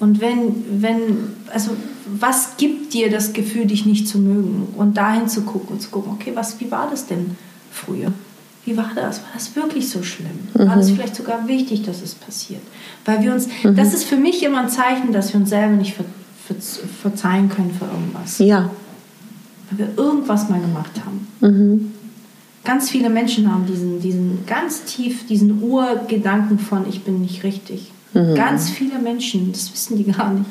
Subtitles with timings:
[0.00, 1.72] Und wenn, wenn, also
[2.18, 4.68] was gibt dir das Gefühl, dich nicht zu mögen?
[4.76, 7.36] Und dahin zu gucken und zu gucken, okay, was, wie war das denn
[7.70, 8.12] früher?
[8.64, 9.18] Wie war das?
[9.18, 10.48] War das wirklich so schlimm?
[10.54, 12.60] War das vielleicht sogar wichtig, dass es passiert?
[13.04, 15.94] Weil wir uns, das ist für mich immer ein Zeichen, dass wir uns selber nicht
[15.94, 16.04] ver,
[16.46, 16.56] ver,
[17.02, 18.38] verzeihen können für irgendwas.
[18.38, 18.70] Ja.
[19.70, 21.26] Weil wir irgendwas mal gemacht haben.
[22.64, 27.92] Ganz viele Menschen haben diesen, diesen ganz tief, diesen Urgedanken von, ich bin nicht richtig.
[28.12, 30.50] Ganz viele Menschen, das wissen die gar nicht.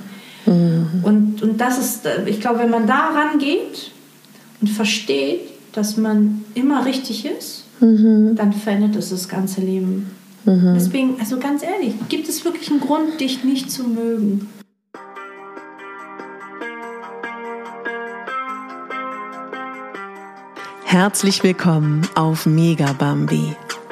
[1.04, 3.92] Und, und das ist, äh, ich glaube, wenn man da rangeht
[4.62, 5.42] und versteht,
[5.74, 10.10] dass man immer richtig ist, dann verändert es das ganze Leben.
[10.46, 14.48] Deswegen, also ganz ehrlich, gibt es wirklich einen Grund, dich nicht zu mögen?
[20.86, 23.56] Herzlich willkommen auf Mega Bambi,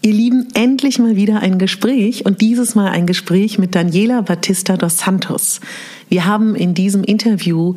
[0.00, 4.76] Ihr Lieben, endlich mal wieder ein Gespräch und dieses Mal ein Gespräch mit Daniela Batista
[4.76, 5.60] dos Santos.
[6.08, 7.74] Wir haben in diesem Interview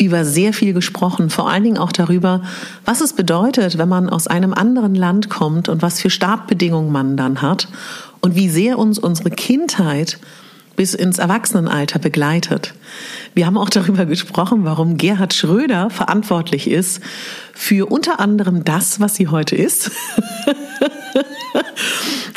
[0.00, 2.42] über sehr viel gesprochen, vor allen Dingen auch darüber,
[2.84, 7.16] was es bedeutet, wenn man aus einem anderen Land kommt und was für Startbedingungen man
[7.16, 7.66] dann hat
[8.20, 10.20] und wie sehr uns unsere Kindheit
[10.76, 12.74] bis ins Erwachsenenalter begleitet.
[13.34, 17.00] Wir haben auch darüber gesprochen, warum Gerhard Schröder verantwortlich ist
[17.54, 19.90] für unter anderem das, was sie heute ist.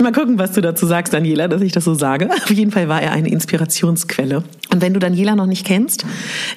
[0.02, 2.30] Mal gucken, was du dazu sagst, Daniela, dass ich das so sage.
[2.32, 4.44] Auf jeden Fall war er eine Inspirationsquelle.
[4.72, 6.06] Und wenn du Daniela noch nicht kennst,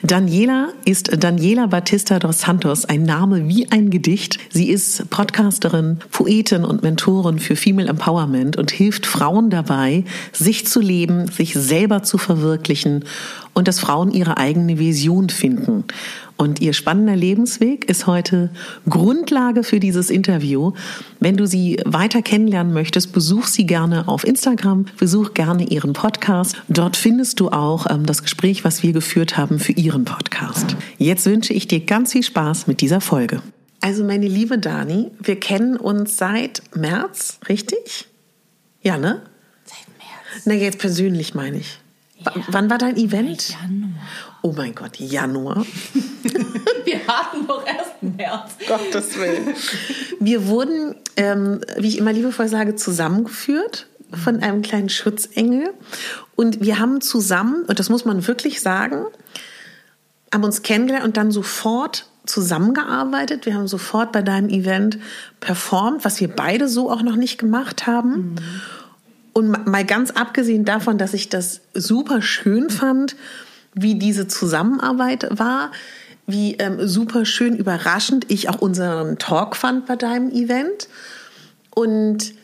[0.03, 4.39] Daniela ist Daniela Batista dos Santos, ein Name wie ein Gedicht.
[4.51, 10.80] Sie ist Podcasterin, Poetin und Mentorin für Female Empowerment und hilft Frauen dabei, sich zu
[10.80, 13.05] leben, sich selber zu verwirklichen
[13.55, 15.85] und dass Frauen ihre eigene Vision finden.
[16.36, 18.51] Und ihr spannender Lebensweg ist heute
[18.89, 20.73] Grundlage für dieses Interview.
[21.20, 26.57] Wenn du sie weiter kennenlernen möchtest, besuch sie gerne auf Instagram, besuch gerne ihren Podcast.
[26.68, 30.77] Dort findest du auch ähm, das Gespräch, was wir geführt haben für ihren Podcast.
[30.98, 33.41] Jetzt wünsche ich dir ganz viel Spaß mit dieser Folge.
[33.80, 38.08] Also meine liebe Dani, wir kennen uns seit März, richtig?
[38.80, 39.23] Ja, ne?
[39.64, 40.42] Seit März.
[40.45, 41.82] Na, jetzt persönlich meine ich.
[42.49, 43.51] Wann war dein Event?
[43.51, 43.91] Januar.
[44.43, 45.65] Oh mein Gott, Januar.
[46.85, 48.57] Wir hatten doch erst März.
[48.67, 49.55] Gottes Willen.
[50.19, 55.73] Wir wurden, ähm, wie ich immer liebevoll sage, zusammengeführt von einem kleinen Schutzengel.
[56.37, 59.07] Und wir haben zusammen, und das muss man wirklich sagen,
[60.33, 63.47] haben uns kennengelernt und dann sofort zusammengearbeitet.
[63.47, 64.99] Wir haben sofort bei deinem Event
[65.41, 68.37] performt, was wir beide so auch noch nicht gemacht haben.
[69.33, 73.17] Und mal ganz abgesehen davon, dass ich das super schön fand,
[73.75, 75.73] wie diese Zusammenarbeit war,
[76.27, 80.89] wie ähm, super schön überraschend ich auch unseren Talk fand bei deinem Event.
[81.71, 82.35] Und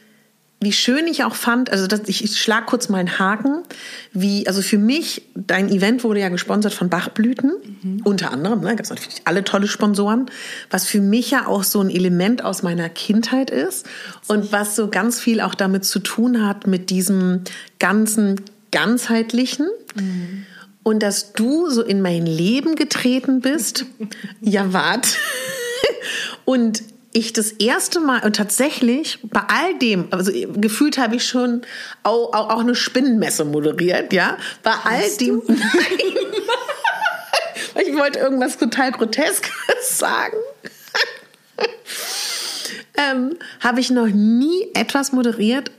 [0.61, 3.63] wie schön ich auch fand, also das, ich, ich schlag kurz mal einen Haken,
[4.13, 8.91] wie, also für mich, dein Event wurde ja gesponsert von Bachblüten, unter anderem, ne, gab
[8.91, 10.27] natürlich alle tolle Sponsoren,
[10.71, 13.87] was für mich ja auch so ein Element aus meiner Kindheit ist
[14.27, 17.43] und was so ganz viel auch damit zu tun hat mit diesem
[17.79, 19.69] ganzen ganzheitlichen.
[20.83, 23.85] Und dass du so in mein Leben getreten bist,
[24.41, 25.17] ja, wart.
[26.45, 26.83] Und
[27.19, 31.63] ich das erste Mal und tatsächlich bei all dem, also gefühlt habe ich schon
[32.05, 34.37] auch, auch, auch eine Spinnenmesse moderiert, ja.
[34.63, 35.43] Bei all dem.
[35.49, 35.59] Nein.
[37.87, 39.51] ich wollte irgendwas total Groteskes
[39.99, 40.37] sagen.
[42.97, 45.73] ähm, habe ich noch nie etwas moderiert.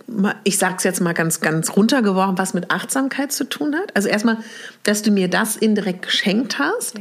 [0.43, 3.95] Ich sage es jetzt mal ganz, ganz runtergeworfen, was mit Achtsamkeit zu tun hat.
[3.95, 4.37] Also erstmal,
[4.83, 6.95] dass du mir das indirekt geschenkt hast.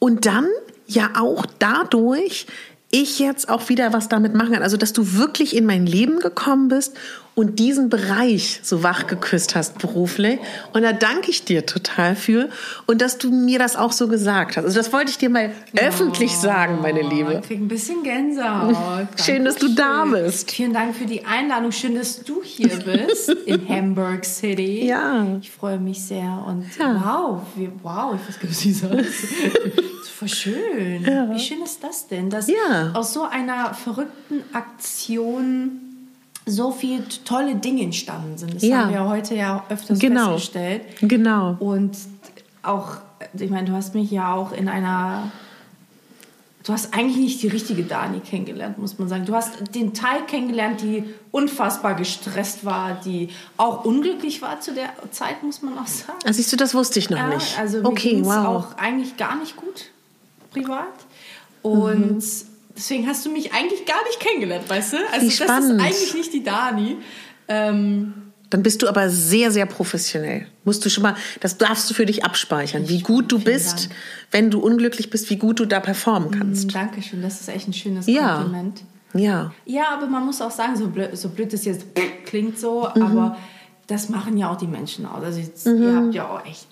[0.00, 0.48] Und dann
[0.90, 2.46] ja auch dadurch
[2.90, 4.62] ich jetzt auch wieder was damit machen kann.
[4.62, 6.96] Also, dass du wirklich in mein Leben gekommen bist
[7.40, 10.38] und diesen Bereich so wach geküsst hast beruflich.
[10.74, 12.50] Und da danke ich dir total für.
[12.86, 14.64] Und dass du mir das auch so gesagt hast.
[14.64, 17.38] Also, das wollte ich dir mal öffentlich sagen, meine Liebe.
[17.40, 18.76] Ich krieg ein bisschen Gänsehaut.
[19.24, 20.50] Schön, dass du da bist.
[20.50, 21.72] Vielen Dank für die Einladung.
[21.72, 24.86] Schön, dass du hier bist in Hamburg City.
[24.86, 25.26] Ja.
[25.40, 27.02] Ich freue mich sehr und Ja.
[27.02, 29.04] wow, wie, wow, ich weiß gar nicht, was ich sage.
[30.18, 31.06] Voll schön.
[31.32, 32.90] Wie schön ist das denn, dass Ja.
[32.92, 35.80] aus so einer verrückten Aktion
[36.46, 38.54] so viele tolle Dinge entstanden sind.
[38.54, 38.84] Das Ja.
[38.84, 40.32] haben wir heute ja öfters Genau.
[40.32, 40.82] festgestellt.
[41.00, 41.56] Genau.
[41.60, 41.96] Und
[42.62, 42.98] auch
[43.38, 45.30] ich meine, du hast mich ja auch in einer
[46.64, 49.24] du hast eigentlich nicht die richtige Dani kennengelernt, muss man sagen.
[49.24, 54.90] Du hast den Teil kennengelernt, die unfassbar gestresst war, die auch unglücklich war zu der
[55.10, 56.18] Zeit, muss man auch sagen.
[56.24, 57.58] Also siehst du, das wusste ich noch ja, nicht.
[57.58, 58.46] Also okay, wow.
[58.46, 59.86] auch eigentlich gar nicht gut
[60.52, 60.84] privat.
[61.62, 62.22] Und mhm.
[62.76, 64.96] Deswegen hast du mich eigentlich gar nicht kennengelernt, weißt du?
[65.12, 65.80] Also Wie spannend.
[65.80, 66.96] das ist eigentlich nicht die Dani.
[67.48, 70.46] Ähm, dann bist du aber sehr, sehr professionell.
[70.64, 73.94] Musst du schon mal, das darfst du für dich abspeichern, wie gut du bist, Dank.
[74.32, 76.66] wenn du unglücklich bist, wie gut du da performen kannst.
[76.66, 78.38] Mm, Dankeschön, das ist echt ein schönes ja.
[78.38, 78.82] Kompliment.
[79.14, 79.52] Ja.
[79.64, 81.86] Ja, aber man muss auch sagen, so blöd, so blöd es jetzt
[82.26, 83.02] klingt so, mhm.
[83.02, 83.36] aber
[83.86, 85.22] das machen ja auch die Menschen aus.
[85.22, 85.82] Also jetzt, mhm.
[85.82, 86.68] ihr habt ja auch echt,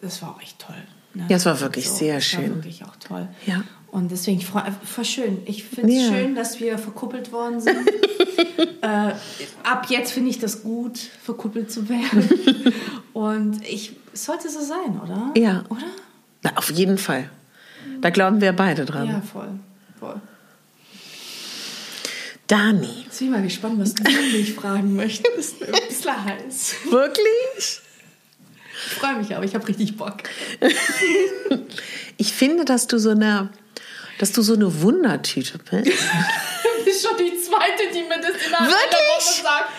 [0.00, 0.76] das war auch echt toll.
[1.14, 1.26] Ne?
[1.28, 2.50] Ja, es war wirklich so, sehr das schön.
[2.50, 3.28] War wirklich auch toll.
[3.46, 3.64] Ja.
[3.90, 5.38] Und deswegen, voll schön.
[5.46, 6.08] Ich finde es ja.
[6.08, 7.78] schön, dass wir verkuppelt worden sind.
[8.82, 9.12] äh,
[9.62, 12.28] ab jetzt finde ich das gut, verkuppelt zu werden.
[13.14, 15.32] Und ich es sollte so sein, oder?
[15.36, 15.64] Ja.
[15.68, 15.86] Oder?
[16.42, 17.30] Na, auf jeden Fall.
[18.00, 19.06] Da glauben wir beide dran.
[19.06, 19.48] Ja, voll.
[19.98, 20.20] voll.
[22.48, 23.04] Dani.
[23.04, 25.62] Jetzt bin ich mal gespannt, was du mich fragen möchtest.
[25.62, 26.74] Ein bisschen heiß.
[26.90, 27.80] Wirklich?
[28.86, 30.16] Ich freue mich aber, ich habe richtig Bock.
[32.16, 33.50] ich finde, dass du so eine
[34.18, 35.86] dass du so eine Wundertüte bist.
[35.86, 39.70] du bist schon die zweite, die mir das in einer Woche sagt.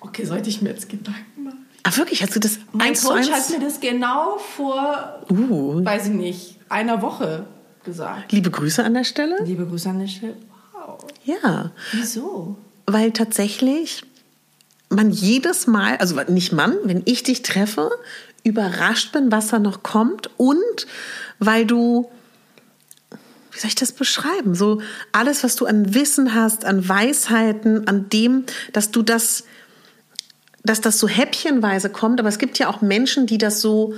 [0.00, 1.66] Okay, sollte ich mir jetzt Gedanken machen?
[1.82, 5.84] Ach wirklich, hast du das Mein Coach hat mir das genau vor, uh.
[5.84, 7.46] weiß ich nicht, einer Woche
[7.84, 8.32] gesagt.
[8.32, 9.42] Liebe Grüße an der Stelle.
[9.44, 10.36] Liebe Grüße an der Stelle.
[10.72, 10.98] Wow.
[11.24, 11.72] Ja.
[11.92, 12.56] Wieso?
[12.86, 14.02] Weil tatsächlich
[14.90, 17.90] man jedes Mal, also nicht man, wenn ich dich treffe,
[18.44, 20.86] überrascht bin, was da noch kommt und
[21.38, 22.10] weil du
[23.58, 24.54] wie soll ich das beschreiben?
[24.54, 29.42] So alles, was du an Wissen hast, an Weisheiten, an dem, dass du das,
[30.62, 32.20] dass das so häppchenweise kommt.
[32.20, 33.94] Aber es gibt ja auch Menschen, die das so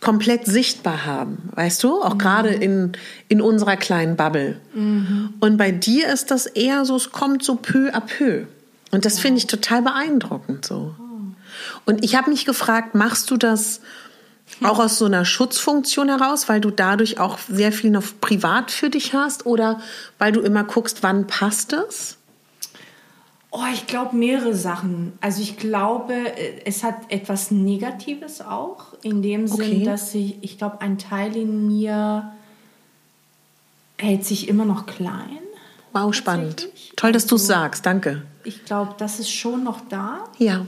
[0.00, 2.00] komplett sichtbar haben, weißt du?
[2.00, 2.18] Auch mhm.
[2.18, 2.92] gerade in,
[3.28, 4.58] in unserer kleinen Bubble.
[4.72, 5.34] Mhm.
[5.40, 8.46] Und bei dir ist das eher so, es kommt so peu à peu.
[8.92, 10.94] Und das finde ich total beeindruckend so.
[10.98, 11.82] Oh.
[11.84, 13.82] Und ich habe mich gefragt, machst du das
[14.62, 18.90] auch aus so einer Schutzfunktion heraus, weil du dadurch auch sehr viel noch privat für
[18.90, 19.80] dich hast oder
[20.18, 22.18] weil du immer guckst, wann passt es?
[23.50, 25.12] Oh, ich glaube mehrere Sachen.
[25.20, 26.14] Also ich glaube,
[26.64, 29.84] es hat etwas Negatives auch, in dem Sinn, okay.
[29.84, 32.32] dass ich, ich glaube, ein Teil in mir
[33.98, 35.38] hält sich immer noch klein.
[35.92, 36.68] Wow, spannend.
[36.96, 37.84] Toll, dass du es also, sagst.
[37.84, 38.22] Danke.
[38.44, 40.24] Ich glaube, das ist schon noch da.
[40.38, 40.66] Ja.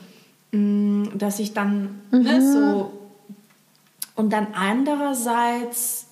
[0.53, 2.23] Mm, dass ich dann ne, mhm.
[2.23, 2.94] ne, so
[4.17, 6.07] und dann andererseits,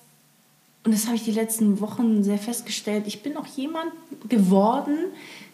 [0.83, 3.91] und das habe ich die letzten Wochen sehr festgestellt, ich bin auch jemand
[4.27, 4.97] geworden,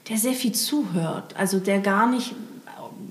[0.10, 1.36] der sehr viel zuhört.
[1.38, 2.34] Also der gar nicht,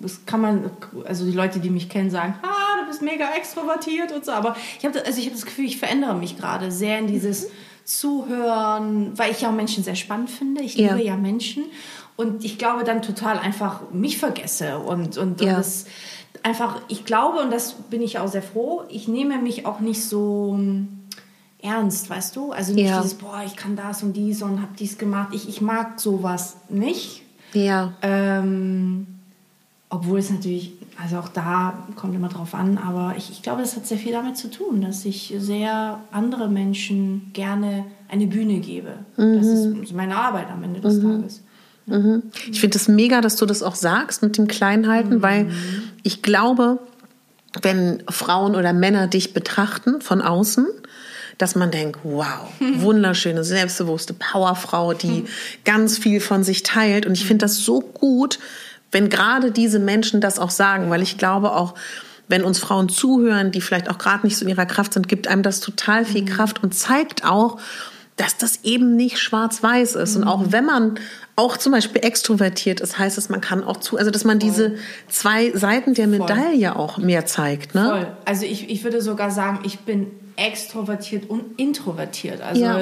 [0.01, 0.71] das kann man,
[1.05, 4.33] also die Leute, die mich kennen, sagen, ah, du bist mega extrovertiert und so.
[4.33, 7.53] Aber ich habe also hab das Gefühl, ich verändere mich gerade sehr in dieses mhm.
[7.85, 10.63] Zuhören, weil ich ja auch Menschen sehr spannend finde.
[10.63, 11.65] Ich liebe ja, ja Menschen.
[12.17, 15.51] Und ich glaube dann total einfach mich vergesse und, und, ja.
[15.51, 15.87] und das
[16.45, 20.05] einfach, ich glaube, und das bin ich auch sehr froh, ich nehme mich auch nicht
[20.05, 20.89] so hm,
[21.61, 22.53] ernst, weißt du?
[22.53, 23.01] Also nicht ja.
[23.01, 25.29] dieses, boah, ich kann das und dies und hab dies gemacht.
[25.33, 27.23] Ich, ich mag sowas nicht.
[27.53, 27.93] Ja.
[28.03, 29.07] Ähm,
[29.91, 33.75] obwohl es natürlich, also auch da kommt immer drauf an, aber ich, ich glaube, das
[33.75, 38.95] hat sehr viel damit zu tun, dass ich sehr andere Menschen gerne eine Bühne gebe.
[39.17, 39.37] Mhm.
[39.37, 41.21] Das ist meine Arbeit am Ende des mhm.
[41.21, 41.43] Tages.
[41.89, 42.23] Mhm.
[42.51, 45.23] Ich finde es mega, dass du das auch sagst mit dem Kleinhalten, mhm.
[45.23, 45.51] weil
[46.03, 46.79] ich glaube,
[47.63, 50.67] wenn Frauen oder Männer dich betrachten von außen,
[51.39, 55.25] dass man denkt, wow, wunderschöne, selbstbewusste Powerfrau, die
[55.65, 57.07] ganz viel von sich teilt.
[57.07, 58.39] Und ich finde das so gut,
[58.91, 61.75] wenn gerade diese Menschen das auch sagen, weil ich glaube auch,
[62.27, 65.29] wenn uns Frauen zuhören, die vielleicht auch gerade nicht so in ihrer Kraft sind, gibt
[65.29, 66.27] einem das total viel mhm.
[66.27, 67.59] Kraft und zeigt auch,
[68.19, 70.17] dass das eben nicht schwarz-weiß ist.
[70.17, 70.99] Und auch wenn man
[71.37, 74.51] auch zum Beispiel extrovertiert ist, heißt es, man kann auch zu, also dass man Voll.
[74.51, 74.75] diese
[75.09, 76.81] zwei Seiten der Medaille Voll.
[76.81, 77.75] auch mehr zeigt.
[77.75, 77.89] Ne?
[77.89, 78.07] Voll.
[78.25, 82.41] Also ich, ich würde sogar sagen, ich bin extrovertiert und introvertiert.
[82.43, 82.81] Also ja.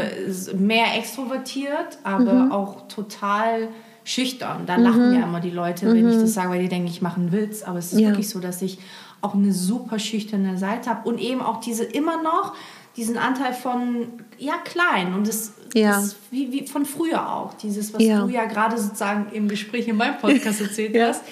[0.56, 2.52] mehr extrovertiert, aber mhm.
[2.52, 3.68] auch total
[4.04, 4.64] schüchtern.
[4.66, 5.14] Da lachen mhm.
[5.18, 6.10] ja immer die Leute, wenn mhm.
[6.10, 7.62] ich das sage, weil die denken, ich mache einen Witz.
[7.62, 8.08] Aber es ist ja.
[8.08, 8.78] wirklich so, dass ich
[9.20, 12.54] auch eine super schüchterne Seite habe und eben auch diese immer noch
[12.96, 15.14] diesen Anteil von ja klein.
[15.14, 16.00] Und es ja.
[16.00, 17.54] ist wie, wie von früher auch.
[17.54, 18.22] Dieses was ja.
[18.22, 21.08] du ja gerade sozusagen im Gespräch in meinem Podcast erzählt ja.
[21.08, 21.22] hast.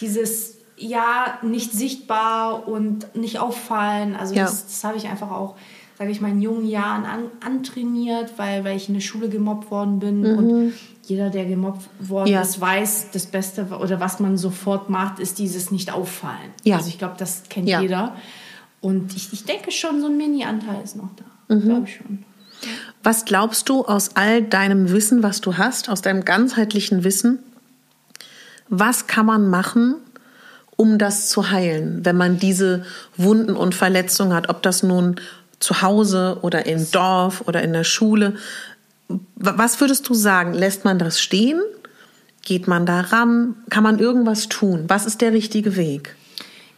[0.00, 4.14] Dieses ja nicht sichtbar und nicht auffallen.
[4.14, 5.56] Also das, das habe ich einfach auch
[5.98, 9.70] sage ich mal in jungen Jahren an, antrainiert weil weil ich in der Schule gemobbt
[9.70, 10.20] worden bin.
[10.20, 10.38] Mhm.
[10.38, 15.38] und jeder der gemobbt worden ist weiß das Beste oder was man sofort macht ist
[15.38, 18.14] dieses nicht auffallen also ich glaube das kennt jeder
[18.80, 21.54] Und ich, ich denke schon, so ein Mini-Anteil ist noch da.
[21.54, 21.62] Mhm.
[21.62, 22.24] Glaube ich schon.
[23.02, 27.38] Was glaubst du aus all deinem Wissen, was du hast, aus deinem ganzheitlichen Wissen,
[28.68, 29.96] was kann man machen,
[30.76, 32.84] um das zu heilen, wenn man diese
[33.16, 35.16] Wunden und Verletzungen hat, ob das nun
[35.58, 38.36] zu Hause oder im Dorf oder in der Schule.
[39.36, 40.52] Was würdest du sagen?
[40.52, 41.60] Lässt man das stehen?
[42.42, 43.56] Geht man da ran?
[43.70, 44.84] Kann man irgendwas tun?
[44.88, 46.16] Was ist der richtige Weg?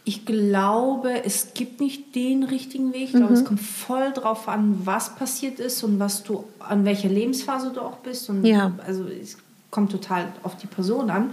[0.05, 3.03] Ich glaube, es gibt nicht den richtigen Weg.
[3.03, 3.39] Ich glaube, mhm.
[3.39, 7.81] es kommt voll drauf an, was passiert ist und was du, an welcher Lebensphase du
[7.81, 8.29] auch bist.
[8.29, 8.71] Und ja.
[8.85, 9.37] Also es
[9.69, 11.31] kommt total auf die Person an.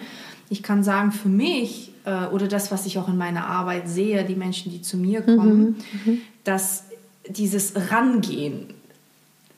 [0.48, 4.24] Ich kann sagen, für mich äh, oder das, was ich auch in meiner Arbeit sehe,
[4.24, 6.12] die Menschen, die zu mir kommen, mhm.
[6.12, 6.20] Mhm.
[6.44, 6.84] dass
[7.28, 8.66] dieses Rangehen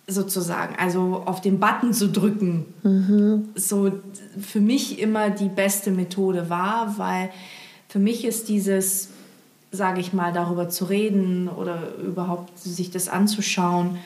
[0.06, 3.50] sozusagen, also auf den Button zu drücken, mhm.
[3.54, 3.92] so
[4.40, 7.30] für mich immer die beste Methode war, weil
[7.88, 9.08] für mich ist dieses,
[9.72, 13.98] sage ich mal, darüber zu reden oder überhaupt sich das anzuschauen,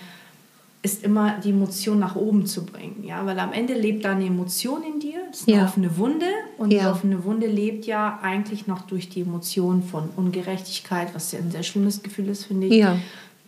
[0.85, 4.27] ist immer die Emotion nach oben zu bringen, ja, weil am Ende lebt da eine
[4.27, 5.65] Emotion in dir, das ist eine ja.
[5.65, 6.27] offene Wunde
[6.59, 6.81] und ja.
[6.81, 11.53] die offene Wunde lebt ja eigentlich noch durch die Emotion von Ungerechtigkeit, was ja ein
[11.53, 12.97] sehr schlimmes Gefühl ist, finde ich, ja.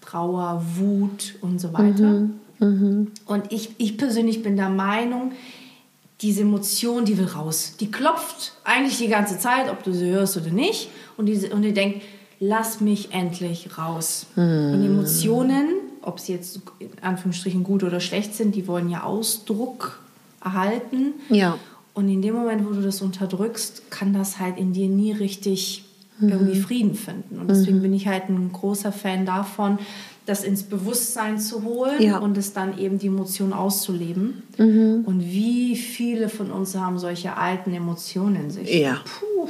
[0.00, 2.04] Trauer, Wut und so weiter.
[2.04, 2.34] Mhm.
[2.60, 3.10] Mhm.
[3.26, 5.32] Und ich, ich persönlich bin der Meinung,
[6.20, 7.74] diese Emotion, die will raus.
[7.80, 10.88] Die klopft eigentlich die ganze Zeit, ob du sie hörst oder nicht.
[11.16, 12.02] Und die, und die denkt,
[12.40, 14.26] lass mich endlich raus.
[14.36, 14.72] Mhm.
[14.72, 15.68] Und Emotionen,
[16.02, 20.00] ob sie jetzt in Anführungsstrichen gut oder schlecht sind, die wollen ja Ausdruck
[20.42, 21.14] erhalten.
[21.30, 21.58] Ja.
[21.94, 25.84] Und in dem Moment, wo du das unterdrückst, kann das halt in dir nie richtig
[26.20, 27.38] irgendwie Frieden finden.
[27.38, 27.82] Und deswegen mhm.
[27.82, 29.78] bin ich halt ein großer Fan davon,
[30.26, 32.18] das ins Bewusstsein zu holen ja.
[32.18, 34.42] und es dann eben die Emotion auszuleben.
[34.56, 35.02] Mhm.
[35.04, 38.72] Und wie viele von uns haben solche alten Emotionen in sich?
[38.74, 39.00] Ja.
[39.04, 39.48] Puh.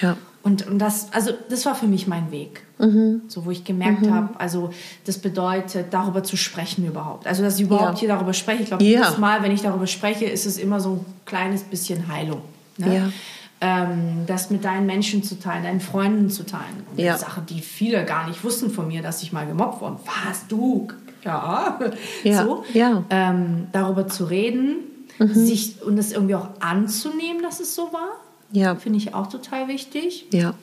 [0.00, 0.16] Ja.
[0.42, 2.62] Und, und das, also das war für mich mein Weg.
[2.78, 3.22] Mhm.
[3.28, 4.14] So, wo ich gemerkt mhm.
[4.14, 4.70] habe, also
[5.04, 7.26] das bedeutet, darüber zu sprechen überhaupt.
[7.26, 8.00] Also, dass ich überhaupt ja.
[8.00, 8.62] hier darüber spreche.
[8.62, 12.08] Ich glaube, jedes Mal, wenn ich darüber spreche, ist es immer so ein kleines bisschen
[12.08, 12.40] Heilung.
[12.78, 12.94] Ne?
[12.94, 13.12] Ja
[13.60, 16.84] ähm, das mit deinen Menschen zu teilen, deinen Freunden zu teilen.
[16.96, 17.12] Ja.
[17.12, 19.98] Eine Sache, die viele gar nicht wussten von mir, dass ich mal gemobbt wurde.
[20.04, 20.88] Was, du?
[21.24, 21.78] Ja.
[22.22, 22.44] ja.
[22.44, 22.64] So.
[22.72, 23.04] Ja.
[23.10, 24.76] Ähm, darüber zu reden
[25.18, 25.34] mhm.
[25.34, 28.10] sich, und es irgendwie auch anzunehmen, dass es so war.
[28.52, 28.76] Ja.
[28.76, 30.26] Finde ich auch total wichtig.
[30.32, 30.54] Ja.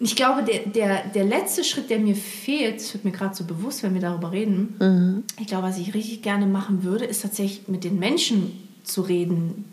[0.00, 3.34] Und ich glaube, der, der, der letzte Schritt, der mir fehlt, das wird mir gerade
[3.34, 5.22] so bewusst, wenn wir darüber reden, mhm.
[5.40, 9.64] ich glaube, was ich richtig gerne machen würde, ist tatsächlich mit den Menschen zu reden,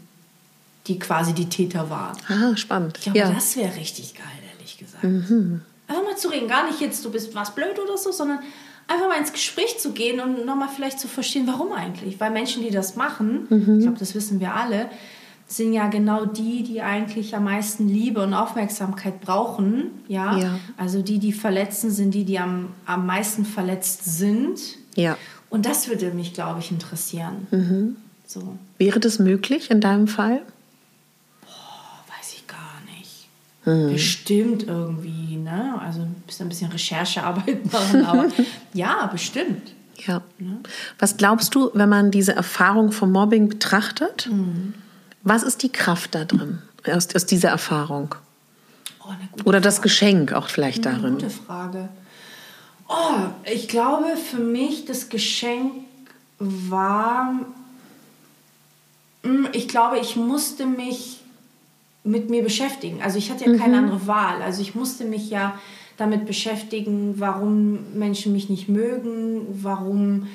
[0.88, 2.18] die quasi die Täter waren.
[2.28, 2.98] Ah, spannend.
[2.98, 3.32] Ich glaube, ja.
[3.32, 5.04] das wäre richtig geil, ehrlich gesagt.
[5.04, 5.62] Mhm.
[5.88, 8.40] Einfach mal zu reden, gar nicht jetzt, du bist was blöd oder so, sondern
[8.88, 12.20] einfach mal ins Gespräch zu gehen und nochmal vielleicht zu verstehen, warum eigentlich.
[12.20, 13.78] Weil Menschen, die das machen, mhm.
[13.78, 14.90] ich glaube, das wissen wir alle,
[15.48, 19.92] sind ja genau die, die eigentlich am meisten Liebe und Aufmerksamkeit brauchen.
[20.08, 20.38] Ja?
[20.38, 20.60] ja.
[20.78, 24.60] Also die, die verletzen, sind die, die am, am meisten verletzt sind.
[24.96, 25.18] Ja.
[25.50, 27.48] Und das würde mich, glaube ich, interessieren.
[27.52, 27.96] Mhm.
[28.26, 28.56] So.
[28.78, 30.42] Wäre das möglich in deinem Fall?
[33.66, 33.94] Mhm.
[33.94, 35.80] Bestimmt irgendwie, ne?
[35.82, 38.28] Also ein bisschen, ein bisschen Recherchearbeit machen, aber
[38.74, 39.74] ja, bestimmt.
[40.08, 40.22] Ja.
[40.40, 40.60] Ne?
[40.98, 44.28] Was glaubst du, wenn man diese Erfahrung vom Mobbing betrachtet?
[44.32, 44.74] Mhm.
[45.24, 48.16] Was ist die Kraft da drin, aus, aus dieser Erfahrung?
[49.04, 49.12] Oh,
[49.46, 49.90] Oder das Frage.
[49.90, 51.06] Geschenk auch vielleicht darin?
[51.06, 51.90] Eine gute Frage.
[52.88, 55.86] Oh, ich glaube, für mich das Geschenk
[56.40, 57.36] war,
[59.24, 61.21] hm, ich glaube, ich musste mich
[62.04, 63.02] mit mir beschäftigen.
[63.02, 63.84] Also ich hatte ja keine mhm.
[63.86, 64.42] andere Wahl.
[64.42, 65.60] Also ich musste mich ja
[65.98, 70.28] damit beschäftigen, warum Menschen mich nicht mögen, warum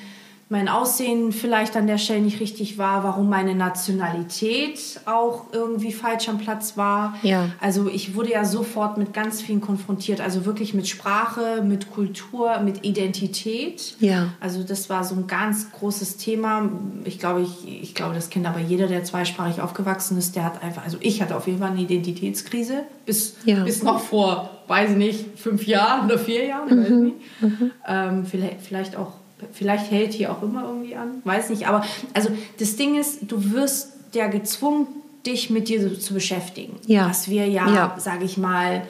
[0.48, 6.28] mein Aussehen vielleicht an der Stelle nicht richtig war, warum meine Nationalität auch irgendwie falsch
[6.28, 7.16] am Platz war.
[7.22, 7.48] Ja.
[7.60, 12.60] Also ich wurde ja sofort mit ganz vielen konfrontiert, also wirklich mit Sprache, mit Kultur,
[12.60, 13.96] mit Identität.
[13.98, 14.34] Ja.
[14.38, 16.70] Also das war so ein ganz großes Thema.
[17.04, 20.62] Ich glaube, ich, ich glaube, das kennt aber jeder, der zweisprachig aufgewachsen ist, der hat
[20.62, 23.64] einfach, also ich hatte auf jeden Fall eine Identitätskrise bis, ja.
[23.64, 26.82] bis noch vor, weiß ich nicht, fünf Jahren oder vier Jahren, mhm.
[26.82, 27.16] weiß nicht.
[27.40, 27.70] Mhm.
[27.88, 29.12] Ähm, vielleicht, vielleicht auch
[29.52, 31.68] Vielleicht hält hier auch immer irgendwie an, weiß nicht.
[31.68, 34.86] Aber also das Ding ist, du wirst ja gezwungen,
[35.26, 36.76] dich mit dir so zu beschäftigen.
[36.86, 37.08] Ja.
[37.08, 37.96] Was wir ja, ja.
[37.98, 38.86] sage ich mal,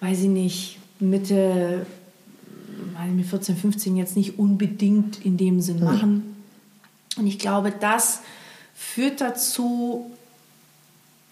[0.00, 1.86] weiß ich nicht, Mitte,
[3.10, 6.36] mit 14, 15 jetzt nicht unbedingt in dem Sinn machen.
[7.16, 8.20] Und ich glaube, das
[8.74, 10.10] führt dazu,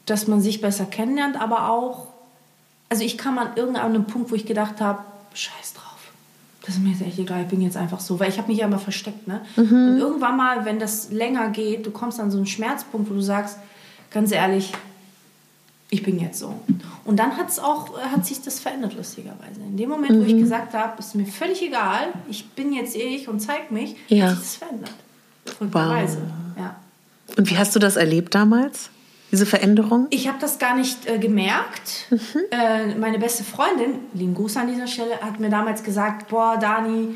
[0.07, 2.09] dass man sich besser kennenlernt, aber auch,
[2.89, 5.05] also ich kam an irgendeinem Punkt, wo ich gedacht habe,
[5.35, 5.90] scheiß drauf
[6.65, 8.59] das ist mir jetzt echt egal, ich bin jetzt einfach so, weil ich habe mich
[8.59, 9.41] ja immer versteckt, ne?
[9.57, 9.63] Mhm.
[9.63, 13.23] Und irgendwann mal, wenn das länger geht, du kommst an so einen Schmerzpunkt, wo du
[13.23, 13.57] sagst,
[14.11, 14.73] ganz ehrlich,
[15.89, 16.55] ich bin jetzt so.
[17.05, 19.61] Und dann hat's auch, äh, hat sich das verändert, lustigerweise.
[19.67, 20.21] In dem Moment, mhm.
[20.21, 20.43] wo ich mhm.
[20.43, 24.27] gesagt habe, ist mir völlig egal, ich bin jetzt ich und zeig mich, ja.
[24.27, 24.95] hat sich das verändert.
[25.59, 26.17] Wow.
[26.57, 26.77] Ja.
[27.37, 28.91] Und wie hast du das erlebt damals?
[29.31, 30.07] Diese Veränderung?
[30.11, 32.07] Ich habe das gar nicht äh, gemerkt.
[32.11, 32.19] Mhm.
[32.51, 37.15] Äh, meine beste Freundin, lieben Gruß an dieser Stelle, hat mir damals gesagt, boah, Dani,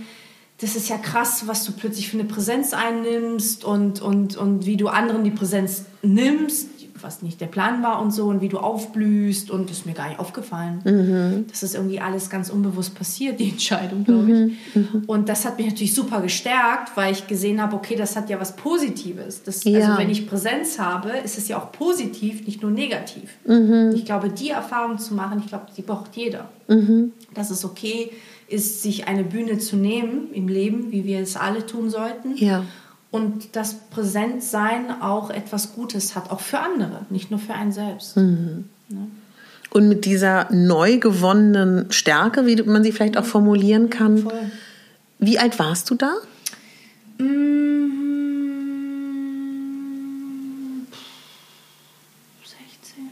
[0.60, 4.76] das ist ja krass, was du plötzlich für eine Präsenz einnimmst und, und, und wie
[4.76, 6.73] du anderen die Präsenz nimmst
[7.04, 9.92] was nicht der Plan war und so und wie du aufblühst und das ist mir
[9.92, 10.80] gar nicht aufgefallen.
[10.84, 11.44] Mhm.
[11.48, 14.74] Das ist irgendwie alles ganz unbewusst passiert, die Entscheidung, glaube ich.
[14.74, 14.88] Mhm.
[14.92, 15.04] mhm.
[15.06, 18.40] Und das hat mich natürlich super gestärkt, weil ich gesehen habe, okay, das hat ja
[18.40, 19.42] was Positives.
[19.42, 19.80] Das, ja.
[19.80, 23.30] Also wenn ich Präsenz habe, ist es ja auch positiv, nicht nur negativ.
[23.46, 23.92] Mhm.
[23.94, 26.48] Ich glaube, die Erfahrung zu machen, ich glaube, die braucht jeder.
[26.68, 27.12] Mhm.
[27.34, 28.10] Dass es okay
[28.48, 32.36] ist, sich eine Bühne zu nehmen im Leben, wie wir es alle tun sollten.
[32.36, 32.64] Ja
[33.14, 38.16] und das Präsentsein auch etwas Gutes hat, auch für andere, nicht nur für einen selbst.
[38.16, 38.64] Mhm.
[38.88, 38.96] Ja.
[39.70, 44.50] Und mit dieser neu gewonnenen Stärke, wie man sie vielleicht auch formulieren kann, Voll.
[45.20, 46.12] wie alt warst du da?
[47.18, 48.08] Mhm.
[52.42, 53.04] 16.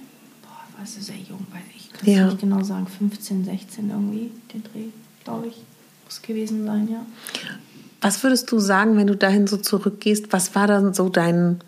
[0.42, 2.26] Boah, warst du sehr jung, weil ich kann ja.
[2.26, 4.86] nicht genau sagen, 15, 16 irgendwie, den Dreh,
[5.22, 5.58] glaube ich,
[6.04, 7.06] muss gewesen sein, ja.
[8.02, 10.32] Was würdest du sagen, wenn du dahin so zurückgehst?
[10.32, 11.60] Was war dann so dein,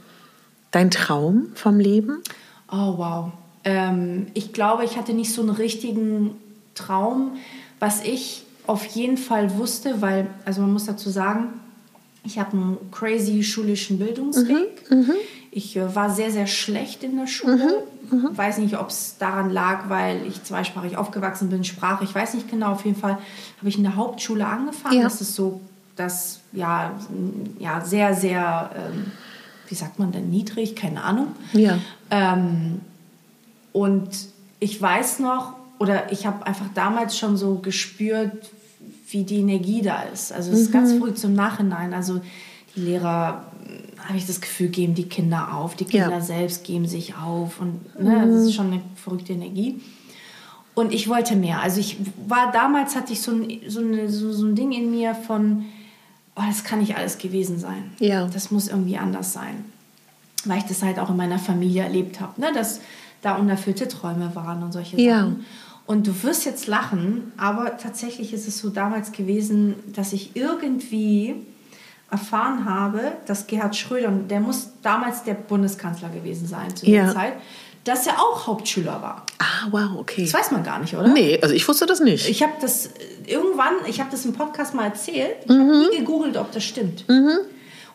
[0.73, 2.23] dein Traum vom Leben?
[2.71, 3.33] Oh, wow.
[3.63, 6.35] Ähm, ich glaube, ich hatte nicht so einen richtigen
[6.75, 7.37] Traum.
[7.79, 11.61] Was ich auf jeden Fall wusste, weil, also man muss dazu sagen,
[12.25, 14.91] ich habe einen crazy schulischen Bildungsweg.
[14.91, 15.13] Mhm, mhm.
[15.53, 17.85] ich äh, war sehr, sehr schlecht in der Schule.
[18.11, 22.15] Mhm, mhm, weiß nicht, ob es daran lag, weil ich zweisprachig aufgewachsen bin, Sprache, ich
[22.15, 22.73] weiß nicht genau.
[22.73, 23.19] Auf jeden Fall
[23.59, 24.97] habe ich in der Hauptschule angefangen.
[24.97, 25.05] Ja.
[25.05, 25.61] Das ist so
[25.97, 26.99] das ja,
[27.59, 29.13] ja sehr, sehr, ähm,
[29.69, 31.29] wie sagt man denn, niedrig, keine Ahnung.
[31.53, 31.79] Ja.
[32.11, 32.81] Ähm,
[33.73, 34.09] und
[34.61, 38.51] ich weiß noch, oder ich habe einfach damals schon so gespürt,
[39.09, 40.33] wie die Energie da ist.
[40.33, 40.65] Also es mhm.
[40.65, 41.01] ist ganz mhm.
[41.01, 41.93] früh zum Nachhinein.
[41.93, 42.21] Also
[42.75, 43.45] die Lehrer,
[44.07, 45.77] habe ich das Gefühl, geben die Kinder auf.
[45.77, 46.21] Die Kinder ja.
[46.21, 47.61] selbst geben sich auf.
[47.61, 48.33] Und ne, mhm.
[48.33, 49.81] das ist schon eine verrückte Energie.
[50.75, 51.63] Und ich wollte mehr.
[51.63, 54.91] Also ich war damals, hatte ich so ein, so, eine, so, so ein Ding in
[54.91, 55.65] mir von,
[56.37, 57.93] oh, das kann nicht alles gewesen sein.
[57.99, 58.27] Ja.
[58.27, 59.65] Das muss irgendwie anders sein.
[60.45, 62.53] Weil ich das halt auch in meiner Familie erlebt habe, ne?
[62.53, 62.81] dass
[63.23, 65.21] da unerfüllte Träume waren und solche ja.
[65.21, 65.45] Sachen.
[65.87, 71.35] Und du wirst jetzt lachen, aber tatsächlich ist es so damals gewesen, dass ich irgendwie
[72.11, 77.35] erfahren habe, dass Gerhard Schröder, der muss damals der Bundeskanzler gewesen sein zu der Zeit,
[77.85, 79.27] dass er auch Hauptschüler war.
[79.39, 80.23] Ah, wow, okay.
[80.23, 81.09] Das weiß man gar nicht, oder?
[81.09, 82.29] Nee, also ich wusste das nicht.
[82.29, 82.91] Ich habe das
[83.27, 85.61] irgendwann, ich habe das im Podcast mal erzählt, ich mhm.
[85.61, 87.09] habe nie gegoogelt, ob das stimmt.
[87.09, 87.39] Mhm.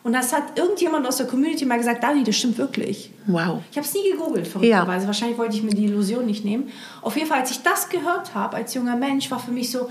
[0.02, 3.12] Und das hat irgendjemand aus der Community mal gesagt, Dani, das stimmt wirklich.
[3.26, 3.62] Wow.
[3.70, 5.02] Ich habe es nie gegoogelt, verrückterweise.
[5.02, 5.06] Ja.
[5.06, 6.70] Wahrscheinlich wollte ich mir die Illusion nicht nehmen.
[7.02, 9.90] Auf jeden Fall, als ich das gehört habe, als junger Mensch, war für mich so,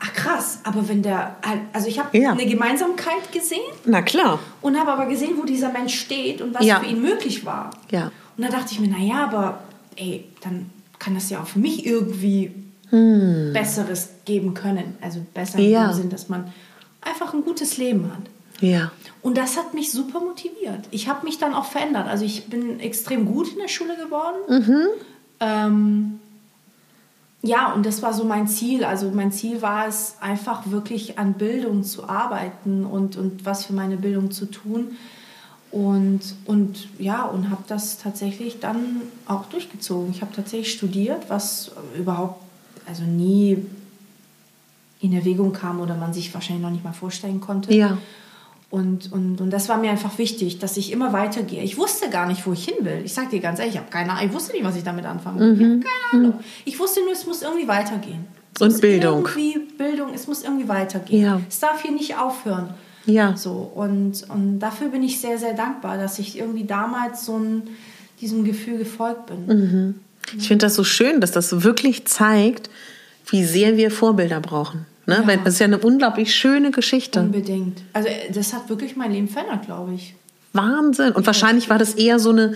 [0.00, 1.36] ach krass, aber wenn der,
[1.72, 2.32] also ich habe ja.
[2.32, 3.60] eine Gemeinsamkeit gesehen.
[3.84, 4.40] Na klar.
[4.60, 6.80] Und habe aber gesehen, wo dieser Mensch steht und was ja.
[6.80, 7.70] für ihn möglich war.
[7.92, 8.10] Ja.
[8.36, 9.60] Und da dachte ich mir, naja, aber
[9.96, 12.52] ey, dann kann das ja auch für mich irgendwie
[12.90, 13.52] hm.
[13.52, 14.96] Besseres geben können.
[15.00, 15.88] Also besser ja.
[15.90, 16.52] im Sinn, dass man
[17.00, 18.22] einfach ein gutes Leben hat.
[18.60, 18.92] Ja.
[19.22, 20.80] Und das hat mich super motiviert.
[20.90, 22.06] Ich habe mich dann auch verändert.
[22.08, 24.36] Also ich bin extrem gut in der Schule geworden.
[24.48, 24.86] Mhm.
[25.40, 26.20] Ähm,
[27.42, 28.84] ja, und das war so mein Ziel.
[28.84, 33.74] Also mein Ziel war es, einfach wirklich an Bildung zu arbeiten und, und was für
[33.74, 34.96] meine Bildung zu tun.
[35.74, 40.12] Und, und ja, und habe das tatsächlich dann auch durchgezogen.
[40.12, 42.40] Ich habe tatsächlich studiert, was überhaupt
[42.86, 43.58] also nie
[45.00, 47.74] in Erwägung kam oder man sich wahrscheinlich noch nicht mal vorstellen konnte.
[47.74, 47.98] Ja.
[48.70, 51.64] Und, und, und das war mir einfach wichtig, dass ich immer weitergehe.
[51.64, 53.02] Ich wusste gar nicht, wo ich hin will.
[53.04, 54.28] Ich sage dir ganz ehrlich, ich habe keine Ahnung.
[54.28, 55.54] Ich wusste nicht, was ich damit anfangen will.
[55.54, 55.78] Mhm.
[55.78, 56.40] Ich keine Ahnung.
[56.64, 58.26] Ich wusste nur, es muss irgendwie weitergehen.
[58.54, 59.26] Es und Bildung.
[59.26, 61.22] Irgendwie Bildung, es muss irgendwie weitergehen.
[61.24, 61.40] Ja.
[61.48, 62.74] Es darf hier nicht aufhören.
[63.06, 63.36] Ja.
[63.36, 67.62] So, und, und dafür bin ich sehr, sehr dankbar, dass ich irgendwie damals so ein,
[68.20, 69.46] diesem Gefühl gefolgt bin.
[69.46, 69.94] Mhm.
[70.38, 72.70] Ich finde das so schön, dass das wirklich zeigt,
[73.26, 74.86] wie sehr wir Vorbilder brauchen.
[75.06, 75.16] Ne?
[75.16, 75.26] Ja.
[75.26, 77.20] Weil das ist ja eine unglaublich schöne Geschichte.
[77.20, 77.82] Unbedingt.
[77.92, 80.14] Also das hat wirklich mein Leben verändert, glaube ich.
[80.52, 81.12] Wahnsinn.
[81.12, 82.54] Und wahrscheinlich war das eher so eine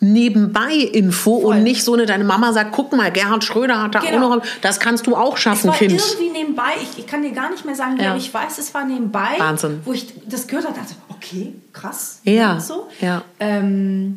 [0.00, 4.26] Nebenbei-Info und nicht so eine, deine Mama sagt, guck mal, Gerhard Schröder hat da genau.
[4.26, 5.92] auch noch, das kannst du auch schaffen, Kind.
[5.92, 8.14] Es war irgendwie nebenbei, ich, ich, kann dir gar nicht mehr sagen, ja.
[8.14, 9.36] ich weiß, es war nebenbei.
[9.38, 9.80] Wahnsinn.
[9.84, 12.20] Wo ich das gehört habe, dachte, okay, krass.
[12.24, 12.60] Ja.
[12.60, 12.88] So.
[13.00, 13.22] ja.
[13.40, 14.16] Ähm,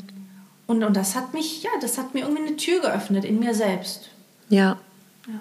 [0.67, 3.53] und, und das hat mich, ja, das hat mir irgendwie eine Tür geöffnet in mir
[3.53, 4.09] selbst.
[4.49, 4.77] Ja.
[5.27, 5.33] ja.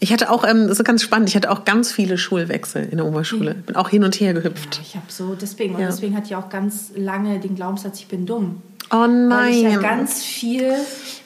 [0.00, 2.96] Ich hatte auch, ähm, das ist ganz spannend, ich hatte auch ganz viele Schulwechsel in
[2.96, 3.54] der Oberschule.
[3.54, 3.62] Mhm.
[3.62, 4.74] Bin auch hin und her gehüpft.
[4.74, 8.08] Ja, ich habe so, deswegen, und deswegen hatte ich auch ganz lange den Glaubenssatz, ich
[8.08, 8.62] bin dumm.
[8.92, 9.30] Oh nein.
[9.30, 10.74] Weil ich ja ganz viel,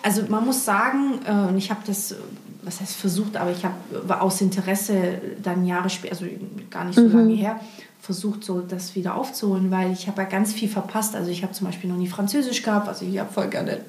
[0.02, 2.14] also man muss sagen, äh, und ich habe das,
[2.62, 6.26] was heißt versucht, aber ich habe aus Interesse dann Jahre später, also
[6.70, 7.16] gar nicht so mhm.
[7.16, 7.60] lange her,
[8.00, 11.16] versucht, so das wieder aufzuholen, weil ich habe ja ganz viel verpasst.
[11.16, 13.80] Also ich habe zum Beispiel noch nie Französisch gehabt, also ich habe voll gerne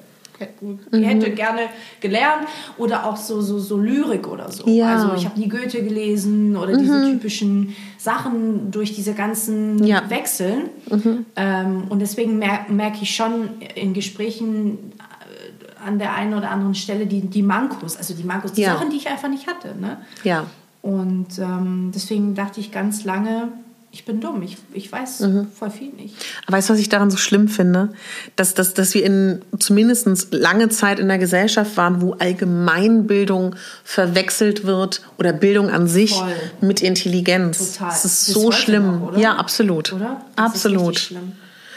[0.60, 1.02] mhm.
[1.02, 1.62] hätte gerne
[2.00, 2.46] gelernt
[2.76, 4.68] oder auch so, so, so Lyrik oder so.
[4.68, 4.94] Ja.
[4.94, 6.78] Also ich habe nie Goethe gelesen oder mhm.
[6.78, 10.08] diese typischen Sachen durch diese ganzen ja.
[10.08, 10.70] Wechseln.
[10.90, 11.26] Mhm.
[11.36, 16.74] Ähm, und deswegen mer merke ich schon in Gesprächen äh, an der einen oder anderen
[16.74, 18.74] Stelle die, die Mankos, also die Mankos, die ja.
[18.74, 19.74] Sachen, die ich einfach nicht hatte.
[19.78, 19.98] Ne?
[20.24, 20.46] Ja.
[20.82, 23.48] Und ähm, deswegen dachte ich ganz lange,
[23.90, 25.48] ich bin dumm, ich, ich weiß mhm.
[25.50, 26.14] voll viel nicht.
[26.46, 27.90] weißt du, was ich daran so schlimm finde?
[28.36, 34.64] Dass, dass, dass wir in zumindest lange Zeit in der Gesellschaft waren, wo Allgemeinbildung verwechselt
[34.64, 36.28] wird oder Bildung an sich voll.
[36.60, 37.74] mit Intelligenz.
[37.74, 37.88] Total.
[37.88, 39.00] Das ist Bis so schlimm.
[39.00, 39.92] Noch, ja, absolut.
[39.94, 40.20] Oder?
[40.36, 41.10] Das absolut.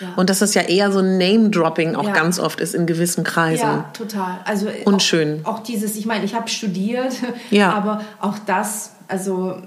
[0.01, 0.13] Ja.
[0.15, 2.13] Und dass das ja eher so ein Name-Dropping auch ja.
[2.13, 3.61] ganz oft ist in gewissen Kreisen.
[3.61, 4.39] Ja, total.
[4.45, 5.41] Also Unschön.
[5.43, 7.13] Auch, auch dieses, ich meine, ich habe studiert,
[7.51, 7.71] ja.
[7.73, 9.61] aber auch das, also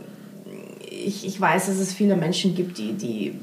[1.04, 3.38] ich, ich weiß, dass es viele Menschen gibt, die, die,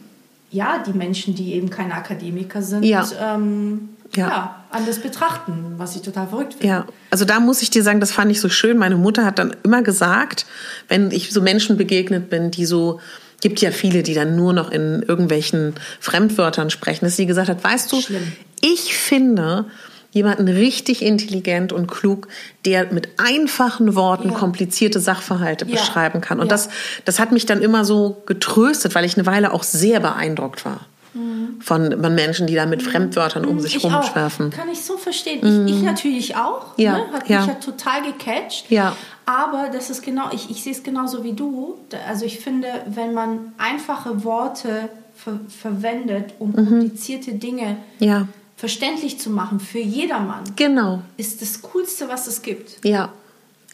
[0.52, 3.08] ja, die Menschen, die eben keine Akademiker sind, ja.
[3.20, 4.28] Ähm, ja.
[4.28, 4.66] ja.
[4.70, 6.68] anders betrachten, was ich total verrückt finde.
[6.68, 8.78] Ja, also da muss ich dir sagen, das fand ich so schön.
[8.78, 10.46] Meine Mutter hat dann immer gesagt,
[10.88, 13.00] wenn ich so Menschen begegnet bin, die so
[13.42, 17.64] gibt ja viele, die dann nur noch in irgendwelchen Fremdwörtern sprechen, dass sie gesagt hat,
[17.64, 18.32] weißt du, Schlimm.
[18.62, 19.66] ich finde,
[20.12, 22.28] jemanden richtig intelligent und klug,
[22.66, 24.36] der mit einfachen Worten ja.
[24.36, 25.72] komplizierte Sachverhalte ja.
[25.72, 26.40] beschreiben kann.
[26.40, 26.52] Und ja.
[26.52, 26.70] das,
[27.06, 30.82] das hat mich dann immer so getröstet, weil ich eine Weile auch sehr beeindruckt war.
[31.14, 31.60] Mhm.
[31.62, 32.90] Von Menschen, die da mit mhm.
[32.90, 34.48] Fremdwörtern um sich ich rumschwerfen.
[34.48, 34.58] Auch.
[34.58, 35.40] Kann ich so verstehen.
[35.42, 35.68] Mhm.
[35.68, 36.78] Ich, ich, natürlich auch.
[36.78, 36.98] Ja.
[36.98, 37.06] Ne?
[37.14, 38.70] Hat mich ja total gecatcht.
[38.70, 38.96] Ja.
[39.26, 41.78] Aber das ist genau, ich, ich sehe es genauso wie du.
[42.08, 46.56] Also ich finde, wenn man einfache Worte ver verwendet, um mhm.
[46.56, 48.28] komplizierte Dinge ja
[48.62, 50.44] verständlich zu machen für jedermann.
[50.56, 51.02] Genau.
[51.18, 52.86] Ist das Coolste, was es gibt.
[52.86, 53.12] Ja.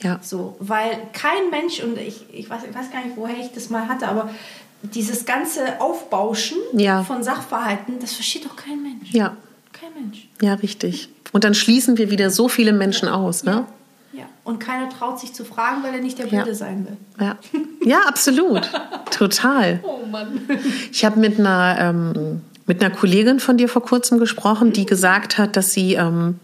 [0.02, 0.18] Ja.
[0.24, 3.70] So, weil kein Mensch, und ich, ich, weiß, ich weiß gar nicht, woher ich das
[3.70, 4.30] mal hatte, aber
[4.84, 7.04] dieses ganze Aufbauschen ja.
[7.04, 9.12] von Sachverhalten, das versteht doch kein Mensch.
[9.12, 9.36] Ja.
[9.74, 10.30] Kein Mensch.
[10.42, 11.10] Ja, richtig.
[11.34, 13.66] Und dann schließen wir wieder so viele Menschen aus, ne?
[14.14, 14.20] Ja.
[14.20, 14.26] ja.
[14.46, 16.56] Und keiner traut sich zu fragen, weil er nicht der Blöde ja.
[16.56, 16.98] sein will.
[17.20, 17.38] Ja,
[17.84, 18.72] ja absolut.
[19.12, 19.82] Total.
[19.84, 20.48] Oh Mann.
[20.94, 25.38] Ich habe mit einer ähm, mit einer Kollegin von dir vor kurzem gesprochen, die gesagt
[25.38, 26.40] hat, dass sie ähm,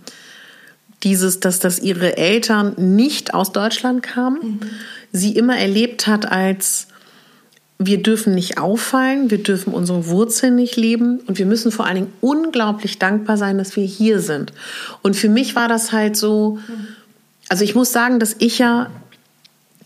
[1.04, 4.60] dieses, dass, dass ihre Eltern nicht aus Deutschland kamen, mhm.
[5.12, 6.88] sie immer erlebt hat als
[7.80, 11.96] wir dürfen nicht auffallen, wir dürfen unsere Wurzeln nicht leben und wir müssen vor allen
[11.96, 14.54] Dingen unglaublich dankbar sein, dass wir hier sind.
[15.02, 16.60] Und für mich war das halt so,
[17.50, 18.90] also ich muss sagen, dass ich ja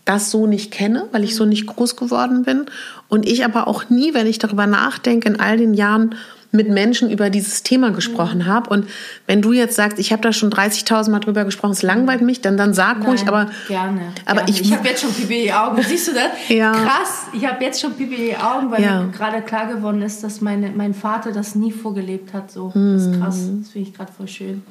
[0.08, 2.66] das so nicht kenne, weil ich so nicht groß geworden bin.
[3.08, 6.14] Und ich aber auch nie, wenn ich darüber nachdenke, in all den Jahren
[6.50, 8.70] mit Menschen über dieses Thema gesprochen habe.
[8.70, 8.88] Und
[9.26, 12.40] wenn du jetzt sagst, ich habe da schon 30.000 Mal drüber gesprochen, es langweilt mich,
[12.40, 13.50] dann, dann sag Nein, ruhig, aber.
[13.68, 14.12] Gerne.
[14.24, 14.50] Aber gerne.
[14.50, 15.82] ich, ich habe jetzt schon Pipi in die Augen.
[15.82, 16.30] Siehst du das?
[16.48, 16.72] ja.
[16.72, 17.26] Krass.
[17.34, 19.02] Ich habe jetzt schon Pipi in die Augen, weil ja.
[19.02, 22.50] mir gerade klar geworden ist, dass meine, mein Vater das nie vorgelebt hat.
[22.50, 22.72] So.
[22.74, 23.48] Das ist krass.
[23.60, 24.62] Das finde ich gerade voll schön.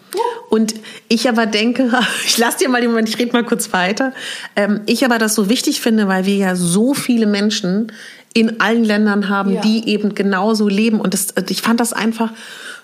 [0.49, 0.73] Und
[1.09, 1.91] ich aber denke,
[2.25, 4.13] ich lasse dir mal den Moment, ich rede mal kurz weiter.
[4.55, 7.91] Ähm, ich aber das so wichtig finde, weil wir ja so viele Menschen
[8.37, 9.61] in allen Ländern haben, ja.
[9.61, 11.01] die eben genauso leben.
[11.01, 12.31] Und das, ich fand das einfach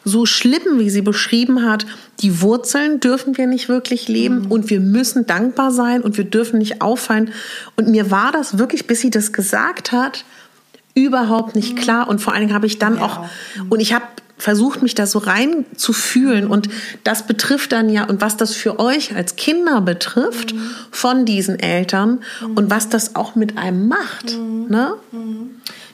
[0.04, 1.86] so schlimm, wie sie beschrieben hat.
[2.22, 4.52] Die Wurzeln dürfen wir nicht wirklich leben mhm.
[4.52, 7.30] und wir müssen dankbar sein und wir dürfen nicht auffallen.
[7.76, 10.26] Und mir war das wirklich, bis sie das gesagt hat,
[10.96, 11.80] überhaupt nicht mhm.
[11.80, 12.08] klar.
[12.08, 13.04] Und vor allen Dingen habe ich dann ja.
[13.04, 13.20] auch,
[13.70, 14.06] und ich habe
[14.38, 16.48] versucht, mich da so rein zu fühlen.
[16.48, 16.70] Und
[17.04, 20.70] das betrifft dann ja, und was das für euch als Kinder betrifft, mhm.
[20.92, 22.58] von diesen Eltern mhm.
[22.58, 24.38] und was das auch mit einem macht.
[24.38, 24.66] Mhm.
[24.70, 24.94] Ne?
[25.12, 25.50] Mhm.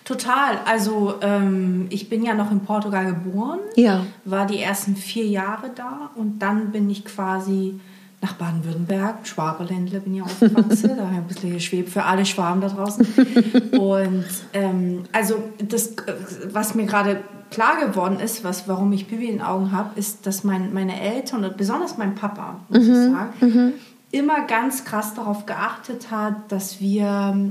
[0.06, 0.60] Total.
[0.66, 4.06] Also ähm, ich bin ja noch in Portugal geboren, ja.
[4.26, 7.80] war die ersten vier Jahre da und dann bin ich quasi
[8.22, 13.08] nach Baden-Württemberg, Schwaberländler bin ich aufgewachsen, daher ein bisschen geschwebt für alle Schwaben da draußen.
[13.80, 15.96] Und ähm, also das,
[16.52, 20.26] was mir gerade klar geworden ist, was, warum ich Bibi in den Augen habe, ist,
[20.26, 22.92] dass mein, meine Eltern und besonders mein Papa, muss mhm.
[22.92, 23.74] ich sagen, mhm.
[24.12, 27.50] immer ganz krass darauf geachtet hat, dass wir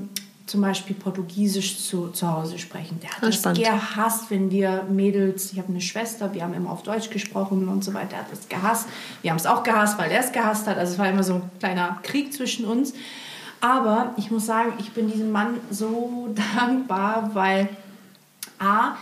[0.48, 2.98] zum Beispiel Portugiesisch zu, zu Hause sprechen.
[3.02, 3.58] Der hat das spannend.
[3.58, 7.84] gehasst, wenn wir Mädels, ich habe eine Schwester, wir haben immer auf Deutsch gesprochen und
[7.84, 8.88] so weiter, er hat das gehasst.
[9.22, 10.78] Wir haben es auch gehasst, weil er es gehasst hat.
[10.78, 12.94] Also es war immer so ein kleiner Krieg zwischen uns.
[13.60, 17.68] Aber ich muss sagen, ich bin diesem Mann so dankbar, weil
[18.58, 18.96] A,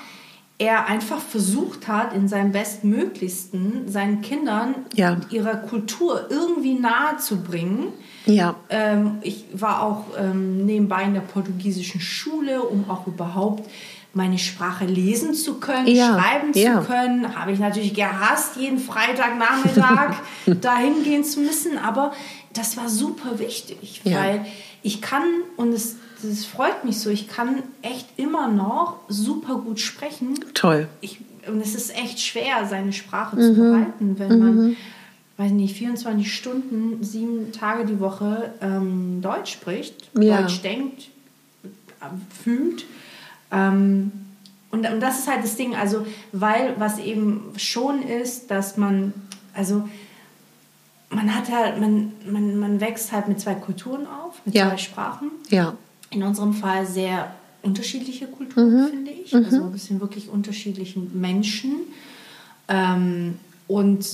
[0.59, 5.19] er einfach versucht hat, in seinem Bestmöglichsten seinen Kindern ja.
[5.31, 7.93] ihrer Kultur irgendwie nahe zu bringen.
[8.27, 8.57] Ja.
[8.71, 13.69] Ähm, ich war auch ähm, nebenbei in der portugiesischen Schule, um auch überhaupt
[14.13, 16.81] meine Sprache lesen zu können, Ja, schreiben ja.
[16.81, 17.37] zu können.
[17.37, 20.15] Habe ich natürlich gehasst, jeden Freitagnachmittag
[20.61, 21.79] dahin gehen zu müssen.
[21.79, 22.13] Aber
[22.55, 24.19] das war super wichtig, Ja.
[24.19, 24.47] weil
[24.83, 25.23] ich kann,
[25.57, 30.39] und es, das freut mich so, ich kann echt immer noch super gut sprechen.
[30.55, 30.89] Toll.
[31.01, 33.41] Ich, und es ist echt schwer, seine Sprache Mhm.
[33.43, 34.77] zu behalten, wenn man,
[35.37, 40.41] weiß nicht, 24 Stunden, sieben Tage die Woche ähm, Deutsch spricht, Ja.
[40.43, 41.09] Deutsch denkt,
[42.01, 42.07] äh,
[42.43, 42.85] fühlt.
[43.53, 44.13] Ähm,
[44.71, 49.13] und, und das ist halt das Ding, also, weil was eben schon ist, dass man,
[49.55, 49.87] also,
[51.11, 54.69] man hat halt, man, man, man wächst halt mit zwei Kulturen auf, mit Ja.
[54.71, 55.75] zwei Sprachen Ja.
[56.11, 59.35] in unserem Fall sehr unterschiedliche Kulturen, finde ich.
[59.35, 61.73] Also ein bisschen wirklich unterschiedlichen Menschen.
[62.69, 64.07] Ähm, und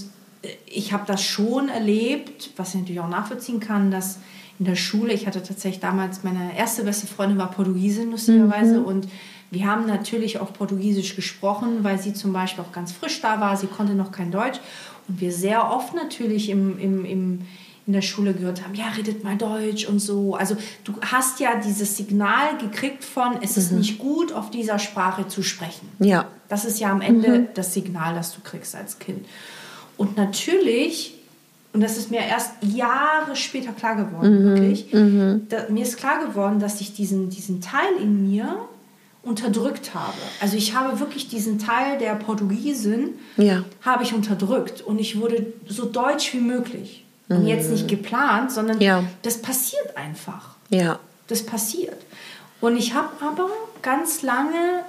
[0.66, 4.18] ich habe das schon erlebt, was ich natürlich auch nachvollziehen kann, dass
[4.59, 9.09] in der Schule, ich hatte tatsächlich damals, meine erste beste Freundin war Portugiesin, lustigerweise, und
[9.50, 13.57] wir haben natürlich auch Portugiesisch gesprochen, weil sie zum Beispiel auch ganz frisch da war,
[13.57, 14.61] sie konnte noch kein Deutsch.
[15.09, 17.42] Und wir sehr oft natürlich im, im, im,
[17.87, 20.37] in der Schule gehört haben, ja, redet mal Deutsch und so.
[20.37, 25.28] Also du hast ja dieses Signal gekriegt von, es ist nicht gut, auf dieser Sprache
[25.28, 25.88] zu sprechen.
[25.98, 26.28] Ja.
[26.48, 29.26] Das ist ja am Ende das Signal, das du kriegst als Kind.
[29.96, 31.14] Und natürlich,
[31.72, 34.90] und das ist mir erst Jahre später klar geworden, wirklich,
[35.48, 38.57] da, mir ist klar geworden, dass ich diesen, diesen Teil in mir
[39.22, 40.16] unterdrückt habe.
[40.40, 43.64] Also ich habe wirklich diesen Teil der Portugiesin, Ja.
[43.83, 47.05] habe ich unterdrückt und ich wurde so deutsch wie möglich.
[47.28, 49.05] Und jetzt nicht geplant, sondern Ja.
[49.22, 50.57] das passiert einfach.
[50.68, 50.98] Ja.
[51.28, 51.96] Das passiert.
[52.61, 53.48] Und ich habe aber
[53.81, 54.85] ganz lange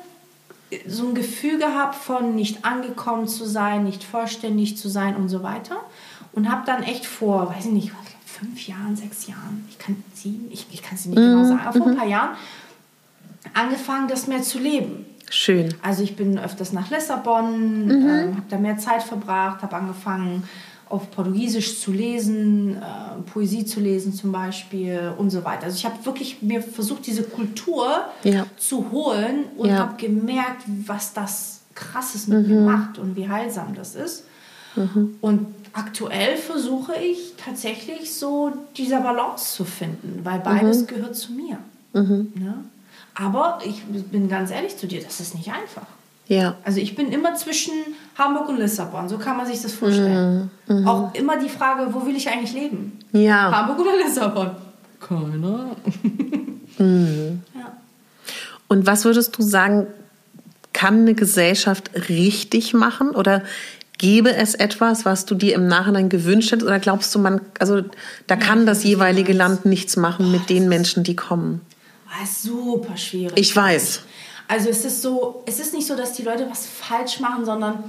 [0.88, 5.44] so ein Gefühl gehabt von nicht angekommen zu sein, nicht vollständig zu sein und so
[5.44, 5.78] weiter.
[6.34, 7.92] Und habe dann echt vor, weiß ich nicht,
[8.26, 11.78] fünf Jahren, sechs Jahren, ich kann sieben, ich, ich kann es nicht genau sagen, aber
[11.78, 12.36] vor ein paar Jahren
[13.54, 15.06] angefangen, das mehr zu leben.
[15.30, 15.74] Schön.
[15.82, 20.48] Also ich bin öfters nach Lissabon, ähm, habe da mehr Zeit verbracht, habe angefangen
[20.94, 25.64] auf Portugiesisch zu lesen, äh, Poesie zu lesen zum Beispiel und so weiter.
[25.66, 27.88] Also ich habe wirklich mir versucht, diese Kultur
[28.24, 28.46] Ja.
[28.58, 29.78] zu holen und Ja.
[29.80, 34.26] habe gemerkt, was das krasses mit mir macht und wie heilsam das ist.
[35.22, 41.58] Und aktuell versuche ich tatsächlich so dieser Balance zu finden, weil beides gehört zu mir.
[41.94, 42.56] Ne?
[43.16, 45.86] Aber ich bin ganz ehrlich zu dir, das ist nicht einfach.
[46.28, 46.56] Ja.
[46.64, 47.74] Also ich bin immer zwischen
[48.18, 50.50] Hamburg und Lissabon, so kann man sich das vorstellen.
[50.86, 53.00] Auch immer die Frage, wo will ich eigentlich leben?
[53.12, 53.52] Ja.
[53.52, 54.52] Hamburg oder Lissabon?
[55.00, 55.76] Keine.
[57.56, 57.74] ja.
[58.68, 59.88] Und was würdest du sagen,
[60.72, 63.44] kann eine Gesellschaft richtig machen oder
[63.98, 67.84] gäbe es etwas, was du dir im Nachhinein gewünscht hättest oder glaubst du, man, also
[68.28, 71.62] da kann das jeweilige Land nichts machen mit den Menschen, die kommen?
[72.06, 73.38] War super schwierig.
[73.38, 74.02] Ich weiß.
[74.54, 77.86] Also es ist so, es ist nicht so, dass die Leute was falsch machen, sondern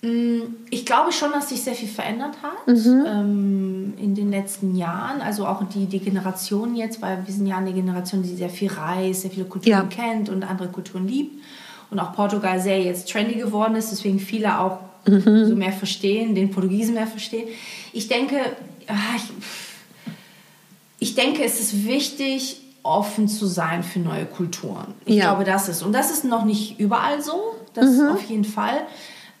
[0.00, 5.20] mh, ich glaube schon, dass sich sehr viel verändert hat ähm, in den letzten Jahren.
[5.20, 8.70] Also auch die, die Generation jetzt, weil wir sind ja eine Generation, die sehr viel
[8.72, 9.82] reist, sehr viele Kulturen Ja.
[9.82, 11.42] kennt und andere Kulturen liebt.
[11.90, 16.50] Und auch Portugal sehr jetzt trendy geworden ist, deswegen viele auch so mehr verstehen, den
[16.50, 17.46] Portugiesen mehr verstehen.
[17.92, 18.36] Ich denke,
[18.88, 19.24] ah, ich,
[20.98, 24.94] ich denke, es ist wichtig, offen zu sein für neue Kulturen.
[25.04, 25.24] Ich Ja.
[25.26, 25.82] glaube, das ist.
[25.82, 28.78] Und das ist noch nicht überall so, das auf jeden Fall.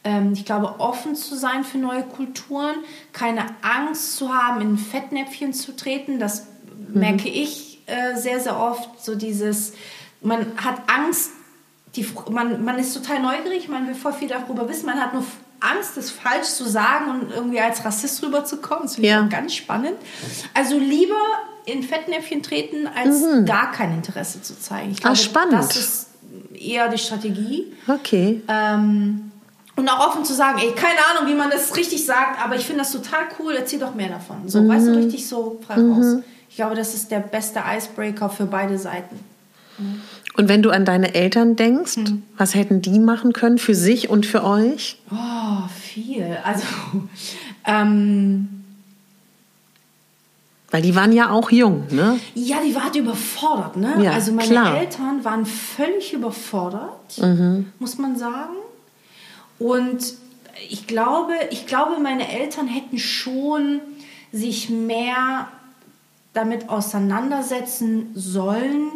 [0.04, 2.74] Ähm, ich glaube, offen zu sein für neue Kulturen,
[3.12, 6.46] keine Angst zu haben, in Fettnäpfchen zu treten, das
[6.92, 9.02] merke ich äh, sehr, sehr oft.
[9.04, 9.72] So dieses,
[10.20, 11.30] man hat Angst,
[11.96, 15.24] die, man, man ist total neugierig, man will voll viel darüber wissen, man hat nur
[15.60, 18.82] Angst, das falsch zu sagen und irgendwie als Rassist rüberzukommen.
[18.84, 19.22] Das finde ich Ja.
[19.22, 19.94] ganz spannend.
[20.54, 21.14] Also lieber
[21.66, 24.92] in Fettnäpfchen treten, als gar kein Interesse zu zeigen.
[24.92, 25.54] Ich glaube, spannend.
[25.54, 26.06] das ist
[26.54, 27.64] eher die Strategie.
[27.86, 28.40] Okay.
[28.48, 29.30] Ähm,
[29.76, 32.64] und auch offen zu sagen, ey, keine Ahnung, wie man das richtig sagt, aber ich
[32.64, 34.48] finde das total cool, erzähl doch mehr davon.
[34.48, 36.22] So, weißt du, richtig so frei raus.
[36.48, 39.18] Ich glaube, das ist der beste Icebreaker für beide Seiten.
[40.38, 42.22] Und wenn du an deine Eltern denkst, Hm.
[42.38, 44.98] was hätten die machen können für sich und für euch?
[45.10, 46.38] Oh, viel.
[46.42, 46.64] Also,
[47.66, 48.55] ähm,
[50.76, 52.20] Weil die waren ja auch jung, ne?
[52.34, 53.94] ja, die war halt überfordert, ne?
[54.02, 54.76] Ja, also meine klar.
[54.76, 57.18] Eltern waren völlig überfordert,
[57.78, 58.56] muss man sagen.
[59.58, 60.12] Und
[60.68, 63.80] ich glaube, ich glaube, meine Eltern hätten schon
[64.32, 65.48] sich mehr
[66.34, 68.90] damit auseinandersetzen sollen,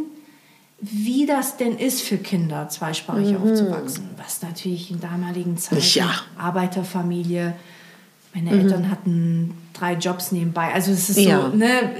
[0.82, 4.10] wie das denn ist für Kinder, zweisprachig aufzuwachsen.
[4.18, 6.10] Was natürlich in damaligen Zeiten, Ja.
[6.36, 7.54] Arbeiterfamilie,
[8.34, 10.72] meine Eltern hatten drei Jobs nebenbei.
[10.72, 11.50] Also es ist Ja.
[11.50, 11.90] so, ne,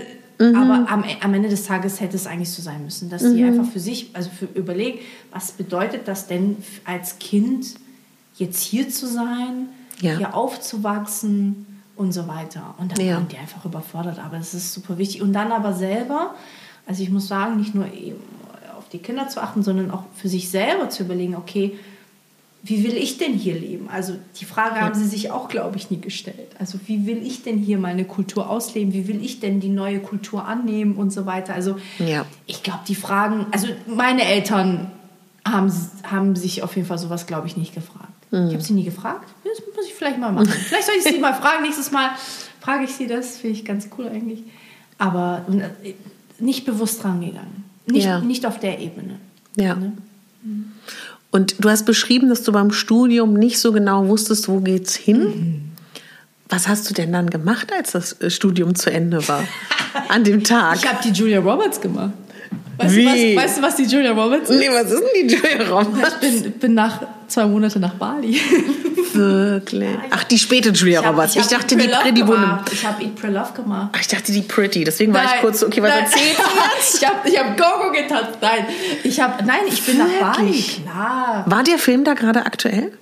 [0.41, 0.57] Mhm.
[0.57, 3.35] Aber am, am, Ende des Tages hätte es eigentlich so sein müssen, dass mhm.
[3.35, 7.75] sie einfach für sich, also für überlegt, was bedeutet das denn als Kind,
[8.37, 9.69] jetzt hier zu sein,
[10.01, 10.17] ja.
[10.17, 12.75] hier aufzuwachsen und so weiter.
[12.79, 13.17] Und dann ja.
[13.17, 14.19] waren die einfach überfordert.
[14.19, 15.21] Aber es ist super wichtig.
[15.21, 16.35] Und dann aber selber,
[16.87, 18.23] also ich muss sagen, nicht nur eben
[18.79, 21.79] auf die Kinder zu achten, sondern auch für sich selber zu überlegen, okay,
[22.63, 23.89] wie will ich denn hier leben?
[23.89, 24.83] Also die Frage ja.
[24.83, 26.51] haben sie sich auch, glaube ich, nie gestellt.
[26.59, 28.93] Also wie will ich denn hier meine Kultur ausleben?
[28.93, 31.55] Wie will ich denn die neue Kultur annehmen und so weiter?
[31.55, 32.27] Also ja.
[32.47, 34.91] ich glaube, die Fragen, also meine Eltern
[35.47, 38.09] haben, haben sich auf jeden Fall sowas, glaube ich, nicht gefragt.
[38.31, 38.49] Mhm.
[38.49, 39.29] Ich habe sie nie gefragt.
[39.43, 40.49] Das muss ich vielleicht mal machen.
[40.49, 41.63] vielleicht soll ich sie mal fragen.
[41.63, 42.11] Nächstes Mal
[42.61, 43.39] frage ich sie das.
[43.39, 44.43] Finde ich ganz cool eigentlich.
[44.99, 45.47] Aber
[45.83, 45.95] äh,
[46.39, 47.65] nicht bewusst rangegangen.
[47.87, 48.21] Nicht, ja.
[48.21, 49.19] nicht auf der Ebene.
[49.57, 49.75] Ja.
[49.75, 49.93] Ne?
[50.43, 50.73] Mhm.
[51.31, 55.23] Und du hast beschrieben, dass du beim Studium nicht so genau wusstest, wo geht's hin.
[55.23, 55.63] Mhm.
[56.49, 59.45] Was hast du denn dann gemacht, als das äh, Studium zu Ende war?
[60.09, 60.77] An dem Tag?
[60.77, 62.13] Ich habe die Julia Roberts gemacht.
[62.79, 63.05] Weißt Wie?
[63.05, 64.59] Du, was, weißt du, was die Julia Roberts ist?
[64.59, 66.17] Nee, was ist denn die Julia Roberts?
[66.21, 68.41] Ich bin, bin nach zwei Monate nach Bali.
[69.15, 69.99] Wirklich?
[70.11, 71.37] Ach, die späte Julia Roberts.
[71.37, 72.61] Ich, ich dachte, die Pretty Woman.
[72.73, 73.91] Ich habe Eat Pray Love gemacht.
[73.93, 74.85] Ach, ich dachte, die Pretty.
[74.85, 76.05] Deswegen war nein, ich kurz so, okay, was nein.
[76.05, 76.37] erzählt
[76.95, 78.39] ich habe ich hab Gogo getanzt.
[78.41, 78.67] Nein,
[79.03, 80.21] ich habe, nein, ich bin Wirklich?
[80.21, 80.63] nach Bali.
[80.63, 81.45] Klar.
[81.47, 82.93] War der Film da gerade aktuell?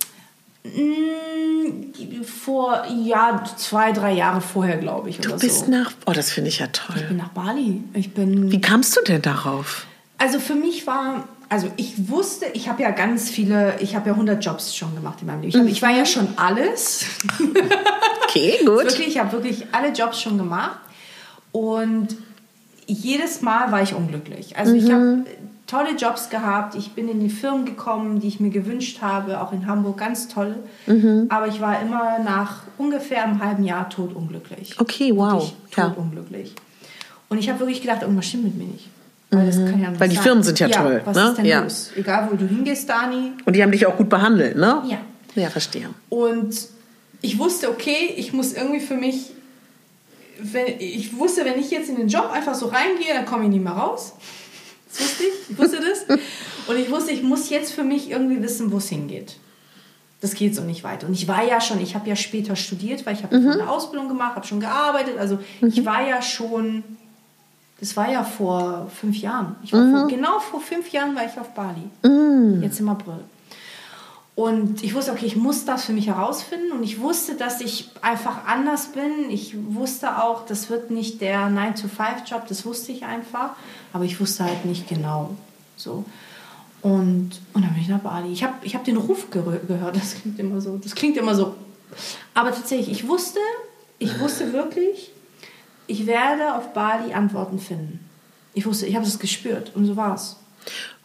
[0.65, 5.19] Mm, vor, ja, zwei, drei Jahre vorher, glaube ich.
[5.19, 5.71] Du bist so.
[5.71, 6.97] nach, oh, das finde ich ja toll.
[6.97, 7.83] Ich bin nach Bali.
[7.95, 8.51] Ich bin.
[8.51, 9.87] Wie kamst du denn darauf?
[10.19, 14.13] Also für mich war, also ich wusste, ich habe ja ganz viele, ich habe ja
[14.13, 15.49] 100 Jobs schon gemacht in meinem Leben.
[15.49, 17.07] Ich, hab, ich war ja schon alles.
[18.25, 18.69] Okay, gut.
[18.85, 20.79] wirklich, ich habe wirklich alle Jobs schon gemacht
[21.53, 22.09] und
[22.87, 24.57] jedes Mal war ich unglücklich.
[24.57, 24.79] Also mhm.
[24.79, 25.25] ich habe
[25.67, 26.75] tolle Jobs gehabt.
[26.75, 30.29] Ich bin in die Firmen gekommen, die ich mir gewünscht habe, auch in Hamburg, ganz
[30.29, 30.57] toll.
[30.87, 31.27] Mhm.
[31.29, 34.75] Aber ich war immer nach ungefähr einem halben Jahr totunglücklich.
[34.81, 35.53] Okay, wow.
[35.71, 36.51] Totunglücklich.
[36.51, 36.63] Ja.
[37.29, 38.89] Und ich habe wirklich gedacht, irgendwas stimmt mit mir nicht.
[39.31, 40.25] Weil, das kann ja Weil die sein.
[40.25, 41.03] Firmen sind ja, ja toll.
[41.05, 41.29] Was ne?
[41.29, 41.61] ist denn ja.
[41.61, 41.91] los?
[41.97, 43.33] Egal, wo du hingehst, Dani.
[43.45, 44.83] Und die haben dich auch gut behandelt, ne?
[44.89, 44.99] Ja.
[45.35, 45.91] Ja, verstehe.
[46.09, 46.57] Und
[47.21, 49.33] ich wusste, okay, ich muss irgendwie für mich,
[50.41, 53.51] wenn, ich wusste, wenn ich jetzt in den Job einfach so reingehe, dann komme ich
[53.51, 54.15] nicht mehr raus.
[54.91, 55.51] Das wusste ich.
[55.51, 56.19] Ich wusste das.
[56.67, 59.37] Und ich wusste, ich muss jetzt für mich irgendwie wissen, wo es hingeht.
[60.21, 61.07] Das geht so nicht weiter.
[61.07, 63.51] Und ich war ja schon, ich habe ja später studiert, weil ich habe mhm.
[63.51, 65.17] eine Ausbildung gemacht, habe schon gearbeitet.
[65.19, 65.69] Also mhm.
[65.69, 66.83] ich war ja schon
[67.81, 69.57] das war ja vor fünf Jahren.
[69.63, 69.69] Mhm.
[69.69, 71.89] Vor, genau vor fünf Jahren war ich auf Bali.
[72.03, 72.63] Mhm.
[72.63, 73.21] Jetzt im April.
[74.35, 76.71] Und ich wusste, okay, ich muss das für mich herausfinden.
[76.71, 79.31] Und ich wusste, dass ich einfach anders bin.
[79.31, 83.51] Ich wusste auch, das wird nicht der 9-to-5-Job, das wusste ich einfach.
[83.93, 85.35] Aber ich wusste halt nicht genau.
[85.77, 86.05] So.
[86.83, 88.33] Und, und dann bin ich nach Bali.
[88.33, 89.97] Ich habe ich hab den Ruf gehört.
[89.97, 90.77] Das klingt immer so.
[90.77, 91.57] Das klingt immer so.
[92.35, 93.41] Aber tatsächlich, ich wusste,
[93.99, 95.11] ich wusste wirklich,
[95.89, 97.99] ich werde auf Bali Antworten finden.
[98.55, 100.37] Ich wusste, ich habe es gespürt und so war es.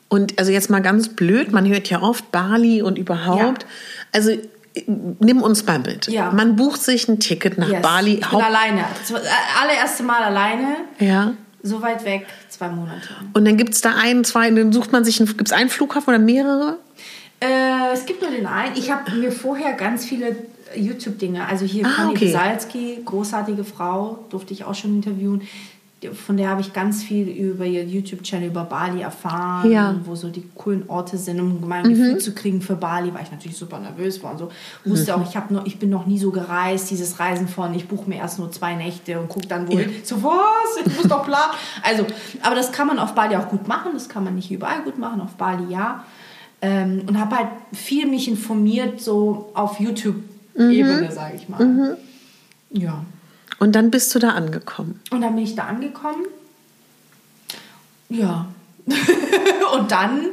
[0.10, 3.64] Und also jetzt mal ganz blöd, man hört ja oft Bali und überhaupt.
[3.64, 3.70] Ja.
[4.12, 4.32] Also
[5.20, 6.08] nimm uns mal mit.
[6.08, 6.32] Ja.
[6.32, 7.82] Man bucht sich ein Ticket nach yes.
[7.82, 8.16] Bali.
[8.16, 8.86] Ich bin alleine.
[9.08, 9.22] Das
[9.62, 10.78] allererste Mal alleine.
[11.00, 11.34] Ja.
[11.64, 13.08] So weit weg, zwei Monate.
[13.34, 16.10] Und dann gibt es da einen, zwei, dann sucht man sich, gibt es einen Flughafen
[16.10, 16.78] oder mehrere?
[17.40, 18.76] Äh, es gibt nur den einen.
[18.76, 20.36] Ich habe mir vorher ganz viele
[20.76, 21.48] YouTube-Dinge.
[21.48, 22.26] Also hier ah, Conny okay.
[22.26, 25.42] Besalski, großartige Frau, durfte ich auch schon interviewen.
[26.12, 29.96] Von der habe ich ganz viel über ihr YouTube-Channel über Bali erfahren, ja.
[30.04, 31.96] wo so die coolen Orte sind, um mal ein mhm.
[31.96, 34.52] Gefühl zu kriegen für Bali, weil ich natürlich super nervös war und so.
[34.84, 35.24] Wusste mhm.
[35.24, 38.18] auch, ich, noch, ich bin noch nie so gereist, dieses Reisen von, ich buche mir
[38.18, 39.90] erst nur zwei Nächte und gucke dann wohin.
[39.90, 39.96] Ja.
[40.04, 40.86] So, was?
[40.86, 41.54] Ich muss doch planen.
[41.84, 42.06] Also,
[42.42, 44.98] aber das kann man auf Bali auch gut machen, das kann man nicht überall gut
[45.00, 46.04] machen, auf Bali ja.
[46.62, 50.16] Ähm, und habe halt viel mich informiert, so auf YouTube
[50.56, 50.72] mhm.
[50.72, 51.64] Ebene, sage ich mal.
[51.64, 51.98] Mhm.
[52.72, 53.06] Ja.
[53.60, 55.00] Und dann bist du da angekommen.
[55.12, 56.26] Und dann bin ich da angekommen.
[58.10, 58.48] Ja.
[59.78, 60.32] und dann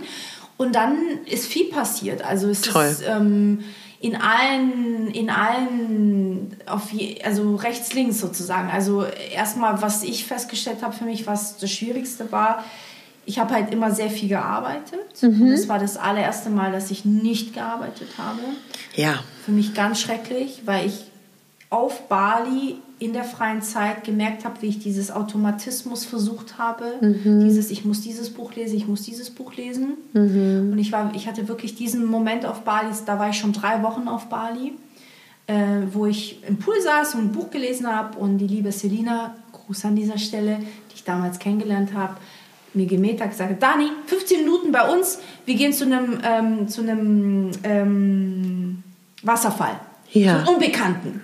[0.61, 2.23] und dann ist viel passiert.
[2.23, 2.85] Also es Toll.
[2.85, 3.65] ist ähm,
[3.99, 8.69] in allen, in allen, auf je, also rechts, links sozusagen.
[8.71, 12.63] Also erstmal, was ich festgestellt habe für mich, was das Schwierigste war,
[13.31, 15.23] ich habe halt immer sehr viel gearbeitet.
[15.23, 15.53] Mhm.
[15.53, 18.41] Das war das allererste Mal, dass ich nicht gearbeitet habe.
[18.97, 19.21] Ja.
[19.45, 21.05] Für mich ganz schrecklich, weil ich
[21.71, 26.87] auf Bali in der freien Zeit gemerkt habe, wie ich dieses Automatismus versucht habe.
[27.01, 27.45] Mhm.
[27.45, 29.93] Dieses, ich muss dieses Buch lesen, ich muss dieses Buch lesen.
[30.13, 30.71] Mhm.
[30.73, 33.85] Und ich, war, ich hatte wirklich diesen Moment auf Bali, da war ich schon drei
[33.85, 34.73] Wochen auf Bali,
[35.47, 35.55] äh,
[35.93, 39.85] wo ich im Pool saß und ein Buch gelesen habe und die liebe Selina, Gruß
[39.85, 40.59] an dieser Stelle,
[40.91, 42.17] die ich damals kennengelernt habe,
[42.75, 46.83] mir gemäht hat, gesagt, Dani, 15 Minuten bei uns, wir gehen zu einem, ähm, zu
[46.83, 48.83] einem ähm,
[49.23, 49.81] Wasserfall.
[50.13, 50.33] Ja.
[50.33, 51.23] Zu einem Unbekannten.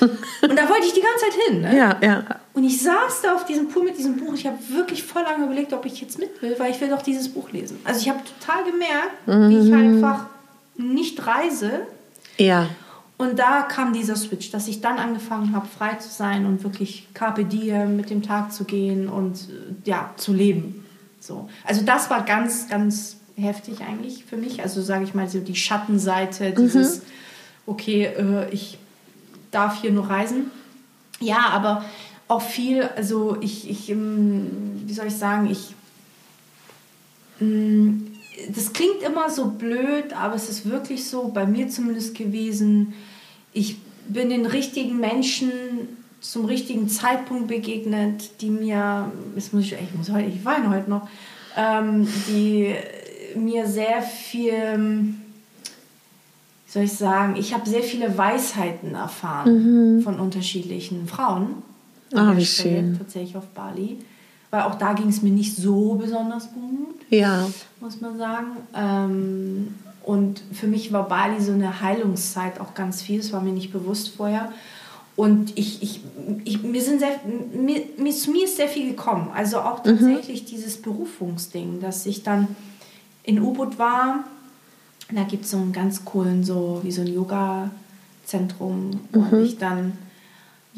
[0.00, 1.60] und da wollte ich die ganze Zeit hin.
[1.62, 1.76] Ne?
[1.76, 2.24] Ja, ja.
[2.52, 4.34] Und ich saß da auf diesem Pool mit diesem Buch.
[4.34, 7.02] Ich habe wirklich voll lange überlegt, ob ich jetzt mit will, weil ich will doch
[7.02, 7.78] dieses Buch lesen.
[7.84, 9.50] Also ich habe total gemerkt, mhm.
[9.50, 10.26] wie ich einfach
[10.76, 11.86] nicht reise.
[12.36, 12.68] Ja.
[13.18, 17.08] Und da kam dieser Switch, dass ich dann angefangen habe, frei zu sein und wirklich
[17.14, 20.84] Carpe Diem mit dem Tag zu gehen und äh, ja, zu leben.
[21.20, 21.48] So.
[21.64, 24.62] Also das war ganz, ganz heftig eigentlich für mich.
[24.62, 27.02] Also sage ich mal so die Schattenseite, dieses, mhm.
[27.66, 28.78] okay, äh, ich
[29.50, 30.52] darf hier nur reisen.
[31.20, 31.84] Ja, aber
[32.28, 35.74] auch viel, also ich, ich ähm, wie soll ich sagen, ich,
[37.40, 38.17] mm,
[38.54, 42.94] das klingt immer so blöd, aber es ist wirklich so, bei mir zumindest gewesen,
[43.52, 43.78] ich
[44.08, 45.50] bin den richtigen Menschen
[46.20, 50.90] zum richtigen Zeitpunkt begegnet, die mir, jetzt muss ich, ich muss heute, ich weine heute
[50.90, 51.08] noch,
[51.56, 52.74] ähm, die
[53.36, 55.14] mir sehr viel,
[56.66, 60.02] wie soll ich sagen, ich habe sehr viele Weisheiten erfahren mhm.
[60.02, 61.62] von unterschiedlichen Frauen.
[62.14, 62.96] Ah, wie schön.
[62.98, 63.98] Tatsächlich auf Bali.
[64.50, 66.96] Weil auch da ging es mir nicht so besonders gut.
[67.10, 67.46] Ja.
[67.80, 68.56] Muss man sagen.
[68.74, 73.18] Ähm, und für mich war Bali so eine Heilungszeit auch ganz viel.
[73.18, 74.52] Das war mir nicht bewusst vorher.
[75.16, 76.00] Und ich, ich,
[76.44, 77.20] ich, mir sind sehr,
[77.52, 79.30] mir, mir, zu mir ist sehr viel gekommen.
[79.34, 79.98] Also auch mhm.
[79.98, 80.46] tatsächlich mhm.
[80.46, 82.48] dieses Berufungsding, dass ich dann
[83.24, 84.24] in U-Boot war.
[85.10, 89.44] Da gibt es so einen ganz coolen, so wie so ein Yoga-Zentrum, wo mhm.
[89.44, 89.92] ich dann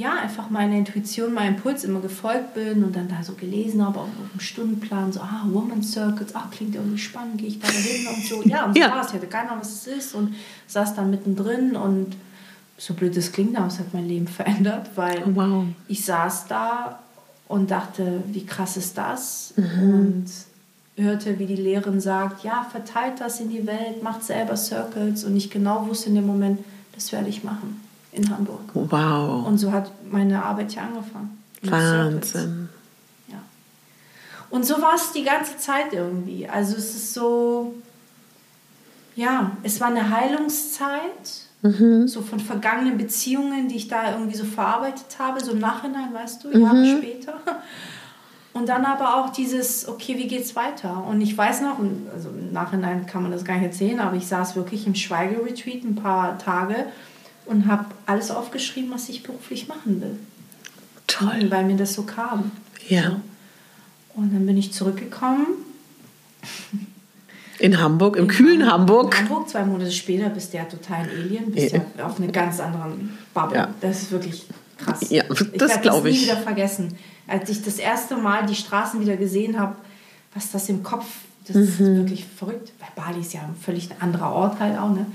[0.01, 3.99] ja, einfach meiner Intuition, meinem Impuls immer gefolgt bin und dann da so gelesen habe,
[3.99, 7.69] auch auf dem Stundenplan, so, ah, Woman Circles, ach, klingt irgendwie spannend, gehe ich da
[7.69, 8.43] hin und so.
[8.49, 8.91] Ja, und so ja.
[8.91, 9.09] war es.
[9.09, 10.35] Ich hatte keine Ahnung, was es ist und
[10.69, 12.17] saß dann mittendrin und
[12.79, 15.65] so blöd es klingt, aber es hat mein Leben verändert, weil oh, wow.
[15.87, 17.01] ich saß da
[17.47, 19.53] und dachte, wie krass ist das?
[19.57, 19.95] Mhm.
[19.95, 20.27] Und
[20.97, 25.37] hörte, wie die Lehrerin sagt, ja, verteilt das in die Welt, macht selber Circles und
[25.37, 26.61] ich genau wusste in dem Moment,
[26.95, 28.61] das werde ich machen in Hamburg.
[28.75, 29.47] Wow.
[29.47, 31.43] Und so hat meine Arbeit hier angefangen.
[31.63, 32.69] Wahnsinn.
[33.29, 33.39] Ja.
[34.51, 36.49] Und so war es die ganze Zeit irgendwie.
[36.49, 37.75] Also es ist so,
[39.15, 42.09] ja, es war eine Heilungszeit, mhm.
[42.09, 46.45] so von vergangenen Beziehungen, die ich da irgendwie so verarbeitet habe, so im Nachhinein, weißt
[46.45, 46.63] du, mhm.
[46.63, 47.35] Jahre später.
[48.53, 51.05] Und dann aber auch dieses, okay, wie geht's weiter?
[51.09, 51.79] Und ich weiß noch,
[52.13, 55.85] also im Nachhinein kann man das gar nicht erzählen, aber ich saß wirklich im Schweigeretreat
[55.85, 56.87] ein paar Tage
[57.51, 60.19] und habe alles aufgeschrieben, was ich beruflich machen will.
[61.09, 61.51] Toll.
[61.51, 62.53] Weil mir das so kam.
[62.89, 63.21] Ja.
[64.15, 65.47] Und dann bin ich zurückgekommen.
[67.59, 69.15] In Hamburg, im in kühlen Hamburg.
[69.19, 72.19] In Hamburg, zwei Monate später bist du ja total ein Alien, bist ja, ja auf
[72.19, 73.59] einer ganz anderen Bubble.
[73.59, 73.75] Ja.
[73.81, 74.47] Das ist wirklich
[74.79, 75.11] krass.
[75.11, 75.25] Ja,
[75.57, 76.17] das glaube ich.
[76.17, 76.97] Ich nie wieder vergessen.
[77.27, 79.75] Als ich das erste Mal die Straßen wieder gesehen habe,
[80.35, 81.05] was das im Kopf,
[81.47, 81.63] das mhm.
[81.63, 82.73] ist wirklich verrückt.
[82.79, 85.07] Weil Bali ist ja ein völlig anderer Ort halt auch, ne?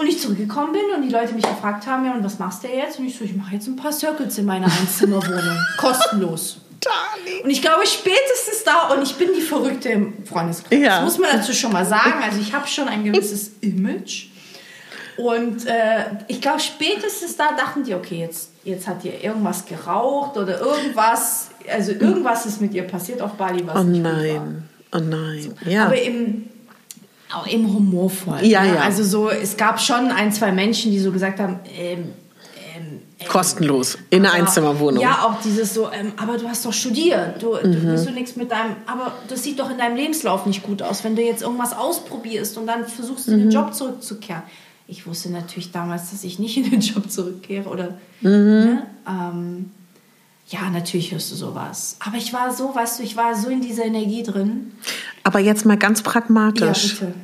[0.00, 2.68] Und ich zurückgekommen bin und die Leute mich gefragt haben, ja, und was machst du
[2.68, 2.98] jetzt?
[2.98, 5.58] Und ich so, ich mache jetzt ein paar Circles in meiner Einzimmerwohnung.
[5.76, 6.62] Kostenlos.
[6.80, 7.44] Darling.
[7.44, 10.80] Und ich glaube, spätestens da, und ich bin die Verrückte im Freundeskreis.
[10.80, 10.96] Ja.
[10.96, 12.22] Das muss man dazu schon mal sagen.
[12.22, 14.28] Also ich habe schon ein gewisses Image.
[15.18, 20.38] Und äh, ich glaube, spätestens da dachten die, okay, jetzt, jetzt hat ihr irgendwas geraucht
[20.38, 21.50] oder irgendwas.
[21.70, 25.42] Also irgendwas ist mit ihr passiert auf Bali, was Oh nein, oh nein.
[25.42, 25.70] So.
[25.70, 25.84] Ja.
[25.84, 26.48] Aber im
[27.34, 28.44] auch eben humorvoll.
[28.44, 28.74] Ja, ne?
[28.74, 28.80] ja.
[28.80, 32.12] Also so, es gab schon ein, zwei Menschen, die so gesagt haben, ähm,
[32.76, 35.02] ähm, ähm Kostenlos, in einer Einzimmerwohnung.
[35.02, 37.72] Ja, auch dieses so, ähm, aber du hast doch studiert, du, mhm.
[37.72, 40.82] du willst du nichts mit deinem, aber das sieht doch in deinem Lebenslauf nicht gut
[40.82, 43.52] aus, wenn du jetzt irgendwas ausprobierst und dann versuchst, in den mhm.
[43.52, 44.42] Job zurückzukehren.
[44.88, 48.30] Ich wusste natürlich damals, dass ich nicht in den Job zurückkehre oder, mhm.
[48.30, 48.86] ne?
[49.06, 49.70] ähm,
[50.50, 51.96] ja, natürlich hörst du sowas.
[52.04, 54.72] Aber ich war so, weißt du, ich war so in dieser Energie drin.
[55.22, 57.00] Aber jetzt mal ganz pragmatisch.
[57.00, 57.20] Ja, bitte.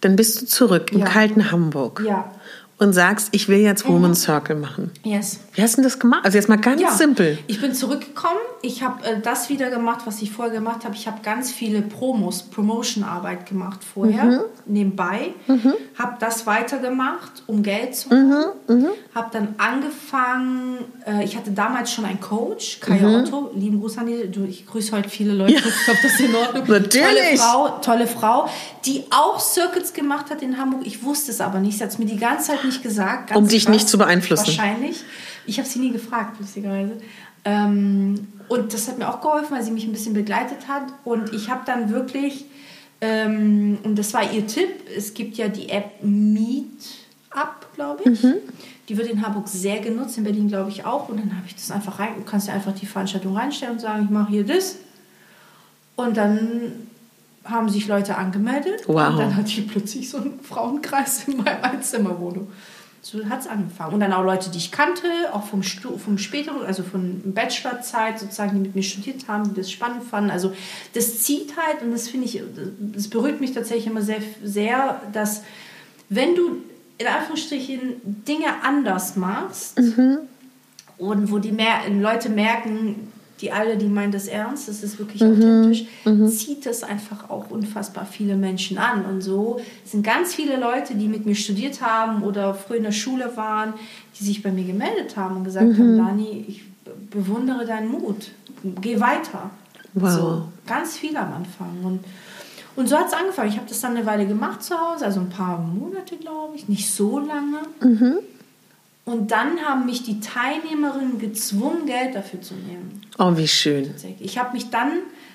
[0.00, 1.06] Dann bist du zurück im ja.
[1.06, 2.02] kalten Hamburg.
[2.06, 2.30] Ja
[2.78, 4.14] und sagst, ich will jetzt Woman mhm.
[4.14, 4.90] Circle machen.
[5.02, 5.40] Yes.
[5.54, 6.24] Wie hast du das gemacht?
[6.24, 6.90] Also jetzt mal ganz ja.
[6.90, 7.38] simpel.
[7.46, 8.36] Ich bin zurückgekommen.
[8.60, 10.94] Ich habe äh, das wieder gemacht, was ich vorher gemacht habe.
[10.94, 14.40] Ich habe ganz viele Promos, Promotion-Arbeit gemacht vorher, mhm.
[14.66, 15.30] nebenbei.
[15.46, 15.72] Mhm.
[15.98, 18.52] Habe das weitergemacht, um Geld zu machen.
[18.68, 18.76] Mhm.
[18.76, 18.88] mhm.
[19.14, 23.14] Habe dann angefangen, äh, ich hatte damals schon einen Coach, Kaya mhm.
[23.14, 23.50] Otto.
[23.54, 24.30] Lieben Gruß an die.
[24.30, 25.54] Du, ich grüße heute viele Leute.
[25.54, 25.60] Ja.
[25.86, 26.64] Ich hoffe, das ist in Ordnung.
[26.68, 27.02] Natürlich.
[27.02, 28.48] Tolle Frau, tolle Frau,
[28.84, 30.82] die auch Circuits gemacht hat in Hamburg.
[30.84, 31.78] Ich wusste es aber nicht.
[31.78, 33.34] Sie hat es mir die ganze Zeit nicht gesagt.
[33.34, 34.46] um dich krass, nicht zu beeinflussen.
[34.46, 35.02] Wahrscheinlich.
[35.46, 36.98] Ich habe sie nie gefragt, lustigerweise.
[37.44, 40.84] Ähm, und das hat mir auch geholfen, weil sie mich ein bisschen begleitet hat.
[41.04, 42.46] Und ich habe dann wirklich,
[43.00, 48.22] ähm, und das war ihr Tipp, es gibt ja die App Meetup, glaube ich.
[48.22, 48.34] Mhm.
[48.88, 51.08] Die wird in Hamburg sehr genutzt, in Berlin glaube ich auch.
[51.08, 53.80] Und dann habe ich das einfach rein, du kannst ja einfach die Veranstaltung reinstellen und
[53.80, 54.76] sagen, ich mache hier das.
[55.96, 56.88] Und dann
[57.48, 58.82] haben sich Leute angemeldet.
[58.86, 59.10] Wow.
[59.10, 62.48] Und dann hatte ich plötzlich so einen Frauenkreis in meiner Einzimmerwohnung.
[63.02, 63.94] so hat es angefangen.
[63.94, 68.18] Und dann auch Leute, die ich kannte, auch vom, Stu vom späteren, also von Bachelorzeit
[68.18, 70.30] sozusagen, die mit mir studiert haben, die das spannend fanden.
[70.30, 70.52] Also
[70.94, 72.42] das zieht halt, und das finde ich,
[72.78, 75.42] das berührt mich tatsächlich immer sehr, sehr, dass
[76.08, 76.62] wenn du
[76.98, 80.18] in Anführungsstrichen Dinge anders machst mhm.
[80.98, 85.22] und wo die mehr, Leute merken, die alle, die meinen das ernst, das ist wirklich
[85.22, 85.32] mhm.
[85.32, 86.28] authentisch, mhm.
[86.28, 89.04] zieht es einfach auch unfassbar viele Menschen an.
[89.04, 92.92] Und so sind ganz viele Leute, die mit mir studiert haben oder früher in der
[92.92, 93.74] Schule waren,
[94.18, 95.78] die sich bei mir gemeldet haben und gesagt mhm.
[95.78, 96.64] haben, Dani, ich
[97.10, 98.30] bewundere deinen Mut,
[98.80, 99.50] geh weiter.
[99.94, 100.10] Wow.
[100.10, 101.70] So, ganz viel am Anfang.
[101.82, 102.00] Und,
[102.76, 103.48] und so hat es angefangen.
[103.48, 106.68] Ich habe das dann eine Weile gemacht zu Hause, also ein paar Monate, glaube ich,
[106.68, 107.58] nicht so lange.
[109.06, 113.02] Und dann haben mich die Teilnehmerinnen gezwungen, Geld dafür zu nehmen.
[113.18, 113.94] Oh, wie schön.
[114.18, 114.90] Ich habe mich dann,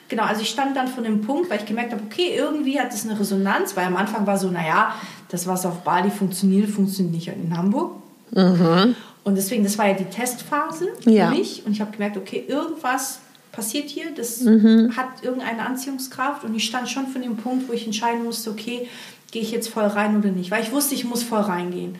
[0.09, 2.91] genau, also ich stand dann vor dem Punkt, weil ich gemerkt habe, okay, irgendwie hat
[2.91, 4.93] das eine Resonanz, weil am Anfang war so, naja,
[5.29, 7.95] das, was auf Bali funktioniert, funktioniert nicht in Hamburg.
[8.31, 8.93] Mhm.
[9.23, 11.29] Und deswegen, das war ja die Testphase ja.
[11.29, 11.65] für mich.
[11.65, 13.19] Und ich habe gemerkt, okay, irgendwas
[13.53, 14.97] passiert hier, das mhm.
[14.97, 16.43] hat irgendeine Anziehungskraft.
[16.43, 18.89] Und ich stand schon vor dem Punkt, wo ich entscheiden musste, okay,
[19.31, 20.51] gehe ich jetzt voll rein oder nicht.
[20.51, 21.95] Weil ich wusste, ich muss voll reingehen.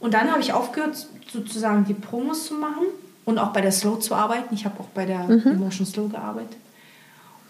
[0.00, 2.86] Und dann habe ich aufgehört, sozusagen die Promos zu machen
[3.24, 4.54] und auch bei der Slow zu arbeiten.
[4.54, 5.46] Ich habe auch bei der mhm.
[5.46, 6.56] Emotion Slow gearbeitet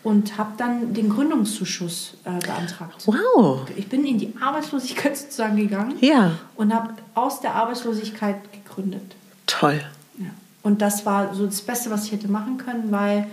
[0.02, 3.06] und habe dann den Gründungszuschuss äh, beantragt.
[3.06, 3.66] Wow!
[3.76, 6.32] Ich bin in die Arbeitslosigkeit sozusagen gegangen ja.
[6.56, 9.14] und habe aus der Arbeitslosigkeit gegründet.
[9.46, 9.80] Toll.
[10.18, 10.30] Ja.
[10.62, 13.26] Und das war so das Beste, was ich hätte machen können, weil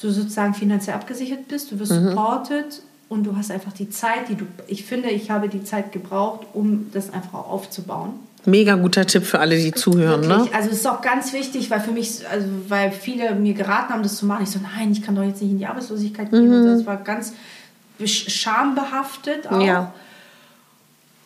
[0.00, 2.08] du sozusagen finanziell abgesichert bist, du wirst mhm.
[2.08, 2.82] supported
[3.14, 6.46] und du hast einfach die Zeit, die du, ich finde, ich habe die Zeit gebraucht,
[6.52, 8.14] um das einfach aufzubauen.
[8.46, 10.20] Mega guter Tipp für alle, die zuhören.
[10.20, 10.28] Ne?
[10.28, 10.50] Wirklich.
[10.50, 10.56] Ne?
[10.56, 14.02] Also es ist auch ganz wichtig, weil für mich, also weil viele mir geraten haben,
[14.02, 14.42] das zu machen.
[14.42, 16.48] Ich so, nein, ich kann doch jetzt nicht in die Arbeitslosigkeit gehen.
[16.48, 16.66] Mhm.
[16.66, 17.32] Das war ganz
[18.04, 19.64] schambehaftet auch.
[19.64, 19.94] Ja.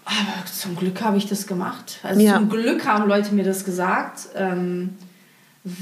[0.05, 1.99] Aber zum Glück habe ich das gemacht.
[2.03, 2.36] Also ja.
[2.36, 4.28] zum Glück haben Leute mir das gesagt.
[4.36, 4.97] Ähm,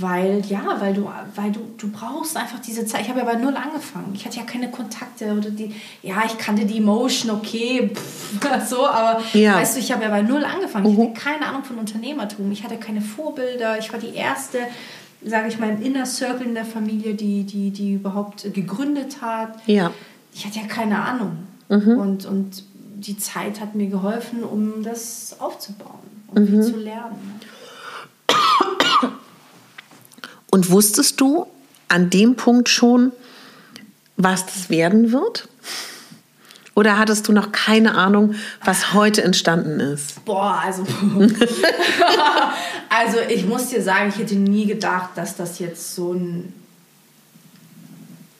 [0.01, 3.03] weil, ja, weil du, weil du, du brauchst einfach diese Zeit.
[3.03, 4.13] Ich habe ja bei null angefangen.
[4.15, 8.87] Ich hatte ja keine Kontakte oder die, ja, ich kannte die Emotion, okay, pff, so,
[8.87, 9.55] aber ja.
[9.55, 10.87] weißt du, ich habe ja bei null angefangen.
[10.87, 11.15] Ich hatte mhm.
[11.15, 12.51] keine Ahnung von Unternehmertum.
[12.53, 13.79] Ich hatte keine Vorbilder.
[13.79, 14.59] Ich war die erste,
[15.25, 19.55] sage ich mal, im Inner Circle in der Familie, die, die, die überhaupt gegründet hat.
[19.67, 19.93] Ja.
[20.33, 21.39] Ich hatte ja keine Ahnung.
[21.69, 21.99] Mhm.
[21.99, 22.65] Und, und
[22.97, 26.63] die Zeit hat mir geholfen, um das aufzubauen und um mhm.
[26.63, 27.36] zu lernen.
[30.57, 31.45] Und wusstest du
[31.89, 33.13] an dem Punkt schon,
[34.17, 35.49] was das werden wird?
[36.75, 40.25] Oder hattest du noch keine Ahnung, was heute entstanden ist?
[40.25, 40.83] Boah, also.
[42.89, 46.55] also, ich muss dir sagen, ich hätte nie gedacht, dass das jetzt so ein.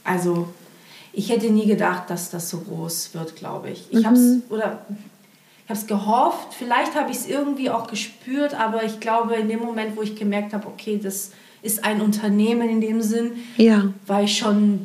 [0.03, 0.49] Also,
[1.13, 3.89] ich hätte nie gedacht, dass das so groß wird, glaube ich.
[3.91, 4.07] Ich mhm.
[4.07, 4.39] habe es.
[4.49, 4.87] Oder.
[5.65, 9.51] Ich habe es gehofft, vielleicht habe ich es irgendwie auch gespürt, aber ich glaube, in
[9.51, 11.33] dem Moment, wo ich gemerkt habe, okay, das
[11.67, 13.93] ist ein Unternehmen in dem Sinn, ja.
[14.07, 14.81] war ich schon,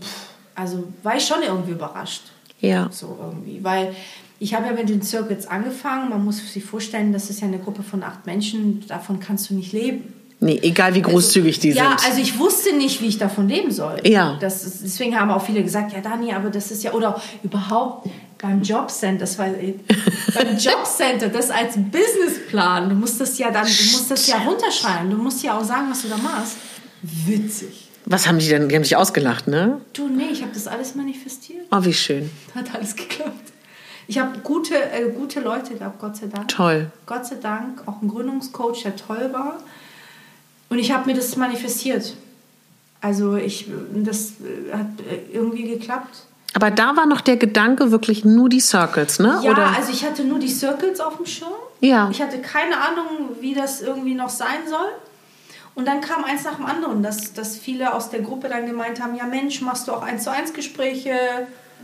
[0.55, 2.23] also war ich schon irgendwie überrascht.
[2.59, 2.89] Ja.
[2.91, 3.95] So irgendwie, weil
[4.39, 6.09] ich habe ja mit den Circuits angefangen.
[6.09, 8.84] Man muss sich vorstellen, das ist ja eine Gruppe von acht Menschen.
[8.88, 10.13] Davon kannst du nicht leben.
[10.43, 12.01] Nee, egal wie großzügig also, die ja, sind.
[12.01, 14.01] Ja, also ich wusste nicht, wie ich davon leben soll.
[14.03, 14.38] Ja.
[14.41, 18.09] Das ist, deswegen haben auch viele gesagt, ja Dani, aber das ist ja, oder überhaupt
[18.41, 23.84] beim Jobcenter, das war beim Jobcenter, das als Businessplan, du musst das ja dann, du
[23.91, 26.57] musst das ja runterschreiben, du musst ja auch sagen, was du da machst.
[27.02, 27.89] Witzig.
[28.06, 28.70] Was haben die denn?
[28.70, 29.80] Die haben sich ausgelacht, ne?
[29.93, 31.66] Du, nee, ich habe das alles manifestiert.
[31.72, 32.30] Oh, wie schön.
[32.56, 33.52] Hat alles geklappt.
[34.08, 36.47] Ich habe gute, äh, gute Leute gehabt, Gott sei Dank.
[36.47, 36.91] Toll.
[37.06, 37.84] Gott sei Dank.
[37.86, 39.60] Auch ein Gründungscoach, der toll war.
[40.70, 42.16] Und ich habe mir das manifestiert.
[42.99, 46.26] Also ich, das äh, hat äh, irgendwie geklappt.
[46.54, 49.39] Aber da war noch der Gedanke wirklich nur die Circles, ne?
[49.43, 49.68] Ja, Oder?
[49.68, 51.54] also ich hatte nur die Circles auf dem Schirm.
[51.80, 52.10] Ja.
[52.12, 54.89] Ich hatte keine Ahnung, wie das irgendwie noch sein soll.
[55.74, 59.01] Und dann kam eins nach dem anderen, dass, dass viele aus der Gruppe dann gemeint
[59.01, 61.11] haben, ja Mensch, machst du auch eins zu eins Gespräche?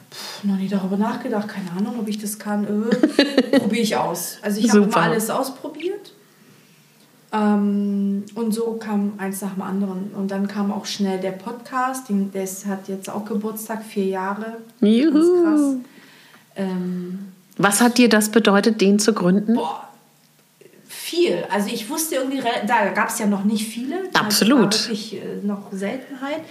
[0.09, 2.65] Puh, noch nie darüber nachgedacht, keine Ahnung, ob ich das kann.
[2.65, 4.37] Äh, Probiere ich aus.
[4.41, 6.13] Also ich habe immer alles ausprobiert.
[7.31, 10.11] Ähm, und so kam eins nach dem anderen.
[10.15, 14.57] Und dann kam auch schnell der Podcast, der hat jetzt auch Geburtstag, vier Jahre.
[14.79, 15.43] Juhu.
[15.43, 15.75] krass.
[16.55, 17.19] Ähm,
[17.57, 19.55] Was hat dir das bedeutet, den zu gründen?
[19.55, 19.86] Boah,
[21.07, 21.45] viel.
[21.49, 24.09] Also ich wusste irgendwie, da gab es ja noch nicht viele.
[24.13, 24.73] Absolut.
[24.73, 26.41] Das war wirklich äh, noch Seltenheit.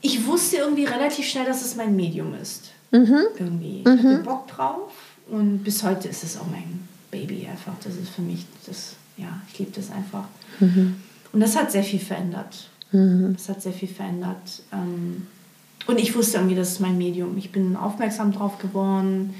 [0.00, 2.70] Ich wusste irgendwie relativ schnell, dass es mein Medium ist.
[2.92, 3.22] Mhm.
[3.38, 3.80] Irgendwie.
[3.80, 3.98] Ich mhm.
[3.98, 4.92] hatte Bock drauf
[5.28, 7.72] und bis heute ist es auch mein Baby einfach.
[7.82, 10.24] Das ist für mich, das, ja, ich liebe das einfach.
[10.60, 10.96] Mhm.
[11.32, 12.68] Und das hat sehr viel verändert.
[12.92, 13.34] Mhm.
[13.36, 14.62] Das hat sehr viel verändert.
[14.72, 15.26] Ähm,
[15.86, 17.36] und ich wusste irgendwie, das ist mein Medium.
[17.36, 19.34] Ich bin aufmerksam drauf geworden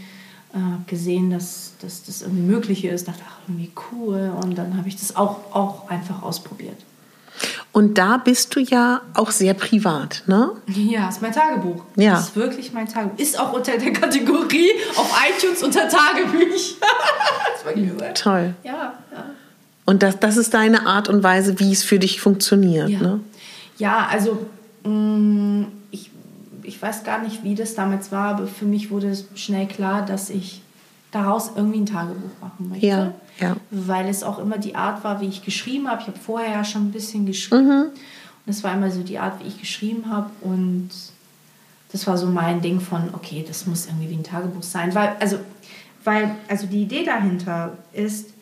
[0.54, 4.32] äh, gesehen, dass, dass das irgendwie möglich ist, dachte, ach, irgendwie cool.
[4.42, 6.76] Und dann habe ich das auch, auch einfach ausprobiert.
[7.72, 10.52] Und da bist du ja auch sehr privat, ne?
[10.68, 11.82] Ja, ist mein Tagebuch.
[11.96, 12.12] Ja.
[12.12, 13.18] Das ist wirklich mein Tagebuch.
[13.18, 16.76] Ist auch unter der Kategorie auf iTunes unter Tagebücher.
[17.52, 18.22] das war so.
[18.22, 18.54] Toll.
[18.62, 19.24] Ja, ja.
[19.84, 23.00] Und das, das ist deine Art und Weise, wie es für dich funktioniert, ja.
[23.00, 23.20] ne?
[23.76, 24.46] Ja, also
[24.84, 26.10] mh, mm, ich
[26.84, 30.60] weiß gar nicht, wie das damals war, aber für mich wurde schnell klar, dass ich
[31.12, 32.86] daraus irgendwie ein Tagebuch machen möchte.
[32.86, 33.56] Ja, ja.
[33.70, 36.02] Weil es auch immer die Art war, wie ich geschrieben habe.
[36.02, 37.66] Ich habe vorher ja schon ein bisschen geschrieben.
[37.66, 37.82] Mhm.
[38.46, 40.28] Und es war immer so die Art, wie ich geschrieben habe.
[40.42, 40.90] Und
[41.90, 44.94] das war so mein Ding von, okay, das muss irgendwie wie ein Tagebuch sein.
[44.94, 45.38] Weil, also,
[46.02, 48.33] weil, also die Idee dahinter ist,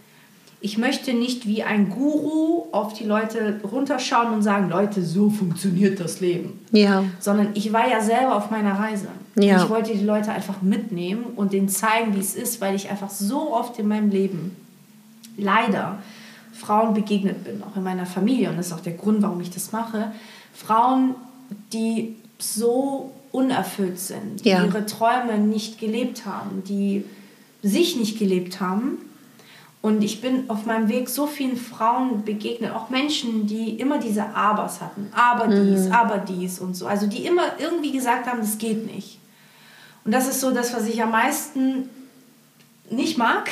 [0.63, 5.99] ich möchte nicht wie ein Guru auf die Leute runterschauen und sagen, Leute, so funktioniert
[5.99, 6.61] das Leben.
[6.71, 7.05] Ja.
[7.19, 9.09] Sondern ich war ja selber auf meiner Reise.
[9.35, 9.63] Ja.
[9.63, 13.11] Ich wollte die Leute einfach mitnehmen und denen zeigen, wie es ist, weil ich einfach
[13.11, 14.57] so oft in meinem Leben
[15.37, 15.99] leider
[16.53, 18.51] Frauen begegnet bin, auch in meiner Familie.
[18.51, 20.13] Und das ist auch der Grund, warum ich das mache.
[20.55, 21.17] Frauen,
[21.73, 24.61] die so unerfüllt sind, ja.
[24.61, 27.05] die ihre Träume nicht gelebt haben, die
[27.63, 28.99] sich nicht gelebt haben
[29.83, 34.24] und ich bin auf meinem Weg so vielen Frauen begegnet, auch Menschen, die immer diese
[34.24, 35.09] Abers hatten.
[35.12, 35.93] Aber dies, mhm.
[35.93, 36.87] aber dies und so.
[36.87, 39.18] Also die immer irgendwie gesagt haben, das geht nicht.
[40.05, 41.89] Und das ist so das, was ich am meisten
[42.91, 43.51] nicht mag.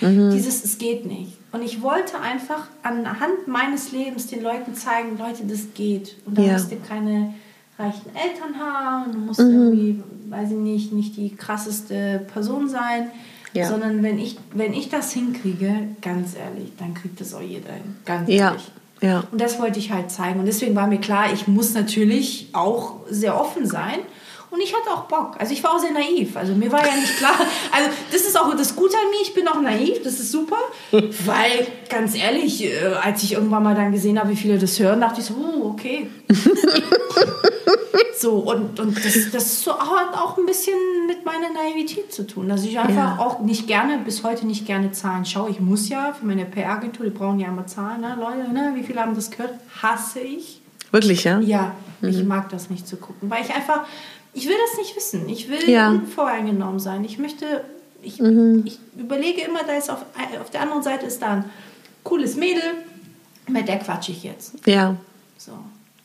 [0.00, 0.32] Mhm.
[0.32, 1.34] Dieses, es geht nicht.
[1.52, 6.16] Und ich wollte einfach anhand meines Lebens den Leuten zeigen, Leute, das geht.
[6.26, 6.52] Und da ja.
[6.54, 7.34] musst du keine
[7.78, 9.50] reichen Eltern haben, du musst mhm.
[9.50, 13.12] irgendwie, weiß ich nicht, nicht die krasseste Person sein
[13.52, 13.68] ja.
[13.68, 17.96] Sondern wenn ich, wenn ich das hinkriege, ganz ehrlich, dann kriegt das auch jeder hin.
[18.04, 18.50] Ganz ja.
[18.50, 18.70] ehrlich.
[19.00, 19.24] Ja.
[19.30, 20.40] Und das wollte ich halt zeigen.
[20.40, 24.00] Und deswegen war mir klar, ich muss natürlich auch sehr offen sein.
[24.50, 25.36] Und ich hatte auch Bock.
[25.38, 26.36] Also ich war auch sehr naiv.
[26.36, 27.34] Also mir war ja nicht klar.
[27.70, 29.20] Also das ist auch das Gute an mir.
[29.22, 30.02] Ich bin auch naiv.
[30.02, 30.56] Das ist super.
[30.90, 35.00] Weil ganz ehrlich, äh, als ich irgendwann mal dann gesehen habe, wie viele das hören,
[35.00, 36.08] dachte ich so, oh, okay.
[38.18, 40.74] So, und, und das, das hat auch ein bisschen
[41.06, 42.48] mit meiner Naivität zu tun.
[42.48, 43.18] Dass ich einfach ja.
[43.18, 45.50] auch nicht gerne, bis heute nicht gerne Zahlen schaue.
[45.50, 48.16] Ich muss ja für meine PR-Agentur, die brauchen ja immer Zahlen, ne?
[48.18, 48.72] Leute, ne?
[48.74, 49.54] wie viele haben das gehört?
[49.80, 50.60] Hasse ich.
[50.90, 51.38] Wirklich, ja?
[51.38, 52.08] Ja, mhm.
[52.08, 53.86] ich mag das nicht zu gucken, weil ich einfach,
[54.34, 55.28] ich will das nicht wissen.
[55.28, 55.90] Ich will ja.
[55.90, 57.04] unvoreingenommen sein.
[57.04, 57.64] Ich möchte,
[58.02, 58.64] ich, mhm.
[58.66, 60.04] ich überlege immer, da ist auf,
[60.40, 61.44] auf der anderen Seite ist da ein
[62.02, 62.62] cooles Mädel,
[63.48, 64.54] mit der quatsche ich jetzt.
[64.66, 64.96] Ja.
[65.36, 65.52] So.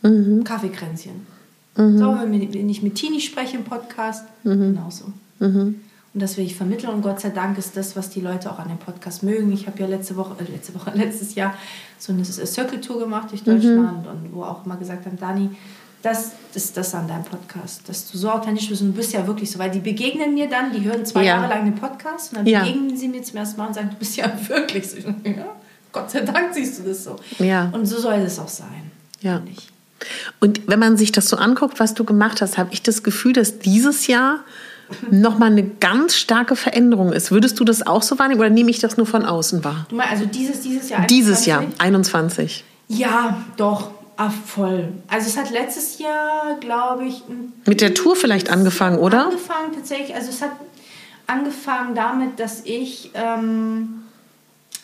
[0.08, 0.44] Mhm.
[0.44, 1.33] Kaffeekränzchen.
[1.76, 1.98] Mhm.
[1.98, 4.74] So, wenn ich mit Tini spreche im Podcast, mhm.
[4.74, 5.06] genauso.
[5.40, 5.80] Mhm.
[6.14, 8.60] Und das will ich vermitteln und Gott sei Dank ist das, was die Leute auch
[8.60, 9.52] an dem Podcast mögen.
[9.52, 11.56] Ich habe ja letzte Woche, äh, letzte Woche, letztes Jahr
[11.98, 15.50] so eine Circle-Tour gemacht durch Deutschland und wo auch immer gesagt haben, Dani,
[16.04, 19.26] das ist das an deinem Podcast, dass du so authentisch bist und du bist ja
[19.26, 21.38] wirklich so, weil die begegnen mir dann, die hören zwei ja.
[21.38, 22.60] Jahre lang den Podcast und dann ja.
[22.60, 24.98] begegnen sie mir zum ersten Mal und sagen, du bist ja wirklich so.
[24.98, 25.56] Ja,
[25.92, 27.16] Gott sei Dank siehst du das so.
[27.40, 27.70] Ja.
[27.74, 28.92] Und so soll es auch sein.
[29.22, 29.42] Ja.
[29.50, 29.73] Ich.
[30.40, 33.34] Und wenn man sich das so anguckt, was du gemacht hast, habe ich das Gefühl,
[33.34, 34.40] dass dieses Jahr
[35.10, 37.32] nochmal eine ganz starke Veränderung ist.
[37.32, 39.86] Würdest du das auch so wahrnehmen oder nehme ich das nur von außen wahr?
[39.90, 41.00] Du meinst also dieses, dieses Jahr?
[41.00, 41.18] 21?
[41.18, 42.64] Dieses Jahr, 21.
[42.88, 43.92] Ja, doch.
[44.16, 44.90] Ah, voll.
[45.08, 47.24] Also es hat letztes Jahr, glaube ich...
[47.66, 49.26] Mit der Tour vielleicht angefangen, oder?
[49.26, 50.14] Angefangen tatsächlich.
[50.14, 50.52] Also es hat
[51.26, 54.04] angefangen damit, dass ich ähm,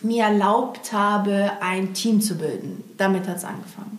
[0.01, 2.83] mir erlaubt habe, ein Team zu bilden.
[2.97, 3.98] Damit hat es angefangen.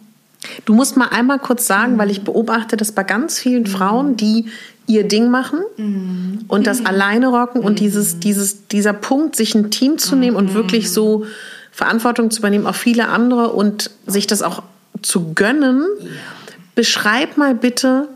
[0.65, 1.99] Du musst mal einmal kurz sagen, mhm.
[1.99, 3.67] weil ich beobachte das bei ganz vielen mhm.
[3.67, 4.47] Frauen, die
[4.87, 6.45] ihr Ding machen mhm.
[6.49, 8.21] und das alleine rocken und dieses, mhm.
[8.21, 11.27] dieses, dieser Punkt, sich ein Team zu nehmen und wirklich so
[11.71, 14.63] Verantwortung zu übernehmen auf viele andere und sich das auch
[15.03, 15.85] zu gönnen.
[16.01, 16.07] Ja.
[16.75, 18.09] Beschreib mal bitte,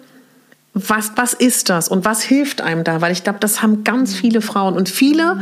[0.75, 3.01] was, was ist das und was hilft einem da?
[3.01, 4.17] Weil ich glaube, das haben ganz mhm.
[4.17, 5.41] viele Frauen und viele,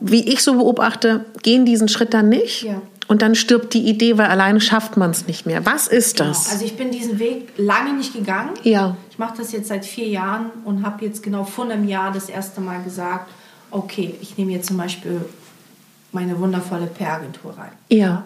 [0.00, 2.62] wie ich so beobachte, gehen diesen Schritt dann nicht.
[2.62, 5.66] Ja und dann stirbt die Idee, weil alleine schafft man es nicht mehr.
[5.66, 6.30] Was ist genau.
[6.30, 6.44] das?
[6.44, 6.52] Genau.
[6.54, 8.50] Also ich bin diesen Weg lange nicht gegangen.
[8.62, 8.96] Ja.
[9.10, 12.28] Ich mache das jetzt seit vier Jahren und habe jetzt genau vor einem Jahr das
[12.28, 13.30] erste Mal gesagt,
[13.70, 15.24] okay, ich nehme jetzt zum Beispiel
[16.12, 17.72] meine wundervolle PR-Agentur rein.
[17.90, 18.24] Ja.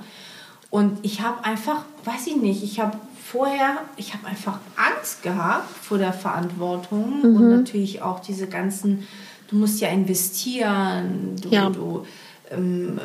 [0.71, 5.69] Und ich habe einfach, weiß ich nicht, ich habe vorher, ich habe einfach Angst gehabt
[5.83, 7.37] vor der Verantwortung mhm.
[7.37, 9.07] und natürlich auch diese ganzen,
[9.49, 11.71] du musst ja investieren, du, ja.
[11.71, 12.07] du
[12.51, 13.01] ähm,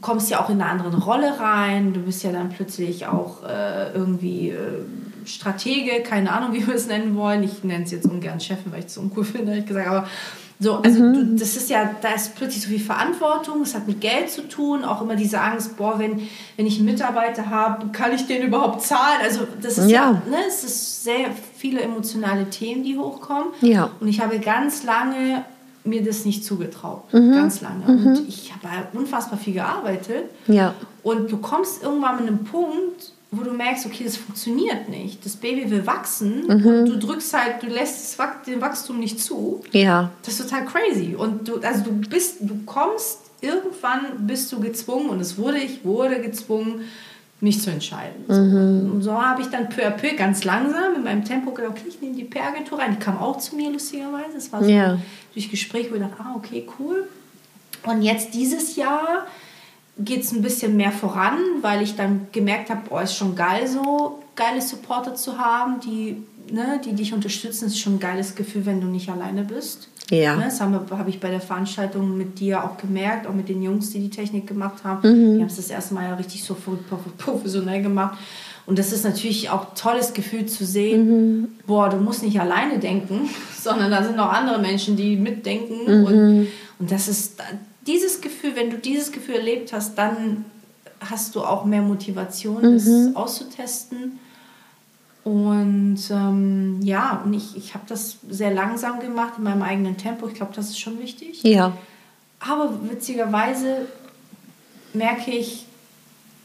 [0.00, 1.92] kommst ja auch in eine andere Rolle rein.
[1.92, 4.84] Du bist ja dann plötzlich auch äh, irgendwie äh,
[5.24, 7.42] Stratege, keine Ahnung, wie wir es nennen wollen.
[7.42, 9.88] Ich nenne es jetzt ungern Chefin, weil ich es so uncool finde, ehrlich gesagt.
[9.88, 10.06] Aber
[10.62, 11.14] so, also mhm.
[11.14, 14.46] du, das ist ja, da ist plötzlich so viel Verantwortung, es hat mit Geld zu
[14.46, 18.42] tun, auch immer diese Angst, boah, wenn, wenn ich einen Mitarbeiter habe, kann ich den
[18.42, 19.20] überhaupt zahlen?
[19.22, 23.54] Also das ist ja, ja ne, es ist sehr viele emotionale Themen, die hochkommen.
[23.62, 23.90] Ja.
[24.00, 25.46] Und ich habe ganz lange
[25.84, 27.32] mir das nicht zugetraut, mhm.
[27.32, 27.84] ganz lange.
[27.86, 28.06] Mhm.
[28.06, 30.24] Und ich habe halt unfassbar viel gearbeitet.
[30.46, 30.74] Ja.
[31.02, 35.24] Und du kommst irgendwann an einen Punkt, wo du merkst, okay, das funktioniert nicht.
[35.24, 36.66] Das Baby will wachsen mhm.
[36.66, 39.62] und du drückst halt, du lässt den Wachstum nicht zu.
[39.72, 40.10] Ja.
[40.24, 41.14] Das ist total crazy.
[41.16, 45.84] Und du, also du bist, du kommst, irgendwann bist du gezwungen, und es wurde, ich
[45.84, 46.82] wurde gezwungen,
[47.40, 48.24] mich zu entscheiden.
[48.28, 48.92] Mhm.
[48.92, 51.88] Und so habe ich dann peu à peu ganz langsam in meinem Tempo gedacht, okay,
[51.88, 52.96] ich nehme die PR-Agentur rein.
[52.98, 54.36] Die kam auch zu mir, lustigerweise.
[54.36, 54.98] Es war so ja.
[55.32, 57.08] Durch Gespräche, wo ich dachte, ah, okay, cool.
[57.84, 59.26] Und jetzt dieses Jahr
[59.98, 63.66] geht es ein bisschen mehr voran, weil ich dann gemerkt habe, oh, ist schon geil
[63.66, 66.22] so, geile Supporter zu haben, die,
[66.52, 67.66] ne, die dich unterstützen.
[67.66, 69.88] Ist schon ein geiles Gefühl, wenn du nicht alleine bist.
[70.10, 70.36] Ja.
[70.36, 73.62] Ne, das habe hab ich bei der Veranstaltung mit dir auch gemerkt, auch mit den
[73.62, 75.08] Jungs, die die Technik gemacht haben.
[75.08, 75.34] Mhm.
[75.36, 76.56] Die haben es das erste Mal ja richtig so
[77.18, 78.18] professionell gemacht.
[78.66, 81.48] Und das ist natürlich auch ein tolles Gefühl zu sehen, mhm.
[81.66, 83.28] boah, du musst nicht alleine denken,
[83.60, 85.84] sondern da sind noch andere Menschen, die mitdenken.
[85.86, 86.04] Mhm.
[86.04, 86.48] Und,
[86.78, 87.40] und das ist
[87.86, 90.44] dieses Gefühl, wenn du dieses Gefühl erlebt hast, dann
[91.00, 93.16] hast du auch mehr Motivation, das mhm.
[93.16, 94.18] auszutesten.
[95.24, 100.26] Und ähm, ja, und ich, ich habe das sehr langsam gemacht in meinem eigenen Tempo.
[100.28, 101.42] Ich glaube, das ist schon wichtig.
[101.42, 101.76] Ja.
[102.40, 103.86] Aber witzigerweise
[104.94, 105.66] merke ich,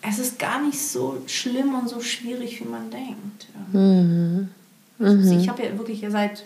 [0.02, 3.48] es ist gar nicht so schlimm und so schwierig, wie man denkt.
[3.72, 4.50] Mhm.
[5.00, 5.40] Also mhm.
[5.40, 6.40] ich habe ja wirklich seit,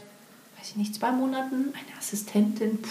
[0.57, 2.79] weiß ich nicht, zwei Monaten eine Assistentin.
[2.81, 2.89] Puh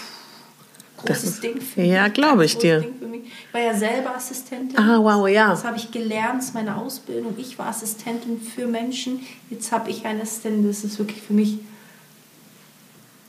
[0.99, 1.89] großes ist, Ding für mich.
[1.89, 2.79] Ja, glaube ich dir.
[2.79, 4.77] Ich war ja selber Assistentin.
[4.77, 5.49] Ah, wow, ja.
[5.49, 7.33] Das habe ich gelernt, das ist meine Ausbildung.
[7.37, 9.21] Ich war Assistentin für Menschen.
[9.49, 10.67] Jetzt habe ich eine Assistentin.
[10.67, 11.59] Das ist wirklich für mich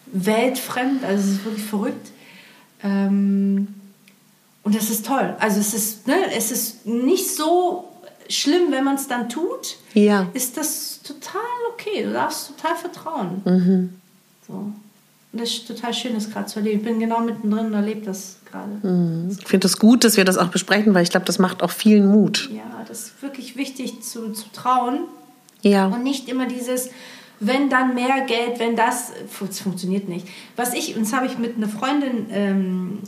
[0.07, 1.05] weltfremd.
[1.05, 2.11] Also es ist wirklich verrückt.
[2.83, 3.69] Ähm,
[4.63, 5.35] und das ist toll.
[5.39, 7.89] Also es ist, ne, es ist nicht so
[8.29, 9.77] schlimm, wenn man es dann tut.
[9.95, 10.29] Ja.
[10.35, 11.41] Ist das total
[11.73, 12.05] okay.
[12.05, 13.43] Du darfst total vertrauen.
[13.45, 14.01] Mhm.
[14.47, 14.73] So.
[15.33, 16.79] Und das ist total schön, das gerade zu erleben.
[16.79, 18.87] Ich bin genau mittendrin und erlebe das gerade.
[18.87, 19.29] Mhm.
[19.31, 21.63] Ich finde es das gut, dass wir das auch besprechen, weil ich glaube, das macht
[21.63, 22.51] auch vielen Mut.
[22.53, 25.05] Ja, das ist wirklich wichtig zu, zu trauen.
[25.63, 25.87] Ja.
[25.87, 26.91] Und nicht immer dieses,
[27.39, 30.27] wenn dann mehr Geld, wenn das, das funktioniert nicht.
[30.57, 32.99] Was ich, und das habe ich mit einer Freundin, ähm,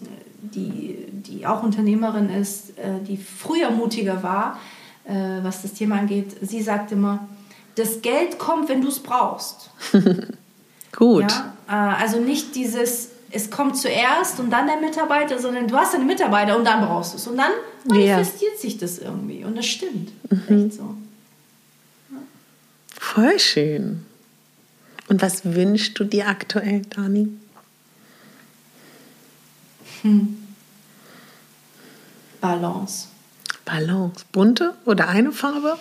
[0.40, 4.60] die, die auch Unternehmerin ist, äh, die früher mutiger war,
[5.04, 7.26] äh, was das Thema angeht, sie sagt immer,
[7.74, 9.70] das Geld kommt, wenn du es brauchst.
[10.92, 11.30] Gut.
[11.30, 11.54] Ja?
[11.68, 16.06] Äh, also nicht dieses, es kommt zuerst und dann der Mitarbeiter, sondern du hast einen
[16.06, 17.26] Mitarbeiter und dann brauchst du es.
[17.26, 17.52] Und dann
[17.88, 18.60] manifestiert ja.
[18.60, 19.44] sich das irgendwie.
[19.44, 20.12] Und das stimmt.
[20.30, 20.66] Mhm.
[20.66, 20.94] Echt so.
[22.10, 22.18] Ja.
[22.98, 24.04] Voll schön.
[25.08, 27.28] Und was wünschst du dir aktuell, Dani?
[30.02, 30.38] Hm.
[32.40, 33.08] Balance.
[33.64, 34.24] Balance.
[34.32, 35.78] Bunte oder eine Farbe?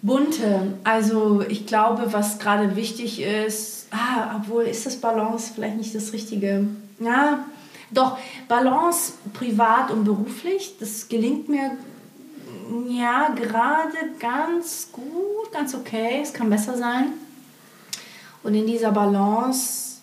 [0.00, 0.74] Bunte.
[0.84, 6.12] Also ich glaube, was gerade wichtig ist, ah, obwohl ist das Balance vielleicht nicht das
[6.12, 6.66] Richtige.
[6.98, 7.44] Ja,
[7.90, 8.18] doch,
[8.48, 11.72] Balance privat und beruflich, das gelingt mir
[12.88, 16.20] ja gerade ganz gut, ganz okay.
[16.22, 17.12] Es kann besser sein.
[18.42, 19.98] Und in dieser Balance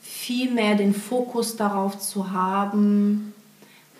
[0.00, 3.34] viel mehr den Fokus darauf zu haben,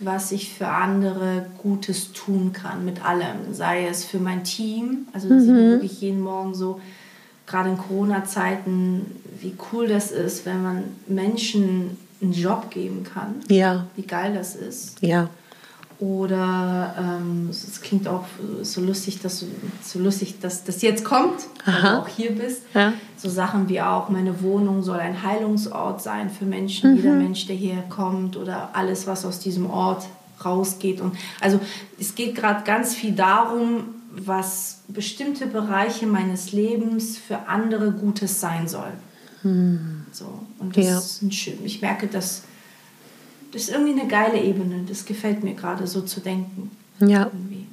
[0.01, 3.53] was ich für andere Gutes tun kann mit allem.
[3.53, 5.51] Sei es für mein Team, also dass mhm.
[5.51, 6.81] ich wirklich jeden Morgen so
[7.49, 9.07] gerade in Corona-Zeiten,
[9.41, 13.37] wie cool das ist, wenn man Menschen einen Job geben kann.
[13.49, 13.87] Ja.
[13.97, 15.01] Wie geil das ist.
[15.01, 15.29] Ja.
[16.01, 18.25] Oder ähm, es klingt auch
[18.63, 19.45] so lustig, dass
[19.83, 21.75] so lustig, dass das jetzt kommt, Aha.
[21.75, 22.63] wenn du auch hier bist.
[22.73, 22.93] Ja.
[23.17, 26.97] So Sachen wie auch meine Wohnung soll ein Heilungsort sein für Menschen, mhm.
[26.99, 30.05] jeder Mensch, der hier kommt oder alles, was aus diesem Ort
[30.45, 31.01] rausgeht.
[31.01, 31.59] Und also
[31.99, 38.69] es geht gerade ganz viel darum, was bestimmte Bereiche meines Lebens für andere Gutes sein
[38.69, 38.93] soll.
[39.43, 40.07] Hm.
[40.12, 40.99] So, und das ja.
[40.99, 41.59] ist schön.
[41.64, 42.43] Ich merke, dass
[43.53, 44.85] das ist irgendwie eine geile Ebene.
[44.87, 46.71] Das gefällt mir gerade so zu denken.
[47.01, 47.25] Ja.
[47.33, 47.66] Irgendwie.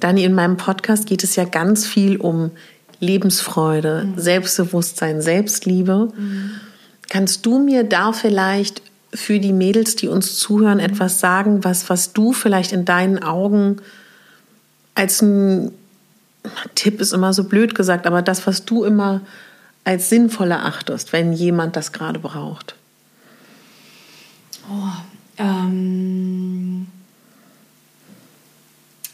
[0.00, 2.50] Dani, in meinem Podcast geht es ja ganz viel um
[3.00, 4.18] Lebensfreude, mhm.
[4.18, 6.12] Selbstbewusstsein, Selbstliebe.
[6.16, 6.50] Mhm.
[7.08, 12.12] Kannst du mir da vielleicht für die Mädels, die uns zuhören, etwas sagen, was, was
[12.12, 13.76] du vielleicht in deinen Augen
[14.94, 15.72] als ein
[16.74, 19.22] Tipp ist immer so blöd gesagt, aber das, was du immer
[19.84, 22.74] als sinnvoll erachtest, wenn jemand das gerade braucht?
[24.70, 24.90] Oh,
[25.38, 26.86] ähm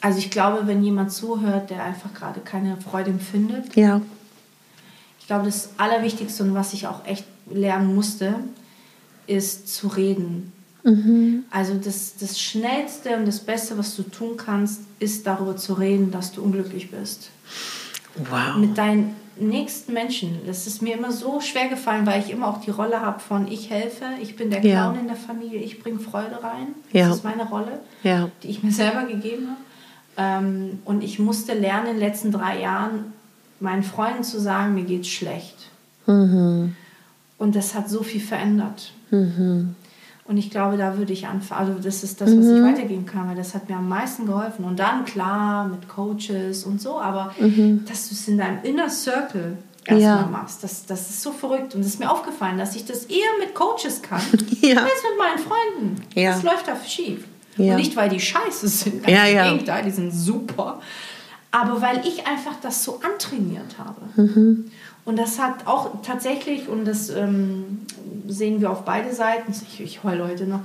[0.01, 4.01] also ich glaube, wenn jemand zuhört, der einfach gerade keine Freude empfindet, ja.
[5.19, 8.37] ich glaube, das Allerwichtigste und was ich auch echt lernen musste,
[9.27, 10.53] ist zu reden.
[10.83, 11.45] Mhm.
[11.51, 16.11] Also das, das Schnellste und das Beste, was du tun kannst, ist darüber zu reden,
[16.11, 17.31] dass du unglücklich bist.
[18.17, 18.57] Wow.
[18.59, 20.41] Mit deinen nächsten Menschen.
[20.47, 23.49] Das ist mir immer so schwer gefallen, weil ich immer auch die Rolle habe von
[23.51, 25.01] ich helfe, ich bin der Clown ja.
[25.01, 26.75] in der Familie, ich bringe Freude rein.
[26.93, 27.13] Das ja.
[27.13, 28.31] ist meine Rolle, ja.
[28.43, 30.45] die ich mir selber gegeben habe.
[30.45, 33.13] Ähm, und ich musste lernen in den letzten drei Jahren,
[33.61, 35.57] meinen Freunden zu sagen, mir geht's schlecht.
[36.07, 36.75] Mhm.
[37.39, 38.93] Und das hat so viel verändert.
[39.11, 39.75] Mhm.
[40.31, 41.71] Und ich glaube, da würde ich anfangen.
[41.71, 42.59] Also das ist das, was mhm.
[42.59, 44.65] ich weitergeben kann, weil das hat mir am meisten geholfen.
[44.65, 47.85] Und dann klar mit Coaches und so, aber mhm.
[47.89, 50.29] dass du es in deinem Inner Circle erstmal ja.
[50.31, 51.75] machst, das, das ist so verrückt.
[51.75, 54.21] Und es ist mir aufgefallen, dass ich das eher mit Coaches kann,
[54.61, 54.77] ja.
[54.77, 56.03] als mit meinen Freunden.
[56.15, 56.35] Ja.
[56.35, 57.25] Das läuft da schief.
[57.57, 57.73] Ja.
[57.73, 59.51] Und nicht, weil die scheiße sind, ganz ja, im.
[59.55, 60.81] Gegenteil, die sind super.
[61.51, 64.03] Aber weil ich einfach das so antrainiert habe.
[64.15, 64.71] Mhm.
[65.05, 67.81] Und das hat auch tatsächlich, und das ähm,
[68.29, 70.61] sehen wir auf beide Seiten, ich, ich heule heute noch,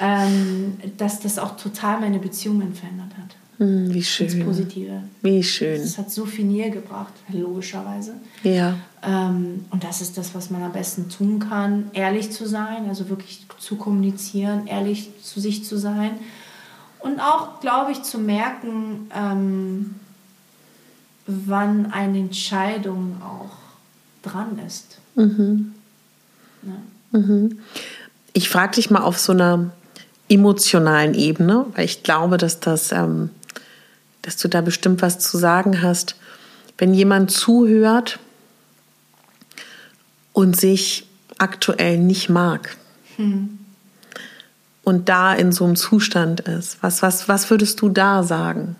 [0.00, 3.36] ähm, dass das auch total meine Beziehungen verändert hat.
[3.58, 4.26] Mm, wie schön.
[4.26, 5.02] Das Positive.
[5.20, 5.80] Wie schön.
[5.80, 8.14] Das hat so viel Nähe gebracht, logischerweise.
[8.42, 8.76] Ja.
[9.02, 13.08] Ähm, und das ist das, was man am besten tun kann, ehrlich zu sein, also
[13.08, 16.12] wirklich zu kommunizieren, ehrlich zu sich zu sein.
[16.98, 19.96] Und auch, glaube ich, zu merken, ähm,
[21.26, 23.61] wann eine Entscheidung auch
[24.22, 24.98] dran ist.
[25.14, 25.74] Mhm.
[26.62, 27.18] Ja.
[27.18, 27.58] Mhm.
[28.32, 29.70] Ich frage dich mal auf so einer
[30.28, 33.30] emotionalen Ebene, weil ich glaube, dass das, ähm,
[34.22, 36.16] dass du da bestimmt was zu sagen hast.
[36.78, 38.18] Wenn jemand zuhört
[40.32, 41.06] und sich
[41.38, 42.76] aktuell nicht mag
[43.16, 43.58] hm.
[44.82, 48.76] und da in so einem Zustand ist, was, was, was würdest du da sagen?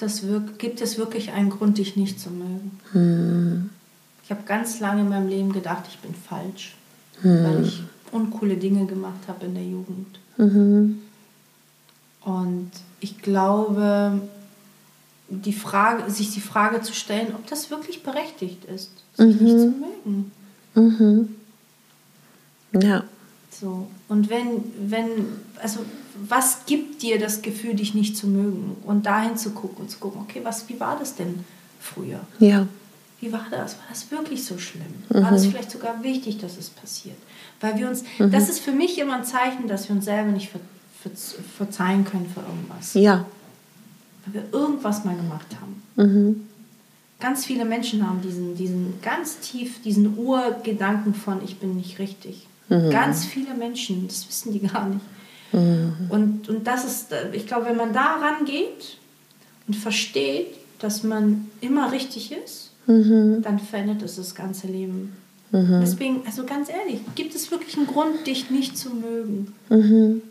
[0.00, 0.22] Das
[0.58, 2.78] gibt es wirklich einen Grund, dich nicht zu mögen?
[2.92, 3.70] Hm.
[4.28, 6.76] Ich habe ganz lange in meinem Leben gedacht, ich bin falsch,
[7.22, 7.44] hm.
[7.44, 10.18] weil ich uncoole Dinge gemacht habe in der Jugend.
[10.36, 11.00] Mhm.
[12.20, 12.70] Und
[13.00, 14.20] ich glaube,
[15.30, 19.46] die Frage, sich die Frage zu stellen, ob das wirklich berechtigt ist, sich mhm.
[19.46, 19.74] nicht zu
[20.04, 20.32] mögen.
[20.74, 21.36] Mhm.
[22.82, 23.04] Ja.
[23.50, 23.88] So.
[24.08, 25.08] Und wenn, wenn,
[25.62, 25.80] also
[26.28, 28.76] was gibt dir das Gefühl, dich nicht zu mögen?
[28.84, 31.46] Und dahin zu gucken und zu gucken, okay, was, wie war das denn
[31.80, 32.20] früher?
[32.40, 32.66] Ja.
[33.20, 33.74] Wie war das?
[33.76, 34.84] War das wirklich so schlimm?
[35.08, 35.22] Mhm.
[35.22, 37.16] War das vielleicht sogar wichtig, dass es passiert?
[37.60, 38.30] Weil wir uns, mhm.
[38.30, 40.60] das ist für mich immer ein Zeichen, dass wir uns selber nicht ver,
[41.02, 41.10] ver,
[41.56, 42.94] verzeihen können für irgendwas.
[42.94, 43.26] Ja.
[44.24, 45.82] Weil wir irgendwas mal gemacht haben.
[45.96, 46.48] Mhm.
[47.20, 52.46] Ganz viele Menschen haben diesen, diesen ganz tief, diesen Urgedanken von, ich bin nicht richtig.
[52.68, 52.90] Mhm.
[52.90, 55.04] Ganz viele Menschen, das wissen die gar nicht.
[55.52, 55.94] Mhm.
[56.08, 58.98] Und, und das ist, ich glaube, wenn man da rangeht
[59.66, 63.42] und versteht, dass man immer richtig ist, mhm.
[63.42, 65.12] dann verändert es das ganze Leben.
[65.52, 65.80] Mhm.
[65.80, 69.54] Deswegen, also ganz ehrlich, gibt es wirklich einen Grund, dich nicht zu mögen?
[69.68, 70.22] Mhm.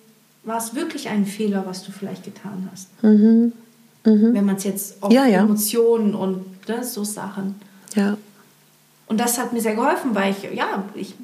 [0.44, 2.90] War es wirklich ein Fehler, was du vielleicht getan hast?
[3.04, 3.54] Mhm.
[4.06, 4.34] Mhm.
[4.34, 5.42] Wenn man es jetzt auf ja, ja.
[5.42, 7.56] Emotionen und ne, so Sachen.
[7.96, 8.18] Ja.
[9.08, 11.16] Und das hat mir sehr geholfen, weil ich, ja, ich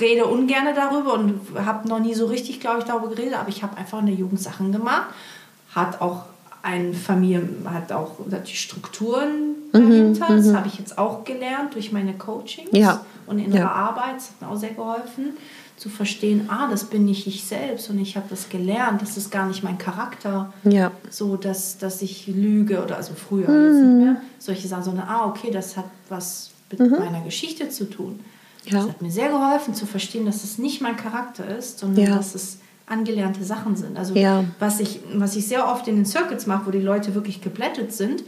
[0.00, 3.62] rede ungern darüber und habe noch nie so richtig, glaube ich, darüber geredet, aber ich
[3.62, 5.08] habe einfach in der Jugend Sachen gemacht.
[5.74, 6.24] Hat auch
[6.66, 10.28] eine Familie, hat auch die Strukturen dahinter.
[10.28, 10.56] Mhm, das mhm.
[10.56, 13.06] habe ich jetzt auch gelernt durch meine Coachings ja.
[13.26, 13.70] und innere ja.
[13.70, 14.16] Arbeit.
[14.16, 15.36] Das hat mir auch sehr geholfen,
[15.76, 19.30] zu verstehen, ah, das bin nicht ich selbst und ich habe das gelernt, das ist
[19.30, 20.52] gar nicht mein Charakter.
[20.64, 20.90] Ja.
[21.08, 23.64] So, dass, dass ich lüge oder also früher mhm.
[23.64, 24.16] jetzt nicht mehr.
[24.40, 26.98] Solche Sachen, sondern ah, okay, das hat was mit mhm.
[26.98, 28.18] meiner Geschichte zu tun.
[28.64, 28.78] Ja.
[28.78, 32.34] Das hat mir sehr geholfen zu verstehen, dass es nicht mein Charakter ist, sondern dass
[32.34, 33.98] es angelernte Sachen sind.
[33.98, 34.44] Also ja.
[34.58, 37.92] was, ich, was ich sehr oft in den Circuits mache, wo die Leute wirklich geblättet
[37.92, 38.22] sind,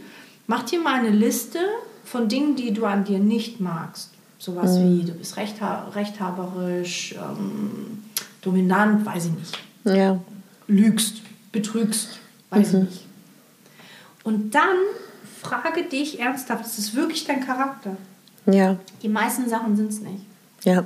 [0.49, 1.59] Mach dir mal eine Liste
[2.03, 4.09] von Dingen, die du an dir nicht magst.
[4.39, 4.99] Sowas mhm.
[4.99, 8.03] wie, du bist rechtha rechthaberisch, ähm,
[8.41, 9.59] dominant, weiß ich nicht.
[9.83, 10.19] Ja.
[10.67, 12.17] Lügst, betrügst,
[12.49, 12.79] weiß mhm.
[12.79, 13.05] ich nicht.
[14.23, 14.75] Und dann
[15.39, 17.95] frage dich ernsthaft, ist es wirklich dein Charakter?
[18.47, 18.77] Ja.
[19.03, 20.25] Die meisten Sachen sind es nicht.
[20.63, 20.83] Ja.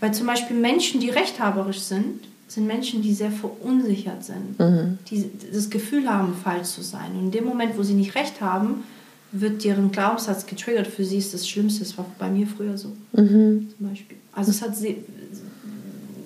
[0.00, 4.98] Weil zum Beispiel Menschen, die rechthaberisch sind, sind Menschen, die sehr verunsichert sind, mhm.
[5.10, 7.12] die das Gefühl haben, falsch zu sein.
[7.14, 8.84] Und in dem Moment, wo sie nicht recht haben,
[9.32, 10.86] wird deren Glaubenssatz getriggert.
[10.86, 11.80] Für sie ist das Schlimmste.
[11.80, 12.88] Das war bei mir früher so.
[13.12, 13.68] Mhm.
[13.76, 14.16] Zum Beispiel.
[14.32, 14.72] Also es hat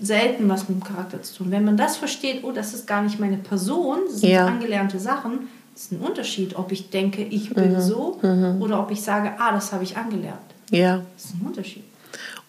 [0.01, 1.51] selten was mit dem Charakter zu tun.
[1.51, 4.47] Wenn man das versteht, oh, das ist gar nicht meine Person, das sind ja.
[4.47, 7.81] angelernte Sachen, das ist ein Unterschied, ob ich denke, ich bin mhm.
[7.81, 8.61] so mhm.
[8.61, 10.41] oder ob ich sage, ah, das habe ich angelernt.
[10.71, 11.03] Ja.
[11.15, 11.85] Das ist ein Unterschied.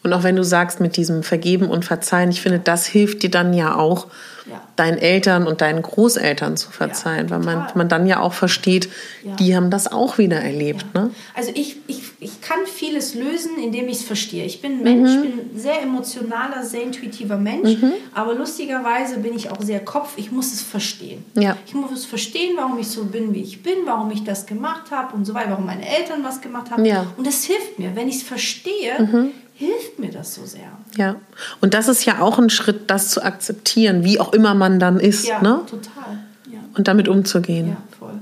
[0.03, 3.31] Und auch wenn du sagst, mit diesem Vergeben und Verzeihen, ich finde, das hilft dir
[3.31, 4.07] dann ja auch,
[4.45, 4.61] ja.
[4.75, 8.89] deinen Eltern und deinen Großeltern zu verzeihen, ja, weil man, man dann ja auch versteht,
[9.23, 9.33] ja.
[9.37, 10.93] die haben das auch wieder erlebt.
[10.93, 11.11] Ne?
[11.33, 14.43] Also ich, ich, ich kann vieles lösen, indem ich es verstehe.
[14.43, 15.15] Ich bin Mensch, mhm.
[15.15, 17.93] ich bin ein sehr emotionaler, sehr intuitiver Mensch, mhm.
[18.13, 20.13] aber lustigerweise bin ich auch sehr Kopf.
[20.17, 21.23] Ich muss es verstehen.
[21.65, 24.91] Ich muss es verstehen, warum ich so bin, wie ich bin, warum ich das gemacht
[24.91, 26.85] habe und so weiter, warum meine Eltern was gemacht haben.
[27.15, 27.95] Und das hilft mir.
[27.95, 30.71] Wenn ich es verstehe, mhm hilft mir das so sehr.
[30.97, 31.15] Ja,
[31.61, 34.99] und das ist ja auch ein Schritt, das zu akzeptieren, wie auch immer man dann
[34.99, 35.27] ist.
[35.27, 35.61] Ja, ne?
[35.69, 36.19] total.
[36.51, 36.59] Ja.
[36.75, 37.69] Und damit umzugehen.
[37.69, 38.19] Ja, voll.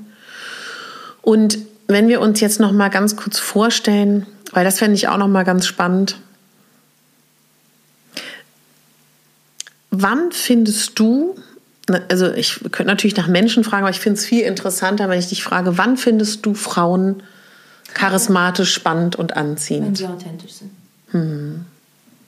[1.21, 1.57] Und
[1.87, 5.27] wenn wir uns jetzt noch mal ganz kurz vorstellen, weil das fände ich auch noch
[5.27, 6.17] mal ganz spannend.
[9.89, 11.35] Wann findest du,
[12.09, 15.27] also ich könnte natürlich nach Menschen fragen, aber ich finde es viel interessanter, wenn ich
[15.27, 17.23] dich frage, wann findest du Frauen
[17.93, 19.87] charismatisch, spannend und anziehend?
[19.87, 20.71] Wenn sie authentisch sind.
[21.13, 21.65] Mhm.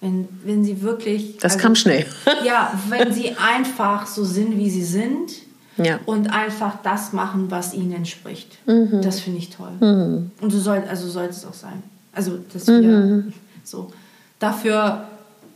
[0.01, 1.38] Wenn, wenn sie wirklich.
[1.38, 2.05] Das also, kam schnell.
[2.45, 5.31] ja, wenn sie einfach so sind, wie sie sind.
[5.77, 5.99] Ja.
[6.05, 8.59] Und einfach das machen, was ihnen entspricht.
[8.67, 9.01] Mhm.
[9.01, 9.71] Das finde ich toll.
[9.79, 10.31] Mhm.
[10.39, 11.81] Und so soll, also soll es auch sein.
[12.11, 13.34] Also, das wir mhm.
[13.63, 13.91] so.
[14.38, 15.07] Dafür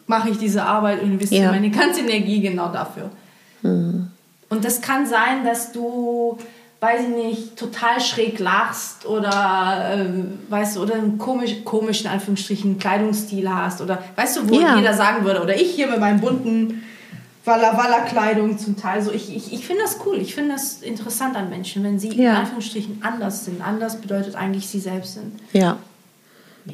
[0.08, 1.52] mache ich diese Arbeit und investiere ja.
[1.52, 3.12] meine ganze Energie genau dafür.
[3.62, 4.08] Mhm.
[4.50, 6.38] Und das kann sein, dass du
[6.80, 12.78] weiß ich nicht, total schräg lachst oder, ähm, weißt du, oder einen komisch, komischen, Anführungsstrichen,
[12.78, 14.78] Kleidungsstil hast oder, weißt du, wo ja.
[14.78, 16.84] jeder sagen würde, oder ich hier mit meinem bunten
[17.46, 19.12] Walla Walla Kleidung zum Teil so.
[19.12, 22.32] Ich, ich, ich finde das cool, ich finde das interessant an Menschen, wenn sie ja.
[22.32, 23.66] in Anführungsstrichen anders sind.
[23.66, 25.40] Anders bedeutet eigentlich, sie selbst sind.
[25.54, 25.78] Ja.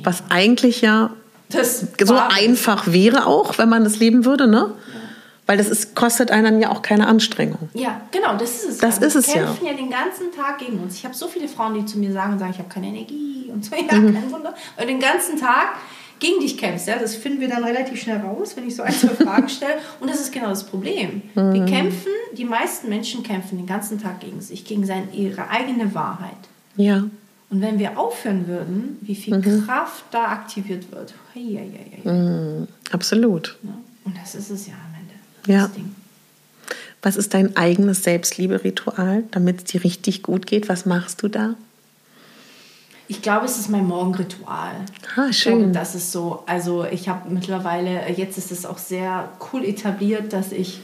[0.04, 1.12] Was eigentlich ja
[1.50, 4.72] das so einfach wäre auch, wenn man das leben würde, ne?
[4.72, 5.00] Ja.
[5.46, 7.70] Weil das ist, kostet einen ja auch keine Anstrengung.
[7.74, 8.78] Ja, genau, das ist es.
[8.78, 9.42] Das ist es ja.
[9.42, 10.96] Wir kämpfen ja den ganzen Tag gegen uns.
[10.96, 13.50] Ich habe so viele Frauen, die zu mir sagen und sagen, ich habe keine Energie
[13.54, 14.14] und so, ja, mhm.
[14.14, 14.54] kein Wunder.
[14.80, 15.76] Und den ganzen Tag
[16.20, 16.88] gegen dich kämpfst.
[16.88, 16.98] Ja?
[16.98, 19.76] Das finden wir dann relativ schnell raus, wenn ich so ein, zwei Fragen stelle.
[20.00, 21.24] Und das ist genau das Problem.
[21.36, 21.54] Mhm.
[21.54, 25.94] Wir kämpfen, die meisten Menschen kämpfen den ganzen Tag gegen sich, gegen seine, ihre eigene
[25.94, 26.32] Wahrheit.
[26.78, 27.04] Ja.
[27.50, 29.66] Und wenn wir aufhören würden, wie viel mhm.
[29.66, 31.14] Kraft da aktiviert wird.
[31.34, 32.68] Hey, hey, hey, mhm.
[32.92, 33.58] Absolut.
[33.62, 33.72] Ja?
[34.06, 34.74] Und das ist es ja
[35.48, 35.70] ja.
[37.02, 40.70] Was ist dein eigenes Selbstliebe-Ritual, damit es dir richtig gut geht?
[40.70, 41.56] Was machst du da?
[43.10, 44.72] Ich glaube, es ist mein Morgenritual.
[45.18, 45.58] Ah, schön.
[45.58, 46.44] Glaube, das ist so.
[46.46, 50.80] Also ich habe mittlerweile, jetzt ist es auch sehr cool etabliert, dass ich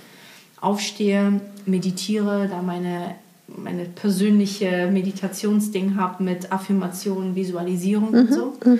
[0.59, 3.15] aufstehe, meditiere, da meine,
[3.47, 8.57] meine persönliche Meditationsding habe mit Affirmationen, Visualisierung mhm, und so.
[8.65, 8.79] Mhm.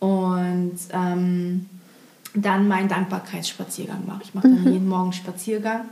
[0.00, 1.66] Und ähm,
[2.34, 4.22] dann meinen Dankbarkeitsspaziergang mache.
[4.22, 4.72] Ich mache dann mhm.
[4.72, 5.84] jeden Morgen Spaziergang.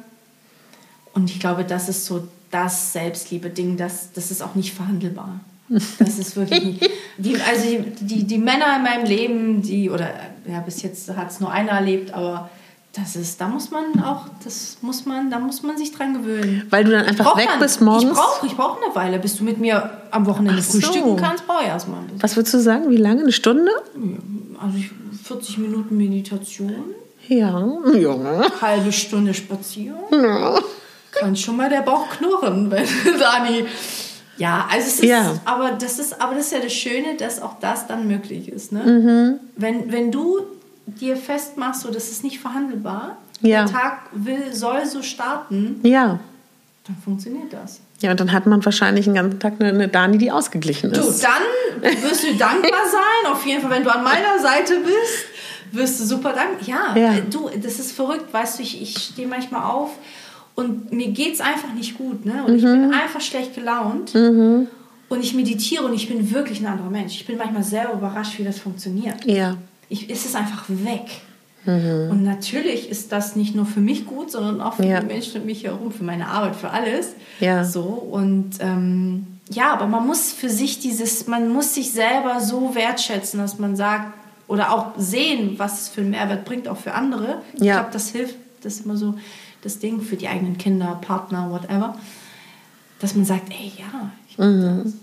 [1.15, 5.41] Und ich glaube, das ist so das Selbstliebe-Ding, das, das ist auch nicht verhandelbar.
[5.99, 6.91] Das ist wirklich nicht.
[7.19, 10.09] Die, also die, die, die Männer in meinem Leben, die, oder
[10.51, 12.49] ja, bis jetzt hat es nur einer erlebt, aber
[12.95, 16.67] das ist, da muss man auch, das muss man, da muss man sich dran gewöhnen.
[16.71, 18.13] Weil du dann einfach weg man, bist morgens?
[18.13, 20.73] Ich brauche ich brauch eine Weile, bis du mit mir am Wochenende so.
[20.73, 22.01] frühstücken kannst, brauche ich erstmal.
[22.19, 22.89] Was würdest du sagen?
[22.91, 23.23] Wie lange?
[23.23, 23.71] Eine Stunde?
[24.61, 24.91] Also ich
[25.29, 26.95] 40 Minuten Meditation.
[27.29, 27.63] Ja,
[27.95, 28.61] ja.
[28.63, 30.05] Halbe Stunde Spaziergang.
[30.11, 30.59] Ja.
[31.11, 32.87] Kann schon mal der Bauch knurren, wenn
[33.19, 33.67] Dani.
[34.39, 35.39] Ja, also es ist, ja.
[35.45, 38.73] aber das ist, aber das ist ja das Schöne, dass auch das dann möglich ist.
[38.73, 38.81] Ne?
[38.81, 39.41] Mhm.
[39.57, 40.41] Wenn, wenn du
[40.87, 43.65] dir festmachst, so, das ist nicht verhandelbar, ja.
[43.65, 46.21] der Tag will, soll so starten, ja.
[46.87, 47.81] dann funktioniert das.
[48.01, 51.01] Ja, und dann hat man wahrscheinlich den ganzen Tag eine, eine Dani, die ausgeglichen ist.
[51.01, 51.27] Du,
[51.83, 53.33] dann wirst du dankbar sein.
[53.33, 55.27] Auf jeden Fall, wenn du an meiner Seite bist,
[55.73, 56.67] wirst du super dankbar.
[56.67, 57.15] Ja, ja.
[57.15, 58.33] Äh, du, das ist verrückt.
[58.33, 59.91] Weißt du, ich, ich stehe manchmal auf
[60.55, 62.25] und mir geht es einfach nicht gut.
[62.25, 62.45] Ne?
[62.45, 62.57] Und mhm.
[62.57, 64.15] ich bin einfach schlecht gelaunt.
[64.15, 64.69] Mhm.
[65.09, 67.15] Und ich meditiere und ich bin wirklich ein anderer Mensch.
[67.15, 69.25] Ich bin manchmal sehr überrascht, wie das funktioniert.
[69.25, 69.57] Ja.
[69.89, 71.07] Ich, ist es einfach weg.
[71.69, 72.11] Mhm.
[72.11, 75.01] Und natürlich ist das nicht nur für mich gut, sondern auch für ja.
[75.01, 77.13] die Menschen um mich herum, für meine Arbeit, für alles.
[77.41, 77.63] Ja.
[77.63, 82.75] So und ähm, ja, aber man muss für sich dieses, man muss sich selber so
[82.75, 84.15] wertschätzen, dass man sagt
[84.47, 87.43] oder auch sehen, was es für einen Mehrwert bringt, auch für andere.
[87.53, 87.75] Ich ja.
[87.75, 89.15] glaube, das hilft, das ist immer so
[89.61, 91.99] das Ding für die eigenen Kinder, Partner, whatever,
[92.99, 94.85] dass man sagt, ey, ja, ich mhm.
[94.85, 94.95] das.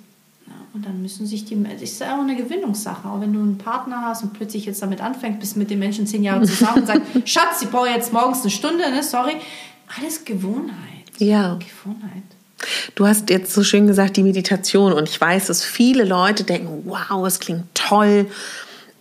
[0.76, 3.08] Und dann müssen sich die, das ist ja auch eine Gewinnungssache.
[3.08, 6.06] Auch wenn du einen Partner hast und plötzlich jetzt damit anfängst, bist mit den Menschen
[6.06, 9.38] zehn Jahre zusammen und sagst, Schatz, ich brauche jetzt morgens eine Stunde, ne, sorry.
[9.98, 11.06] Alles Gewohnheit.
[11.18, 11.56] Ja.
[11.56, 12.24] Gewohnheit.
[12.96, 14.92] Du hast jetzt so schön gesagt, die Meditation.
[14.92, 18.28] Und ich weiß, dass viele Leute denken, wow, es klingt toll.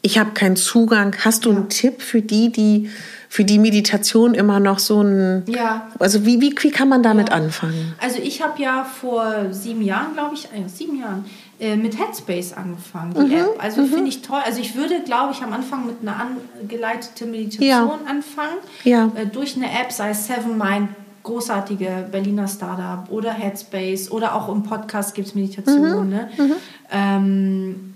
[0.01, 1.17] Ich habe keinen Zugang.
[1.25, 1.57] Hast du ja.
[1.57, 2.89] einen Tipp für die, die
[3.35, 5.43] für die Meditation immer noch so ein.
[5.49, 5.91] Ja.
[5.99, 7.35] Also wie, wie, wie kann man damit ja.
[7.35, 7.97] anfangen?
[8.01, 11.25] Also ich habe ja vor sieben Jahren, glaube ich, äh, sieben Jahren,
[11.61, 13.41] äh, mit Headspace angefangen, die mhm.
[13.41, 13.63] App.
[13.63, 13.87] Also mhm.
[13.87, 14.41] finde ich toll.
[14.45, 18.11] Also ich würde, glaube ich, am Anfang mit einer angeleiteten Meditation ja.
[18.11, 18.57] anfangen.
[18.83, 19.11] Ja.
[19.15, 20.89] Äh, durch eine App, sei es Seven Mind,
[21.23, 26.07] großartige Berliner Startup oder Headspace oder auch im Podcast gibt es Meditation.
[26.07, 26.11] Mhm.
[26.11, 26.29] Ne?
[26.37, 26.53] Mhm.
[26.93, 27.95] Ähm,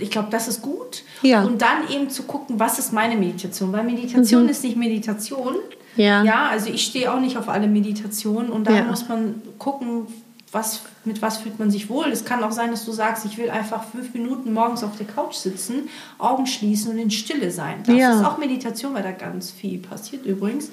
[0.00, 1.02] ich glaube, das ist gut.
[1.22, 1.42] Ja.
[1.42, 3.72] Und dann eben zu gucken, was ist meine Meditation?
[3.72, 4.48] Weil Meditation mhm.
[4.48, 5.56] ist nicht Meditation.
[5.96, 6.22] Ja.
[6.22, 8.84] ja, also ich stehe auch nicht auf alle Meditationen und da ja.
[8.84, 10.06] muss man gucken,
[10.52, 12.06] was, mit was fühlt man sich wohl.
[12.06, 15.06] Es kann auch sein, dass du sagst, ich will einfach fünf Minuten morgens auf der
[15.06, 15.88] Couch sitzen,
[16.18, 17.82] Augen schließen und in Stille sein.
[17.84, 18.14] Das ja.
[18.14, 20.70] ist auch Meditation, weil da ganz viel passiert übrigens.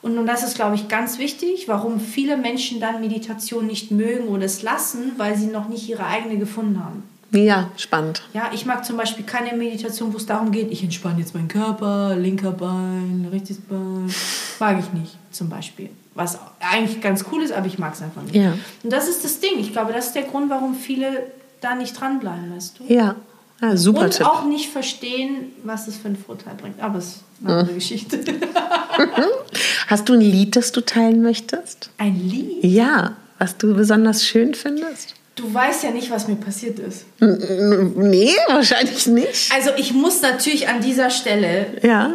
[0.00, 4.28] Und, und das ist, glaube ich, ganz wichtig, warum viele Menschen dann Meditation nicht mögen
[4.28, 7.02] oder es lassen, weil sie noch nicht ihre eigene gefunden haben.
[7.32, 8.22] Ja, spannend.
[8.32, 11.48] Ja, ich mag zum Beispiel keine Meditation, wo es darum geht, ich entspanne jetzt meinen
[11.48, 14.12] Körper, linker Bein, rechtes Bein.
[14.60, 15.90] Mag ich nicht, zum Beispiel.
[16.16, 18.34] Was eigentlich ganz cool ist, aber ich mag es einfach nicht.
[18.34, 18.54] Ja.
[18.82, 19.58] Und das ist das Ding.
[19.58, 22.92] Ich glaube, das ist der Grund, warum viele da nicht dranbleiben, weißt du?
[22.92, 23.16] Ja.
[23.60, 24.26] ja super Und Tipp.
[24.26, 26.80] auch nicht verstehen, was es für einen Vorteil bringt.
[26.80, 27.78] Aber es ist eine andere mhm.
[27.78, 28.18] Geschichte.
[29.88, 31.90] Hast du ein Lied, das du teilen möchtest?
[31.98, 32.64] Ein Lied?
[32.64, 35.14] Ja, was du besonders schön findest?
[35.34, 37.04] Du weißt ja nicht, was mir passiert ist.
[37.20, 39.52] Nee, wahrscheinlich nicht.
[39.52, 41.66] Also ich muss natürlich an dieser Stelle.
[41.82, 42.14] Ja.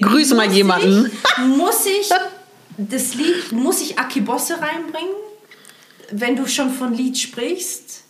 [0.00, 1.10] Grüße mal jemanden.
[1.12, 2.08] Ich, muss ich
[2.76, 5.14] das Lied, muss ich Akibosse reinbringen?
[6.10, 8.02] Wenn du schon von Lied sprichst,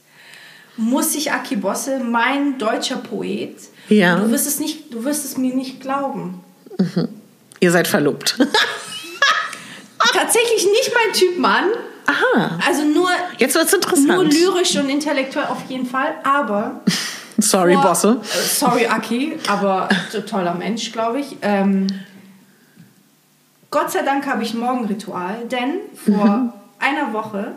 [0.76, 3.56] muss ich Akibosse, mein deutscher Poet.
[3.88, 4.16] Ja.
[4.16, 6.42] Du wirst es nicht, du wirst es mir nicht glauben.
[6.78, 7.08] Mhm.
[7.60, 8.36] Ihr seid verlobt.
[10.12, 11.66] Tatsächlich nicht mein Typ Mann.
[12.06, 12.58] Aha.
[12.66, 13.08] Also nur,
[13.38, 14.08] Jetzt wird's interessant.
[14.08, 16.80] nur lyrisch und intellektuell auf jeden Fall, aber.
[17.38, 18.20] sorry, vor, Bosse.
[18.22, 19.88] Äh, sorry, Aki, aber
[20.28, 21.36] toller Mensch, glaube ich.
[21.42, 21.86] Ähm,
[23.72, 26.52] Gott sei Dank habe ich ein Morgenritual, denn vor mhm.
[26.78, 27.52] einer Woche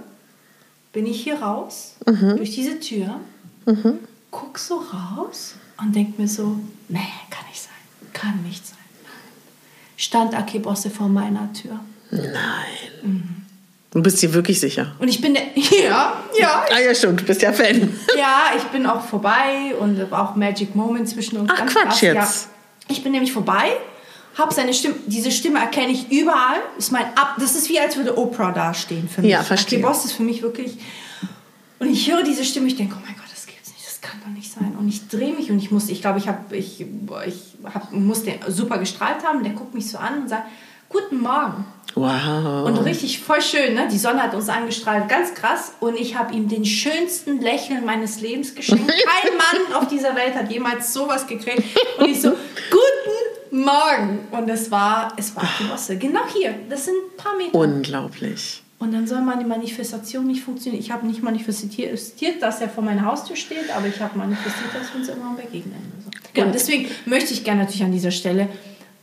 [0.93, 2.37] bin ich hier raus, mhm.
[2.37, 3.19] durch diese Tür,
[3.65, 3.99] mhm.
[4.31, 6.57] guck so raus und denk mir so,
[6.87, 6.99] nee,
[7.29, 8.77] kann nicht sein, kann nicht sein.
[9.97, 11.81] Stand Aki Bosse vor meiner Tür.
[12.11, 12.23] Nein.
[13.03, 13.45] Mhm.
[13.91, 14.95] Du bist dir wirklich sicher.
[14.99, 16.65] Und ich bin der, ja, ja.
[16.73, 17.93] Ah ja, stimmt, du bist ja Fan.
[18.17, 21.51] Ja, ich bin auch vorbei und auch Magic Moment zwischen uns.
[21.53, 22.01] Ach Quatsch krass.
[22.01, 22.15] jetzt.
[22.45, 22.49] Ja.
[22.87, 23.73] Ich bin nämlich vorbei,
[24.37, 26.59] habe seine Stimme, diese Stimme erkenne ich überall.
[26.77, 29.31] Ist mein Ab, das ist wie als würde Oprah dastehen für mich.
[29.31, 29.79] Ja, verstehe.
[29.79, 30.77] Der Boss ist für mich wirklich.
[31.79, 34.19] Und ich höre diese Stimme, ich denke, oh mein Gott, das gibt's nicht, das kann
[34.21, 34.75] doch nicht sein.
[34.77, 38.23] Und ich drehe mich und ich muss, ich glaube, ich habe, ich, ich hab, muss
[38.23, 39.43] den super gestrahlt haben.
[39.43, 40.47] Der guckt mich so an und sagt,
[40.89, 41.65] guten Morgen.
[41.95, 42.65] Wow.
[42.65, 43.87] Und richtig voll schön, ne?
[43.89, 45.73] Die Sonne hat uns angestrahlt, ganz krass.
[45.79, 48.85] Und ich habe ihm den schönsten Lächeln meines Lebens geschenkt.
[49.21, 51.63] Kein Mann auf dieser Welt hat jemals sowas gekriegt.
[51.97, 53.24] Und ich so, guten
[53.63, 54.27] Morgen.
[54.31, 55.97] Und es war, es war die Bosse.
[55.97, 56.55] Genau hier.
[56.69, 57.55] Das sind ein paar Meter.
[57.55, 58.61] Unglaublich.
[58.77, 60.81] Und dann soll meine Manifestation nicht funktionieren.
[60.81, 64.93] Ich habe nicht manifestiert, dass er vor meiner Haustür steht, aber ich habe manifestiert, dass
[64.93, 65.93] wir uns irgendwann begegnen.
[65.97, 66.09] Also.
[66.33, 68.49] Genau, deswegen möchte ich gerne natürlich an dieser Stelle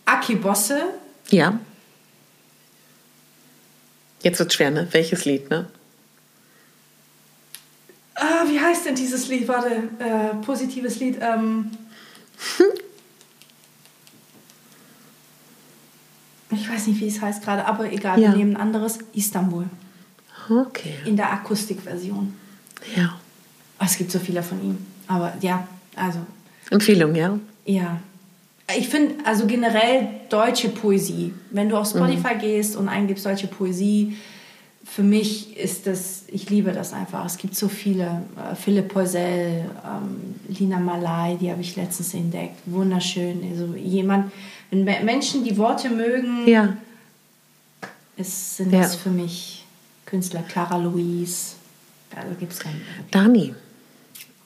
[0.05, 0.83] Aki Bosse.
[1.31, 1.59] Ja
[4.23, 4.87] Jetzt wird schwer, ne?
[4.93, 5.67] Welches Lied, ne?
[8.15, 9.49] Ah, wie heißt denn dieses Lied?
[9.49, 11.19] Warte, äh, positives Lied.
[11.21, 11.71] Ähm.
[16.53, 18.31] ich weiß nicht, wie es heißt gerade, aber egal, ja.
[18.31, 18.99] wir nehmen ein anderes.
[19.13, 19.67] Istanbul.
[20.49, 20.95] Okay.
[21.05, 22.35] In der Akustikversion.
[22.97, 23.19] Ja.
[23.79, 24.79] Es gibt so viele von ihm.
[25.07, 26.21] Aber ja, also.
[26.71, 27.39] Empfehlung, ja?
[27.65, 28.01] Ja.
[28.77, 32.41] Ich finde, also generell deutsche Poesie, wenn du auf Spotify mhm.
[32.41, 34.17] gehst und eingibst deutsche Poesie,
[34.85, 37.25] für mich ist das, ich liebe das einfach.
[37.25, 38.23] Es gibt so viele.
[38.37, 42.57] Äh, Philipp Poisel, ähm, Lina Malai, die habe ich letztens entdeckt.
[42.67, 43.41] Wunderschön.
[43.51, 44.33] Also jemand,
[44.73, 46.77] wenn Menschen die Worte mögen, ja.
[48.16, 48.81] ist, sind ja.
[48.81, 49.64] das für mich
[50.07, 50.43] Künstler.
[50.49, 51.55] Clara Louise.
[52.14, 52.83] Also gibt es keinen.
[53.11, 53.55] Dani.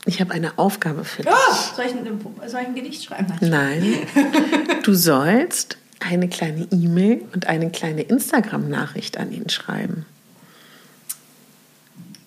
[0.05, 1.33] Ich habe eine Aufgabe für dich.
[1.33, 3.27] Oh, soll, ich ein, soll ich ein Gedicht schreiben?
[3.41, 3.83] Nein.
[4.85, 10.07] Du sollst eine kleine E-Mail und eine kleine Instagram-Nachricht an ihn schreiben.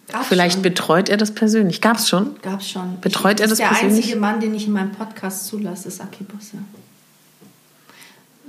[0.09, 0.61] Gab's Vielleicht schon.
[0.63, 1.79] betreut er das persönlich.
[1.79, 2.35] Gab es schon?
[2.41, 2.99] Gab es schon.
[2.99, 3.95] Betreut ich, er das der persönlich?
[3.95, 6.57] Der einzige Mann, den ich in meinem Podcast zulasse, ist Aki Busse.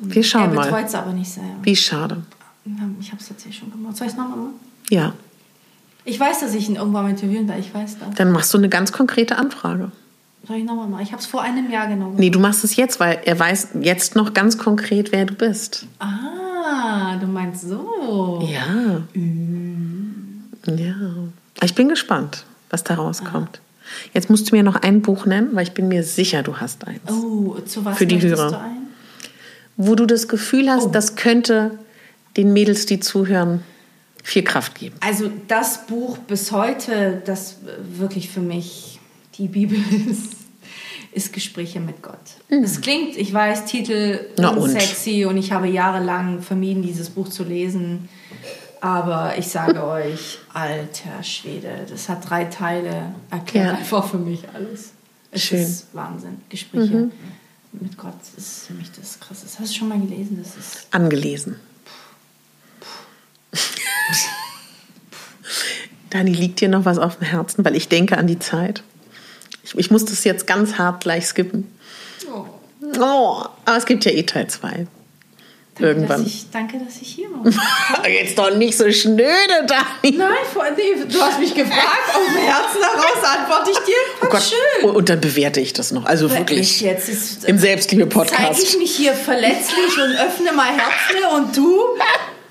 [0.01, 0.67] Wir schauen mal.
[0.67, 1.45] Er betreut es aber nicht sehr.
[1.63, 2.23] Wie schade.
[3.01, 3.97] Ich habe es jetzt hier schon gemacht.
[3.97, 4.55] Soll ich es nochmal machen?
[4.91, 5.13] Ja.
[6.05, 7.61] Ich weiß, dass ich ihn irgendwann mal interviewen werde.
[7.61, 8.15] Ich weiß das.
[8.15, 9.93] Dann machst du eine ganz konkrete Anfrage.
[10.47, 11.03] Soll ich nochmal machen?
[11.03, 12.13] Ich habe es vor einem Jahr gemacht.
[12.17, 15.87] Nee, du machst es jetzt, weil er weiß jetzt noch ganz konkret, wer du bist.
[15.99, 18.49] Ah, du meinst so.
[18.51, 19.03] Ja.
[19.13, 20.45] Mhm.
[20.67, 20.95] Ja.
[21.63, 23.61] Ich bin gespannt, was da rauskommt.
[23.63, 23.67] Ah.
[24.15, 26.87] Jetzt musst du mir noch ein Buch nennen, weil ich bin mir sicher, du hast
[26.87, 27.01] eins.
[27.11, 28.65] Oh, zu was Für die Hörer.
[29.77, 30.91] Wo du das Gefühl hast, oh.
[30.91, 31.79] das könnte
[32.37, 33.63] den Mädels, die zuhören,
[34.23, 34.97] viel Kraft geben.
[35.01, 37.57] Also das Buch bis heute, das
[37.97, 39.01] wirklich für mich
[39.39, 39.79] die Bibel
[40.11, 40.35] ist,
[41.13, 42.19] ist Gespräche mit Gott.
[42.49, 42.81] Es mhm.
[42.83, 44.21] klingt, ich weiß, Titel
[44.69, 48.09] sexy und ich habe jahrelang vermieden, dieses Buch zu lesen.
[48.81, 53.79] Aber ich sage euch, alter Schwede, das hat drei Teile, erklärt ja.
[53.79, 54.93] einfach für mich alles.
[55.33, 55.61] Es Schön.
[55.61, 56.41] ist Wahnsinn.
[56.49, 57.13] Gespräche mhm.
[57.73, 59.47] Mit Gott ist für mich das Krasse.
[59.47, 60.43] Hast du schon mal gelesen?
[60.43, 61.57] Das ist Angelesen.
[66.11, 67.65] Dani, liegt dir noch was auf dem Herzen?
[67.65, 68.83] Weil ich denke an die Zeit.
[69.63, 71.73] Ich, ich muss das jetzt ganz hart gleich skippen.
[72.33, 72.47] Oh.
[72.99, 74.89] oh aber es gibt ja eh Teil 2.
[75.81, 76.25] Irgendwann.
[76.25, 78.09] Dass ich, danke, dass ich hier war.
[78.09, 80.17] Jetzt doch nicht so schnöde, Dani.
[80.17, 80.29] Nein,
[80.77, 83.95] nee, du hast mich gefragt, aus dem Herzen heraus antworte ich dir.
[84.23, 84.43] Oh Gott.
[84.43, 84.91] schön.
[84.91, 86.05] Und dann bewerte ich das noch.
[86.05, 86.81] Also wirklich.
[86.81, 88.43] Jetzt ist, Im Selbstliebe-Podcast.
[88.43, 91.81] Zeige ich mich hier verletzlich und öffne mal Herzen und du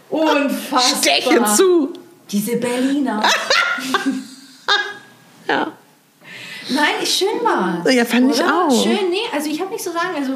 [0.09, 0.81] unfassbar.
[1.01, 1.93] Steche zu.
[2.31, 3.23] Diese Berliner.
[5.47, 5.71] ja.
[6.69, 8.35] Nein, schön war Ja, fand oder?
[8.35, 8.83] ich auch.
[8.83, 10.33] Schön, nee, also ich habe nicht so sagen, also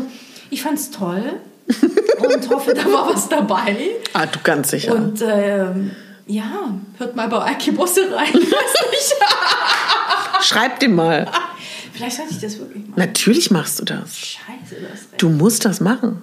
[0.49, 3.89] ich fand es toll und hoffe, da war was dabei.
[4.13, 4.93] Ah, du ganz sicher.
[4.93, 5.91] Und ähm,
[6.27, 8.33] ja, hört mal bei Aki Bosse rein.
[10.41, 11.29] Schreib dem mal.
[11.93, 12.99] Vielleicht sollte ich das wirklich machen.
[12.99, 14.17] Natürlich machst du das.
[14.17, 15.01] Scheiße, das.
[15.17, 16.21] Du musst das machen.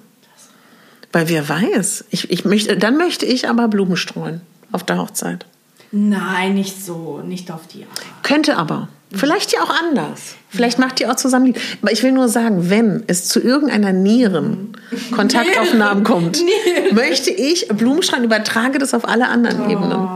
[1.12, 2.04] Weil wer weiß.
[2.10, 4.40] Ich, ich möchte, dann möchte ich aber Blumen streuen
[4.72, 5.46] auf der Hochzeit.
[5.92, 8.22] Nein, nicht so, nicht auf die Art.
[8.22, 8.88] Könnte aber.
[9.12, 10.36] Vielleicht ja auch anders.
[10.48, 11.54] Vielleicht macht ihr auch zusammen.
[11.82, 16.94] Aber ich will nur sagen, wenn es zu irgendeiner Nieren-Kontaktaufnahmen kommt, Nieren.
[16.94, 19.70] möchte ich Blumenschrein übertrage das auf alle anderen oh.
[19.70, 20.08] Ebenen.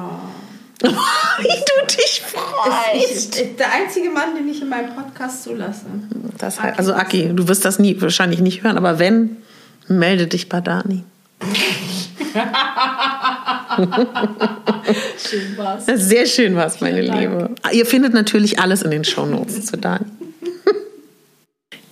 [0.83, 3.41] Wie du dich freust.
[3.41, 5.87] Ich, der einzige Mann, den ich in meinem Podcast zulasse.
[6.39, 9.37] Das heißt, also Aki, du wirst das nie wahrscheinlich nicht hören, aber wenn,
[9.89, 11.05] melde dich bei Dani.
[15.19, 15.87] schön war's.
[15.87, 17.51] Sehr schön war's, meine Vielen Liebe.
[17.63, 17.75] Dank.
[17.75, 20.05] Ihr findet natürlich alles in den Shownotes zu Dani.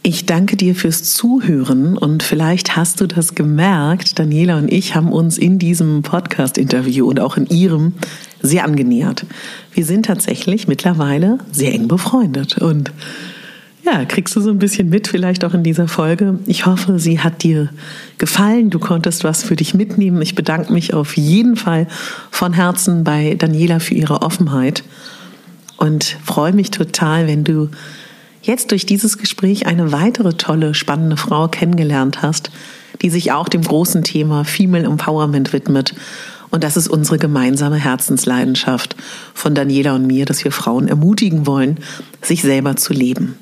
[0.05, 4.19] Ich danke dir fürs Zuhören und vielleicht hast du das gemerkt.
[4.19, 7.93] Daniela und ich haben uns in diesem Podcast-Interview und auch in ihrem
[8.41, 9.25] sehr angenähert.
[9.73, 12.91] Wir sind tatsächlich mittlerweile sehr eng befreundet und
[13.85, 16.39] ja, kriegst du so ein bisschen mit, vielleicht auch in dieser Folge.
[16.47, 17.69] Ich hoffe, sie hat dir
[18.17, 18.71] gefallen.
[18.71, 20.23] Du konntest was für dich mitnehmen.
[20.23, 21.89] Ich bedanke mich auf jeden Fall
[22.31, 24.85] von Herzen bei Daniela für ihre Offenheit
[25.79, 27.71] und freue mich total, wenn du
[28.43, 32.51] jetzt durch dieses Gespräch eine weitere tolle, spannende Frau kennengelernt hast,
[33.03, 35.95] die sich auch dem großen Thema Female Empowerment widmet.
[36.51, 38.95] Und das ist unsere gemeinsame Herzensleidenschaft
[39.35, 41.79] von Daniela und mir, dass wir Frauen ermutigen wollen,
[42.21, 43.37] sich selber zu leben.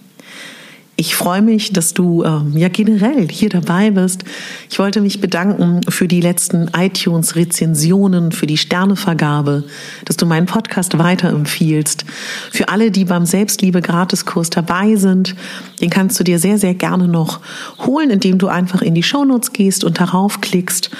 [1.00, 4.22] Ich freue mich, dass du ähm, ja generell hier dabei bist.
[4.68, 9.64] Ich wollte mich bedanken für die letzten iTunes-Rezensionen, für die Sternevergabe,
[10.04, 12.04] dass du meinen Podcast weiterempfiehlst.
[12.50, 15.36] Für alle, die beim Selbstliebe-Gratiskurs dabei sind,
[15.80, 17.40] den kannst du dir sehr, sehr gerne noch
[17.78, 20.90] holen, indem du einfach in die Shownotes gehst und darauf klickst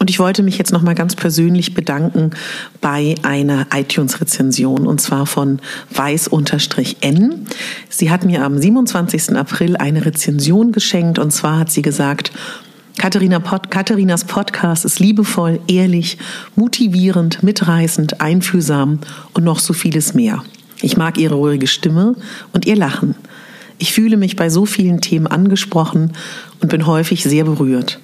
[0.00, 2.30] und ich wollte mich jetzt nochmal ganz persönlich bedanken
[2.80, 5.60] bei einer iTunes-Rezension und zwar von
[5.90, 7.46] weiß-n.
[7.90, 9.36] Sie hat mir am 27.
[9.36, 12.32] April eine Rezension geschenkt und zwar hat sie gesagt,
[12.96, 16.16] Katharina Pod, Katharinas Podcast ist liebevoll, ehrlich,
[16.56, 19.00] motivierend, mitreißend, einfühlsam
[19.34, 20.42] und noch so vieles mehr.
[20.80, 22.16] Ich mag ihre ruhige Stimme
[22.54, 23.16] und ihr Lachen.
[23.76, 26.12] Ich fühle mich bei so vielen Themen angesprochen
[26.62, 28.00] und bin häufig sehr berührt.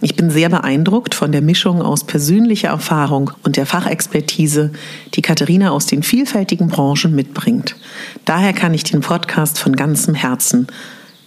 [0.00, 4.70] Ich bin sehr beeindruckt von der Mischung aus persönlicher Erfahrung und der Fachexpertise,
[5.14, 7.76] die Katharina aus den vielfältigen Branchen mitbringt.
[8.24, 10.66] Daher kann ich den Podcast von ganzem Herzen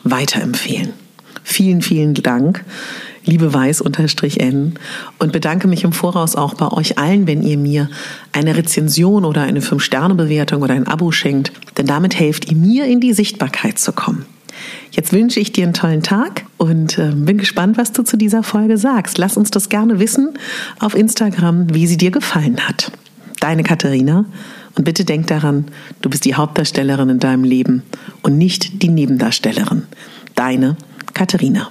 [0.03, 0.94] weiterempfehlen.
[1.44, 2.65] Vielen, vielen Dank,
[3.23, 4.73] liebe Weiß-N
[5.18, 7.89] und bedanke mich im Voraus auch bei euch allen, wenn ihr mir
[8.34, 12.99] eine Rezension oder eine 5-Sterne-Bewertung oder ein Abo schenkt, denn damit helft ihr mir in
[12.99, 14.26] die Sichtbarkeit zu kommen.
[14.91, 18.43] Jetzt wünsche ich dir einen tollen Tag und äh, bin gespannt, was du zu dieser
[18.43, 19.17] Folge sagst.
[19.17, 20.38] Lass uns das gerne wissen
[20.79, 22.91] auf Instagram, wie sie dir gefallen hat.
[23.39, 24.25] Deine Katharina.
[24.75, 25.65] Und bitte denk daran,
[26.01, 27.81] du bist die Hauptdarstellerin in deinem Leben
[28.21, 29.84] und nicht die Nebendarstellerin.
[30.35, 30.77] Deine
[31.13, 31.69] Katharina.